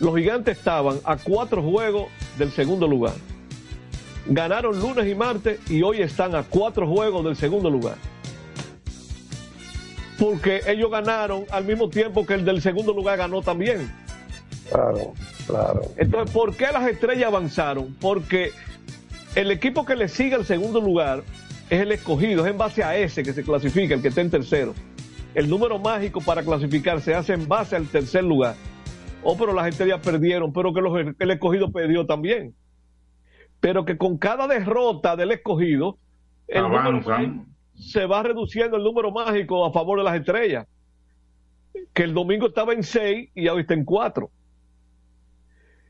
los 0.00 0.14
gigantes 0.16 0.58
estaban 0.58 0.98
a 1.04 1.16
cuatro 1.16 1.62
juegos 1.62 2.08
del 2.38 2.50
segundo 2.52 2.86
lugar. 2.86 3.14
Ganaron 4.26 4.78
lunes 4.80 5.06
y 5.06 5.14
martes 5.14 5.60
y 5.70 5.82
hoy 5.82 6.02
están 6.02 6.34
a 6.34 6.42
cuatro 6.42 6.86
juegos 6.86 7.24
del 7.24 7.36
segundo 7.36 7.70
lugar. 7.70 7.96
Porque 10.18 10.60
ellos 10.66 10.90
ganaron 10.90 11.44
al 11.50 11.64
mismo 11.64 11.88
tiempo 11.88 12.26
que 12.26 12.34
el 12.34 12.44
del 12.44 12.60
segundo 12.60 12.92
lugar 12.92 13.18
ganó 13.18 13.42
también. 13.42 13.92
Claro, 14.70 15.14
claro. 15.46 15.82
Entonces, 15.96 16.34
¿por 16.34 16.56
qué 16.56 16.66
las 16.72 16.88
estrellas 16.88 17.28
avanzaron? 17.28 17.94
Porque 18.00 18.50
el 19.34 19.50
equipo 19.50 19.84
que 19.84 19.94
le 19.94 20.08
sigue 20.08 20.34
al 20.34 20.44
segundo 20.44 20.80
lugar 20.80 21.22
es 21.70 21.80
el 21.80 21.92
escogido, 21.92 22.44
es 22.44 22.50
en 22.50 22.58
base 22.58 22.82
a 22.82 22.96
ese 22.96 23.22
que 23.22 23.32
se 23.32 23.42
clasifica, 23.42 23.94
el 23.94 24.02
que 24.02 24.08
está 24.08 24.22
en 24.22 24.30
tercero. 24.30 24.74
El 25.34 25.48
número 25.48 25.78
mágico 25.78 26.20
para 26.20 26.42
clasificar 26.42 27.00
se 27.00 27.14
hace 27.14 27.34
en 27.34 27.46
base 27.46 27.76
al 27.76 27.86
tercer 27.86 28.24
lugar. 28.24 28.56
Oh, 29.22 29.36
pero 29.36 29.52
las 29.52 29.66
estrellas 29.68 30.00
perdieron, 30.04 30.52
pero 30.52 30.72
que 30.72 30.80
los- 30.80 31.14
el 31.18 31.30
escogido 31.30 31.70
perdió 31.72 32.06
también. 32.06 32.54
Pero 33.60 33.84
que 33.84 33.96
con 33.96 34.18
cada 34.18 34.46
derrota 34.46 35.16
del 35.16 35.32
escogido, 35.32 35.98
el 36.46 36.62
número 36.62 37.02
se 37.74 38.06
va 38.06 38.22
reduciendo 38.22 38.76
el 38.76 38.84
número 38.84 39.10
mágico 39.10 39.64
a 39.66 39.72
favor 39.72 39.98
de 39.98 40.04
las 40.04 40.16
estrellas. 40.16 40.66
Que 41.92 42.04
el 42.04 42.14
domingo 42.14 42.46
estaba 42.46 42.72
en 42.72 42.82
6 42.82 43.30
y 43.34 43.48
hoy 43.48 43.62
está 43.62 43.74
en 43.74 43.84
4. 43.84 44.30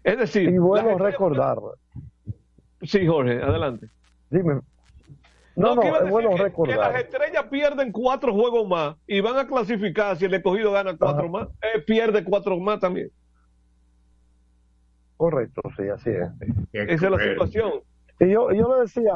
Es 0.03 0.19
decir, 0.19 0.49
Y 0.49 0.59
bueno 0.59 0.89
las 0.89 0.93
estrellas- 0.93 1.13
recordar. 1.13 1.59
Sí, 2.83 3.07
Jorge, 3.07 3.43
adelante. 3.43 3.89
Dime. 4.31 4.61
No, 5.57 5.75
no, 5.75 5.81
que 5.83 5.89
es 5.89 6.11
bueno 6.11 6.31
las 6.77 7.01
estrellas 7.01 7.45
pierden 7.51 7.91
cuatro 7.93 8.33
juegos 8.35 8.69
más 8.69 8.97
y 9.07 9.21
van 9.21 9.39
a 9.39 9.47
clasificar. 9.47 10.17
Si 10.17 10.27
el 10.27 10.35
escogido 10.35 10.71
gana 10.73 10.97
cuatro 10.97 11.29
más, 11.31 11.49
eh, 11.63 11.81
pierde 11.81 12.23
cuatro 12.25 12.59
más 12.59 12.79
también. 12.79 13.11
Correcto, 15.17 15.63
sí, 15.77 15.89
así 15.89 16.11
es. 16.11 16.29
Esa 16.73 17.07
es 17.07 17.11
la 17.11 17.19
situación. 17.33 17.73
Y 18.21 18.31
yo, 18.31 18.51
yo 18.53 18.75
le 18.75 18.83
decía, 18.83 19.13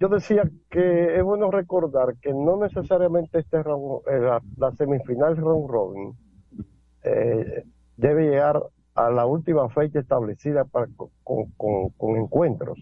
yo 0.00 0.08
decía 0.08 0.48
que 0.70 1.16
es 1.16 1.22
bueno 1.22 1.50
recordar 1.50 2.14
que 2.20 2.32
no 2.32 2.56
necesariamente 2.56 3.38
este 3.40 3.62
round- 3.62 4.02
eh, 4.10 4.20
la, 4.20 4.42
la 4.56 4.72
semifinal 4.72 5.36
round 5.36 5.70
robin 5.70 6.12
eh, 7.02 7.64
debe 7.96 8.24
llegar 8.30 8.62
a 8.94 9.10
la 9.10 9.26
última 9.26 9.68
fecha 9.68 9.98
establecida 10.00 10.64
para, 10.64 10.86
con, 11.22 11.50
con- 11.56 11.90
con 11.90 12.16
encuentros. 12.16 12.78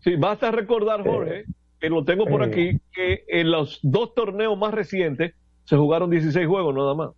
Sí, 0.00 0.16
basta 0.16 0.50
recordar, 0.50 1.04
Jorge, 1.06 1.44
que 1.80 1.88
lo 1.88 2.04
tengo 2.04 2.26
por 2.26 2.42
eh. 2.42 2.46
aquí, 2.46 2.80
que 2.92 3.24
en 3.28 3.50
los 3.50 3.80
dos 3.82 4.14
torneos 4.14 4.56
más 4.58 4.72
recientes 4.74 5.34
se 5.64 5.76
jugaron 5.76 6.10
16 6.10 6.46
juegos 6.46 6.74
nada 6.74 6.94
más. 6.94 7.10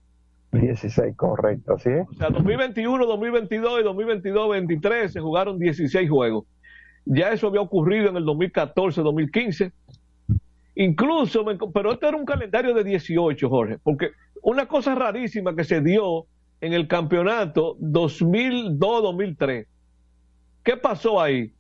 16, 0.53 1.17
correcto, 1.17 1.75
así 1.75 1.89
es. 1.89 2.07
O 2.09 2.15
sea, 2.15 2.29
2021, 2.31 3.07
2022 3.07 3.81
y 3.81 3.85
2022-23 3.85 5.09
se 5.09 5.21
jugaron 5.21 5.59
16 5.59 6.09
juegos. 6.09 6.45
Ya 7.05 7.33
eso 7.33 7.49
había 7.49 7.63
ocurrido 7.63 8.11
en 8.11 8.17
el 8.17 8.25
2014, 8.25 9.01
2015. 9.01 9.73
Incluso, 10.75 11.45
me- 11.45 11.59
pero 11.73 11.93
este 11.93 12.07
era 12.07 12.17
un 12.17 12.25
calendario 12.25 12.75
de 12.75 12.85
18, 12.85 13.49
Jorge, 13.49 13.79
porque 13.83 14.11
una 14.43 14.67
cosa 14.67 14.95
rarísima 14.95 15.57
que 15.57 15.65
se 15.65 15.81
dio 15.81 16.27
en 16.61 16.73
el 16.75 16.87
campeonato 16.87 17.77
2002-2003. 17.81 19.67
¿Qué 20.63 20.77
pasó 20.77 21.21
ahí? 21.21 21.53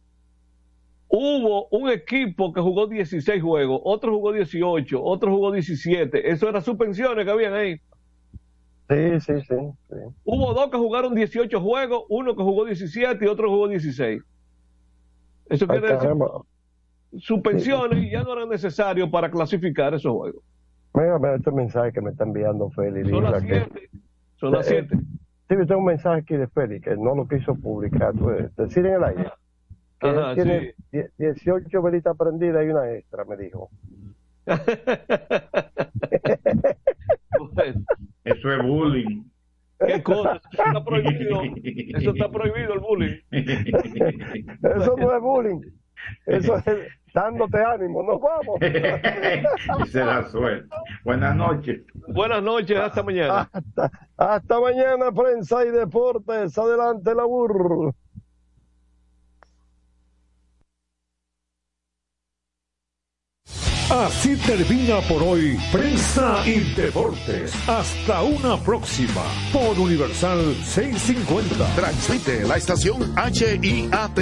Hubo 1.15 1.69
un 1.69 1.91
equipo 1.91 2.55
que 2.55 2.63
jugó 2.63 2.87
16 2.87 3.43
juegos, 3.43 3.83
otro 3.85 4.13
jugó 4.13 4.33
18, 4.33 5.03
otro 5.05 5.31
jugó 5.31 5.53
17. 5.53 6.31
Eso 6.31 6.49
eran 6.49 6.63
suspensiones 6.63 7.27
que 7.27 7.31
habían 7.31 7.53
ahí. 7.53 7.77
Sí, 8.89 9.21
sí, 9.21 9.33
sí. 9.47 9.55
sí. 9.91 9.97
Hubo 10.25 10.55
dos 10.55 10.71
que 10.71 10.79
jugaron 10.79 11.15
18 11.15 11.61
juegos, 11.61 12.05
uno 12.09 12.35
que 12.35 12.43
jugó 12.43 12.65
17 12.65 13.23
y 13.23 13.29
otro 13.29 13.51
jugó 13.51 13.69
16. 13.69 14.23
Eso 15.51 15.67
Ay, 15.69 15.81
quiere 15.81 15.95
decir 15.95 16.11
suspensiones 17.19 17.99
y 18.05 18.11
ya 18.11 18.23
no 18.23 18.33
eran 18.33 18.49
necesarios 18.49 19.11
para 19.11 19.31
clasificar 19.31 19.93
esos 19.93 20.13
juegos. 20.13 20.43
Mira, 20.95 21.19
mira 21.19 21.35
este 21.37 21.51
mensaje 21.53 21.93
que 21.93 22.01
me 22.01 22.11
está 22.11 22.25
enviando 22.25 22.71
Félix. 22.71 23.11
Son 23.11 23.23
las 23.25 23.43
dice 23.43 23.55
que- 23.55 23.61
7. 23.71 23.91
Son 24.37 24.53
las 24.53 24.71
Eh, 24.71 24.87
7. 24.89 24.97
Sí, 25.51 25.57
tengo 25.67 25.81
un 25.81 25.85
mensaje 25.85 26.21
aquí 26.21 26.37
de 26.37 26.47
Félix 26.49 26.85
que 26.85 26.97
no 26.97 27.15
lo 27.15 27.29
quiso 27.29 27.55
publicar. 27.55 28.15
pues, 28.15 28.55
Decir 28.57 28.87
en 28.87 28.95
el 28.95 29.05
aire. 29.05 29.31
Que 30.03 30.09
él 30.11 30.19
Ajá, 30.19 30.35
tiene 30.35 30.75
die- 30.91 31.11
18 31.17 31.81
velitas 31.81 32.17
prendidas 32.17 32.65
y 32.67 32.69
una 32.71 32.91
extra, 32.91 33.25
me 33.25 33.37
dijo. 33.37 33.71
bullying. 38.65 39.23
¿Qué 39.79 40.03
cosa? 40.03 40.41
Eso 40.53 40.63
está 40.65 40.85
prohibido. 40.85 41.43
Eso 41.95 42.11
está 42.11 42.29
prohibido 42.31 42.75
el 42.75 42.81
bullying. 42.81 43.21
Eso 43.31 44.97
no 44.97 45.15
es 45.17 45.21
bullying. 45.23 45.61
Eso 46.27 46.57
es 46.57 46.65
dándote 47.15 47.59
ánimo. 47.63 48.03
Nos 48.03 48.21
vamos. 48.21 49.89
Será 49.89 50.29
suerte. 50.29 50.69
Buenas 51.05 51.37
noches. 51.37 51.83
Buenas 52.09 52.43
noches, 52.43 52.77
hasta 52.77 53.03
mañana. 53.05 53.49
Hasta, 53.53 53.91
hasta 54.17 54.61
mañana, 54.61 55.13
prensa 55.13 55.65
y 55.65 55.71
deportes. 55.71 56.59
Adelante, 56.59 57.15
la 57.15 57.25
burro. 57.25 57.95
Así 63.91 64.37
termina 64.37 65.01
por 65.03 65.22
hoy 65.22 65.59
Prensa 65.70 66.43
y 66.47 66.61
Deportes. 66.74 67.53
Hasta 67.68 68.22
una 68.22 68.57
próxima 68.59 69.20
por 69.53 69.78
Universal 69.78 70.57
650. 70.64 71.74
Transmite 71.74 72.45
la 72.45 72.57
estación 72.57 73.14
HIAT 73.16 74.18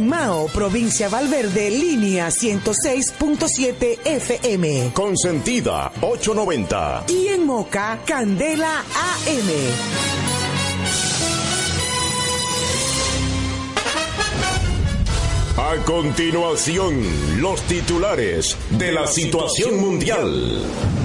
Mao, 0.00 0.46
provincia 0.48 1.08
Valverde, 1.08 1.70
línea 1.70 2.28
106.7 2.28 3.98
FM. 4.04 4.90
Consentida 4.92 5.92
890. 6.00 7.04
Y 7.08 7.28
en 7.28 7.46
Moca, 7.46 8.00
Candela 8.04 8.80
AM. 8.80 10.14
A 15.56 15.76
continuación, 15.84 17.40
los 17.40 17.62
titulares 17.62 18.56
de 18.70 18.92
la 18.92 19.06
situación 19.06 19.80
mundial. 19.80 21.03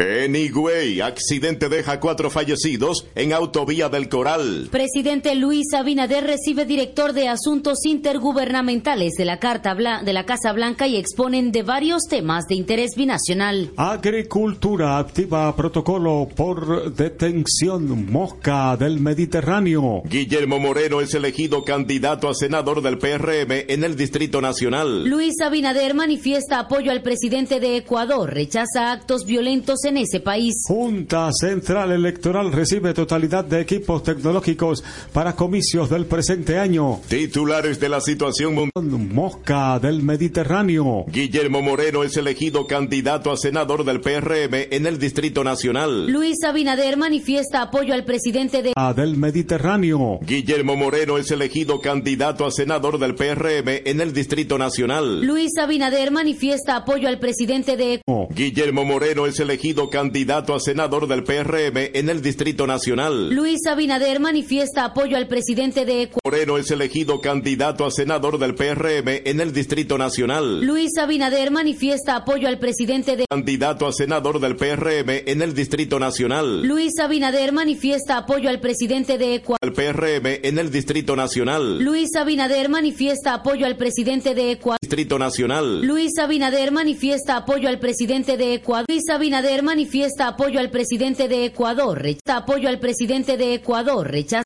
En 0.00 0.34
Higüey, 0.34 1.02
accidente 1.02 1.68
deja 1.68 2.00
cuatro 2.00 2.30
fallecidos 2.30 3.06
en 3.14 3.34
autovía 3.34 3.90
del 3.90 4.08
Coral. 4.08 4.68
Presidente 4.70 5.34
Luis 5.34 5.74
Abinader 5.74 6.24
recibe 6.24 6.64
director 6.64 7.12
de 7.12 7.28
Asuntos 7.28 7.84
Intergubernamentales 7.84 9.12
de 9.18 9.26
la 9.26 9.38
Carta 9.38 9.74
Bla 9.74 10.02
de 10.02 10.14
la 10.14 10.24
Casa 10.24 10.54
Blanca 10.54 10.86
y 10.86 10.96
exponen 10.96 11.52
de 11.52 11.64
varios 11.64 12.04
temas 12.08 12.46
de 12.46 12.54
interés 12.54 12.92
binacional. 12.96 13.72
Agricultura 13.76 14.96
activa 14.96 15.54
protocolo 15.54 16.26
por 16.34 16.94
detención 16.94 18.10
mosca 18.10 18.78
del 18.78 19.00
Mediterráneo. 19.00 20.00
Guillermo 20.06 20.58
Moreno 20.58 21.02
es 21.02 21.12
elegido 21.12 21.62
candidato 21.62 22.30
a 22.30 22.34
senador 22.34 22.80
del 22.80 22.96
PRM 22.96 23.66
en 23.68 23.84
el 23.84 23.96
Distrito 23.96 24.40
Nacional. 24.40 25.04
Luis 25.04 25.34
Abinader 25.42 25.92
manifiesta 25.92 26.58
apoyo 26.58 26.90
al 26.90 27.02
presidente 27.02 27.60
de 27.60 27.76
Ecuador, 27.76 28.32
rechaza 28.32 28.92
actos 28.92 29.26
violentos 29.26 29.84
en 29.84 29.89
ese 29.96 30.20
país. 30.20 30.54
Junta 30.66 31.30
Central 31.32 31.92
Electoral 31.92 32.52
recibe 32.52 32.94
totalidad 32.94 33.44
de 33.44 33.60
equipos 33.60 34.02
tecnológicos 34.02 34.82
para 35.12 35.34
comicios 35.34 35.90
del 35.90 36.06
presente 36.06 36.58
año. 36.58 37.00
Titulares 37.08 37.80
de 37.80 37.88
la 37.88 38.00
situación 38.00 38.54
mundial. 38.54 38.70
Mosca 39.12 39.78
del 39.78 40.02
Mediterráneo. 40.02 41.04
Guillermo 41.08 41.62
Moreno 41.62 42.02
es 42.04 42.16
elegido 42.16 42.66
candidato 42.66 43.30
a 43.30 43.36
senador 43.36 43.84
del 43.84 44.00
PRM 44.00 44.68
en 44.70 44.86
el 44.86 44.98
Distrito 44.98 45.44
Nacional. 45.44 46.10
Luis 46.10 46.42
Abinader 46.44 46.96
manifiesta 46.96 47.62
apoyo 47.62 47.94
al 47.94 48.04
presidente 48.04 48.62
de 48.62 48.72
del 48.96 49.16
Mediterráneo. 49.16 50.18
Guillermo 50.22 50.76
Moreno 50.76 51.18
es 51.18 51.30
elegido 51.30 51.80
candidato 51.80 52.46
a 52.46 52.50
senador 52.50 52.98
del 52.98 53.14
PRM 53.14 53.82
en 53.84 54.00
el 54.00 54.12
Distrito 54.12 54.58
Nacional. 54.58 55.24
Luis 55.24 55.56
Abinader 55.58 56.10
manifiesta 56.10 56.76
apoyo 56.76 57.08
al 57.08 57.18
presidente 57.18 57.76
de 57.76 58.00
Guillermo 58.30 58.84
Moreno 58.84 59.26
es 59.26 59.40
elegido 59.40 59.79
candidato 59.88 60.54
a 60.54 60.60
senador 60.60 61.06
del 61.06 61.24
PRM 61.24 61.90
en 61.94 62.10
el 62.10 62.20
Distrito 62.20 62.66
Nacional. 62.66 63.30
Luis 63.30 63.66
Abinader 63.66 64.20
manifiesta 64.20 64.84
apoyo 64.84 65.16
al 65.16 65.28
presidente 65.28 65.84
de 65.84 66.02
Ecuador. 66.02 66.20
Moreno 66.24 66.58
es 66.58 66.70
elegido 66.70 67.20
candidato 67.20 67.86
a 67.86 67.90
senador 67.90 68.38
del 68.38 68.54
PRM 68.54 69.22
en 69.24 69.40
el 69.40 69.52
Distrito 69.52 69.96
Nacional. 69.96 70.60
Luis 70.64 70.98
Abinader 70.98 71.50
manifiesta 71.50 72.16
apoyo 72.16 72.48
al 72.48 72.58
presidente 72.58 73.16
de 73.16 73.26
candidato 73.30 73.86
a 73.86 73.92
senador 73.92 74.40
del 74.40 74.56
PRM 74.56 75.22
en 75.26 75.42
el 75.42 75.54
Distrito 75.54 75.98
Nacional. 75.98 76.66
Luis 76.66 76.98
Abinader 76.98 77.52
manifiesta 77.52 78.16
apoyo 78.18 78.50
al 78.50 78.60
presidente 78.60 79.16
de 79.16 79.36
Ecuador. 79.36 79.58
El 79.62 79.72
PRM 79.72 80.40
en 80.42 80.58
el 80.58 80.70
Distrito 80.70 81.16
Nacional. 81.16 81.78
Luis 81.82 82.14
Abinader 82.16 82.68
manifiesta 82.68 83.34
apoyo 83.34 83.66
al 83.66 83.76
presidente 83.76 84.34
de 84.34 84.52
Ecuador. 84.52 84.78
Distrito 84.82 85.18
Nacional. 85.18 85.86
Luis 85.86 86.18
Abinader 86.18 86.72
manifiesta 86.72 87.36
apoyo 87.36 87.68
al 87.68 87.78
presidente 87.78 88.36
de 88.36 88.54
Ecuador. 88.54 88.86
Luis 88.88 89.08
Abinader 89.08 89.62
manifiesta 89.70 90.26
apoyo 90.26 90.58
al 90.58 90.68
presidente 90.68 91.28
de 91.28 91.44
Ecuador. 91.44 92.02
Rechaza 92.02 92.38
apoyo 92.38 92.68
al 92.68 92.80
presidente 92.80 93.36
de 93.36 93.54
Ecuador. 93.54 94.10
Rechaza 94.10 94.42